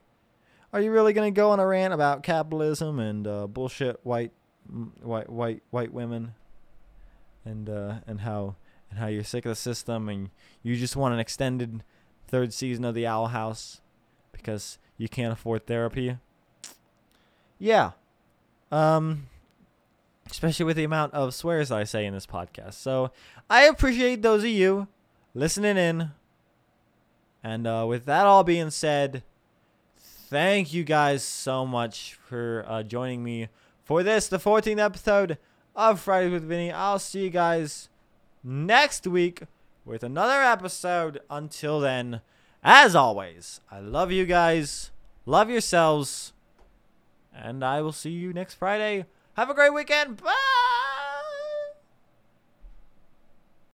are 0.73 0.81
you 0.81 0.91
really 0.91 1.13
going 1.13 1.33
to 1.33 1.37
go 1.37 1.51
on 1.51 1.59
a 1.59 1.65
rant 1.65 1.93
about 1.93 2.23
capitalism 2.23 2.99
and 2.99 3.27
uh, 3.27 3.47
bullshit 3.47 3.99
white 4.03 4.31
white 5.01 5.29
white 5.29 5.61
white 5.69 5.93
women 5.93 6.33
and 7.43 7.69
uh, 7.69 7.95
and 8.07 8.21
how 8.21 8.55
and 8.89 8.99
how 8.99 9.07
you're 9.07 9.23
sick 9.23 9.45
of 9.45 9.51
the 9.51 9.55
system 9.55 10.07
and 10.09 10.29
you 10.63 10.75
just 10.75 10.95
want 10.95 11.13
an 11.13 11.19
extended 11.19 11.83
third 12.27 12.53
season 12.53 12.85
of 12.85 12.95
the 12.95 13.05
owl 13.05 13.27
house 13.27 13.81
because 14.31 14.77
you 14.97 15.09
can't 15.09 15.33
afford 15.33 15.65
therapy 15.65 16.17
yeah 17.59 17.91
um 18.71 19.27
especially 20.31 20.65
with 20.65 20.77
the 20.77 20.83
amount 20.83 21.13
of 21.13 21.33
swears 21.33 21.71
I 21.71 21.83
say 21.83 22.05
in 22.05 22.13
this 22.13 22.25
podcast. 22.25 22.75
So 22.75 23.11
I 23.49 23.63
appreciate 23.63 24.21
those 24.21 24.43
of 24.43 24.49
you 24.49 24.87
listening 25.33 25.77
in. 25.77 26.11
And 27.43 27.65
uh, 27.65 27.85
with 27.87 28.05
that 28.05 28.25
all 28.25 28.43
being 28.43 28.69
said, 28.69 29.23
thank 29.97 30.73
you 30.73 30.83
guys 30.83 31.23
so 31.23 31.65
much 31.65 32.17
for 32.27 32.63
uh, 32.67 32.83
joining 32.83 33.23
me 33.23 33.49
for 33.83 34.03
this, 34.03 34.27
the 34.27 34.37
14th 34.37 34.79
episode 34.79 35.37
of 35.75 35.99
Friday 35.99 36.29
with 36.29 36.47
Vinny. 36.47 36.71
I'll 36.71 36.99
see 36.99 37.23
you 37.23 37.29
guys 37.29 37.89
next 38.43 39.07
week 39.07 39.43
with 39.85 40.03
another 40.03 40.41
episode. 40.41 41.19
Until 41.29 41.79
then, 41.79 42.21
as 42.63 42.95
always, 42.95 43.61
I 43.71 43.79
love 43.79 44.11
you 44.11 44.25
guys. 44.25 44.91
Love 45.25 45.49
yourselves. 45.49 46.33
And 47.33 47.63
I 47.63 47.81
will 47.81 47.91
see 47.93 48.11
you 48.11 48.33
next 48.33 48.55
Friday. 48.55 49.05
Have 49.35 49.49
a 49.49 49.53
great 49.53 49.73
weekend. 49.73 50.21
Bye. 50.21 50.70